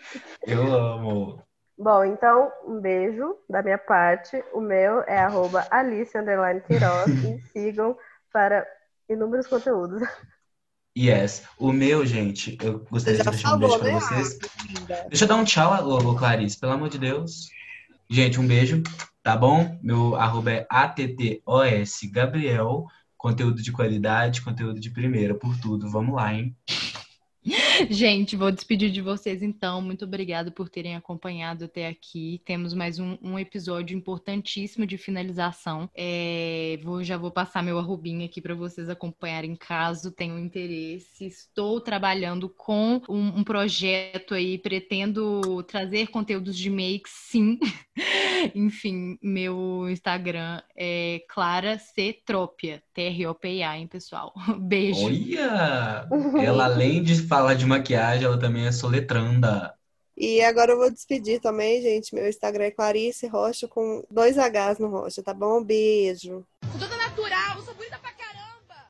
Eu 0.46 0.70
amo. 0.74 1.42
Bom, 1.78 2.04
então, 2.04 2.52
um 2.66 2.78
beijo 2.78 3.34
da 3.48 3.62
minha 3.62 3.78
parte. 3.78 4.44
O 4.52 4.60
meu 4.60 5.02
é 5.06 5.20
arroba 5.20 5.66
Alice 5.70 6.12
Queiroz 6.66 7.08
e 7.24 7.40
sigam 7.50 7.96
para 8.30 8.66
inúmeros 9.08 9.46
conteúdos. 9.46 10.02
Yes. 10.96 11.42
O 11.58 11.72
meu, 11.72 12.04
gente, 12.04 12.58
eu 12.62 12.84
gostaria 12.90 13.22
de 13.22 13.30
deixar 13.30 13.54
um 13.54 13.58
beijo 13.58 13.78
pra 13.78 13.92
né? 13.92 14.00
vocês. 14.00 14.38
Deixa 15.08 15.24
eu 15.24 15.28
dar 15.28 15.36
um 15.36 15.44
tchau, 15.44 15.88
ô, 15.88 16.14
Clarice, 16.14 16.58
pelo 16.58 16.72
amor 16.72 16.88
de 16.88 16.98
Deus. 16.98 17.48
Gente, 18.08 18.40
um 18.40 18.46
beijo, 18.46 18.82
tá 19.22 19.36
bom? 19.36 19.78
Meu 19.82 20.16
arroba 20.16 20.50
é 20.50 20.66
ATTOS 20.68 22.00
Gabriel. 22.12 22.86
Conteúdo 23.16 23.62
de 23.62 23.70
qualidade, 23.70 24.42
conteúdo 24.42 24.80
de 24.80 24.90
primeira, 24.90 25.34
por 25.34 25.56
tudo. 25.60 25.90
Vamos 25.90 26.14
lá, 26.14 26.34
hein? 26.34 26.56
Gente, 27.88 28.36
vou 28.36 28.50
despedir 28.50 28.90
de 28.90 29.00
vocês 29.00 29.42
então. 29.42 29.80
Muito 29.80 30.04
obrigada 30.04 30.50
por 30.50 30.68
terem 30.68 30.96
acompanhado 30.96 31.64
até 31.64 31.86
aqui. 31.86 32.42
Temos 32.44 32.74
mais 32.74 32.98
um, 32.98 33.16
um 33.22 33.38
episódio 33.38 33.96
importantíssimo 33.96 34.86
de 34.86 34.98
finalização. 34.98 35.88
É, 35.94 36.78
vou, 36.82 37.02
já 37.02 37.16
vou 37.16 37.30
passar 37.30 37.62
meu 37.62 37.78
arrobinho 37.78 38.24
aqui 38.24 38.40
para 38.40 38.54
vocês 38.54 38.88
acompanharem 38.88 39.56
caso 39.56 40.10
tenham 40.10 40.38
interesse. 40.38 41.26
Estou 41.26 41.80
trabalhando 41.80 42.48
com 42.48 43.00
um, 43.08 43.38
um 43.38 43.44
projeto 43.44 44.34
aí, 44.34 44.58
pretendo 44.58 45.62
trazer 45.62 46.08
conteúdos 46.08 46.56
de 46.56 46.68
make, 46.68 47.08
sim. 47.08 47.58
Enfim, 48.54 49.18
meu 49.22 49.88
Instagram 49.90 50.62
é 50.76 51.22
Clara 51.28 51.78
C. 51.78 52.18
Trópia, 52.24 52.82
T-R-O-P-A, 52.94 53.78
hein, 53.78 53.86
pessoal? 53.86 54.32
Beijo. 54.58 55.06
Olha! 55.06 56.08
Ela, 56.42 56.64
além 56.64 57.02
de 57.02 57.16
falar 57.22 57.54
de 57.54 57.66
maquiagem, 57.70 58.24
ela 58.24 58.38
também 58.38 58.66
é 58.66 58.72
soletranda. 58.72 59.74
E 60.16 60.42
agora 60.42 60.72
eu 60.72 60.76
vou 60.76 60.90
despedir 60.90 61.40
também, 61.40 61.80
gente. 61.80 62.14
Meu 62.14 62.28
Instagram 62.28 62.64
é 62.64 62.70
Clarice 62.70 63.26
Rocha 63.26 63.66
com 63.66 64.04
dois 64.10 64.36
Hs 64.36 64.78
no 64.78 64.88
Rocha, 64.88 65.22
tá 65.22 65.32
bom? 65.32 65.64
Beijo. 65.64 66.44
Toda 66.78 66.94
natural, 66.96 67.62
sou 67.62 67.74
bonita. 67.74 67.89